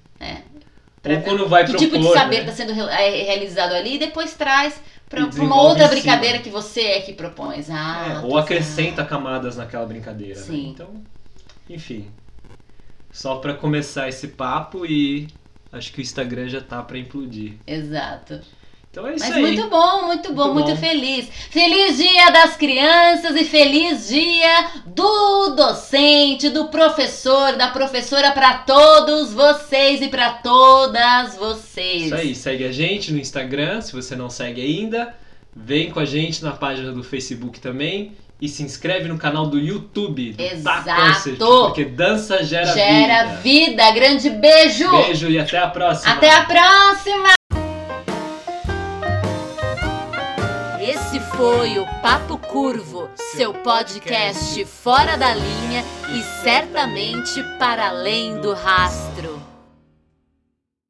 Pra 1.05 1.13
Ou 1.13 1.21
quando 1.21 1.47
vai 1.47 1.63
que 1.63 1.71
propor, 1.71 1.85
tipo 1.85 1.99
de 1.99 2.13
saber 2.13 2.37
né? 2.37 2.41
está 2.41 2.53
sendo 2.53 2.71
é, 2.89 3.23
realizado 3.23 3.73
ali 3.73 3.95
e 3.95 3.99
depois 3.99 4.33
traz 4.33 4.81
pra, 5.09 5.27
pra 5.27 5.43
uma 5.43 5.61
outra 5.61 5.87
brincadeira 5.87 6.39
que 6.39 6.49
você 6.49 6.81
é 6.81 7.01
que 7.01 7.13
propõe. 7.13 7.55
É, 7.55 7.59
Exato. 7.59 8.27
ou 8.27 8.37
acrescenta 8.37 9.05
camadas 9.05 9.55
naquela 9.57 9.85
brincadeira. 9.85 10.39
né? 10.39 10.45
Sim. 10.45 10.69
Então, 10.69 10.89
enfim. 11.69 12.09
Só 13.11 13.35
pra 13.37 13.53
começar 13.53 14.09
esse 14.09 14.27
papo 14.29 14.85
e 14.85 15.27
acho 15.71 15.91
que 15.93 15.99
o 15.99 16.01
Instagram 16.01 16.49
já 16.49 16.61
tá 16.61 16.81
pra 16.83 16.97
implodir. 16.97 17.53
Exato. 17.65 18.41
Então 18.95 19.07
é 19.07 19.15
isso 19.15 19.25
Mas 19.25 19.35
aí. 19.35 19.41
muito 19.41 19.69
bom, 19.69 20.05
muito 20.05 20.31
bom, 20.33 20.53
Muito 20.53 20.67
muito, 20.69 20.69
bom. 20.69 20.77
feliz. 20.77 21.27
Feliz 21.49 21.97
dia 21.97 22.29
das 22.31 22.55
crianças 22.55 23.35
e 23.35 23.43
feliz 23.43 24.07
dia 24.07 24.67
do 24.85 25.49
docente, 25.49 26.49
do 26.49 26.69
professor, 26.69 27.57
da 27.57 27.67
professora 27.67 28.31
pra 28.31 28.59
todos 28.59 29.33
vocês 29.33 30.01
e 30.01 30.07
pra 30.07 30.35
todas 30.35 31.35
vocês. 31.35 32.03
Isso 32.05 32.15
aí, 32.15 32.33
segue 32.33 32.63
a 32.63 32.71
gente 32.71 33.11
no 33.11 33.19
Instagram, 33.19 33.81
se 33.81 33.91
você 33.91 34.15
não 34.15 34.29
segue 34.29 34.61
ainda. 34.61 35.13
Vem 35.53 35.91
com 35.91 35.99
a 35.99 36.05
gente 36.05 36.41
na 36.41 36.51
página 36.53 36.93
do 36.93 37.03
Facebook 37.03 37.59
também. 37.59 38.13
E 38.39 38.47
se 38.47 38.63
inscreve 38.63 39.09
no 39.09 39.17
canal 39.17 39.47
do 39.47 39.57
YouTube 39.59 40.33
do 40.33 40.41
Exato. 40.41 40.85
Tá 40.85 41.07
Concert, 41.07 41.37
porque 41.37 41.83
dança 41.85 42.43
gera, 42.43 42.65
Gera 42.73 43.23
vida. 43.25 43.41
vida. 43.41 43.91
Grande 43.91 44.29
beijo. 44.29 44.89
Beijo 44.91 45.29
e 45.29 45.37
até 45.37 45.57
a 45.57 45.67
próxima. 45.67 46.13
Até 46.13 46.29
a 46.29 46.43
próxima. 46.43 47.35
Foi 51.37 51.79
o 51.79 51.85
Papo 52.01 52.37
Curvo, 52.37 53.09
seu 53.35 53.53
podcast 53.53 54.63
fora 54.63 55.17
da 55.17 55.33
linha 55.33 55.83
e 56.13 56.23
certamente 56.41 57.43
para 57.59 57.89
além 57.89 58.39
do 58.39 58.53
rastro. 58.53 59.34